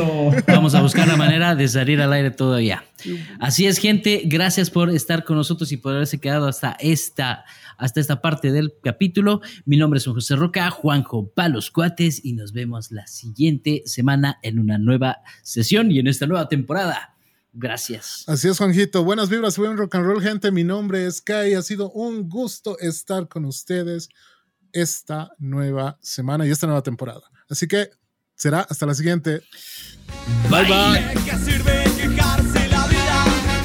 vamos 0.46 0.74
a 0.74 0.82
buscar 0.82 1.08
la 1.08 1.16
manera 1.16 1.54
de 1.54 1.66
salir 1.66 2.02
al 2.02 2.12
aire 2.12 2.30
todavía. 2.30 2.84
Así 3.38 3.66
es, 3.66 3.78
gente, 3.78 4.20
gracias 4.26 4.68
por 4.68 4.90
estar 4.90 5.24
con 5.24 5.38
nosotros 5.38 5.72
y 5.72 5.78
por 5.78 5.94
haberse 5.94 6.20
quedado 6.20 6.46
hasta 6.46 6.76
esta, 6.78 7.46
hasta 7.78 8.00
esta 8.00 8.20
parte 8.20 8.52
del 8.52 8.74
capítulo. 8.82 9.40
Mi 9.64 9.78
nombre 9.78 9.96
es 9.96 10.04
José 10.04 10.36
Roca, 10.36 10.68
Juanjo 10.68 11.30
Palos 11.30 11.70
Cuates 11.70 12.22
y 12.22 12.34
nos 12.34 12.52
vemos 12.52 12.90
la 12.90 13.06
siguiente 13.06 13.82
semana 13.86 14.38
en 14.42 14.58
una 14.58 14.76
nueva 14.76 15.20
sesión 15.42 15.90
y 15.90 16.00
en 16.00 16.06
esta 16.06 16.26
nueva 16.26 16.50
temporada. 16.50 17.16
Gracias. 17.52 18.24
Así 18.26 18.48
es, 18.48 18.58
Juanjito. 18.58 19.04
Buenas 19.04 19.28
vibras, 19.28 19.56
buen 19.56 19.76
rock 19.76 19.96
and 19.96 20.06
roll, 20.06 20.22
gente. 20.22 20.50
Mi 20.52 20.64
nombre 20.64 21.06
es 21.06 21.20
Kai. 21.20 21.54
Ha 21.54 21.62
sido 21.62 21.90
un 21.90 22.28
gusto 22.28 22.78
estar 22.78 23.28
con 23.28 23.44
ustedes 23.44 24.08
esta 24.72 25.32
nueva 25.38 25.98
semana 26.00 26.46
y 26.46 26.50
esta 26.50 26.66
nueva 26.66 26.82
temporada. 26.82 27.22
Así 27.48 27.66
que 27.66 27.90
será 28.36 28.60
hasta 28.60 28.86
la 28.86 28.94
siguiente. 28.94 29.42
Bye 30.48 30.64
bye. 30.64 31.02
¿De 31.02 31.14
qué 31.24 31.36
sirve 31.38 31.84
quejarse 31.96 32.68
la 32.68 32.86
vida? 32.86 33.24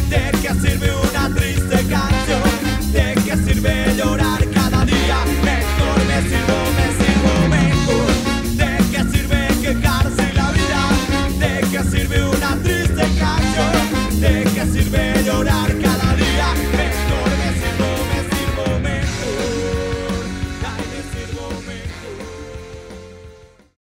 ¿De 0.10 0.32
qué 0.41 0.53
sirve 0.60 0.95
una 0.95 1.36
triste 1.36 1.86
vuelve 3.66 3.84
a 3.84 3.94
llorar. 3.94 4.24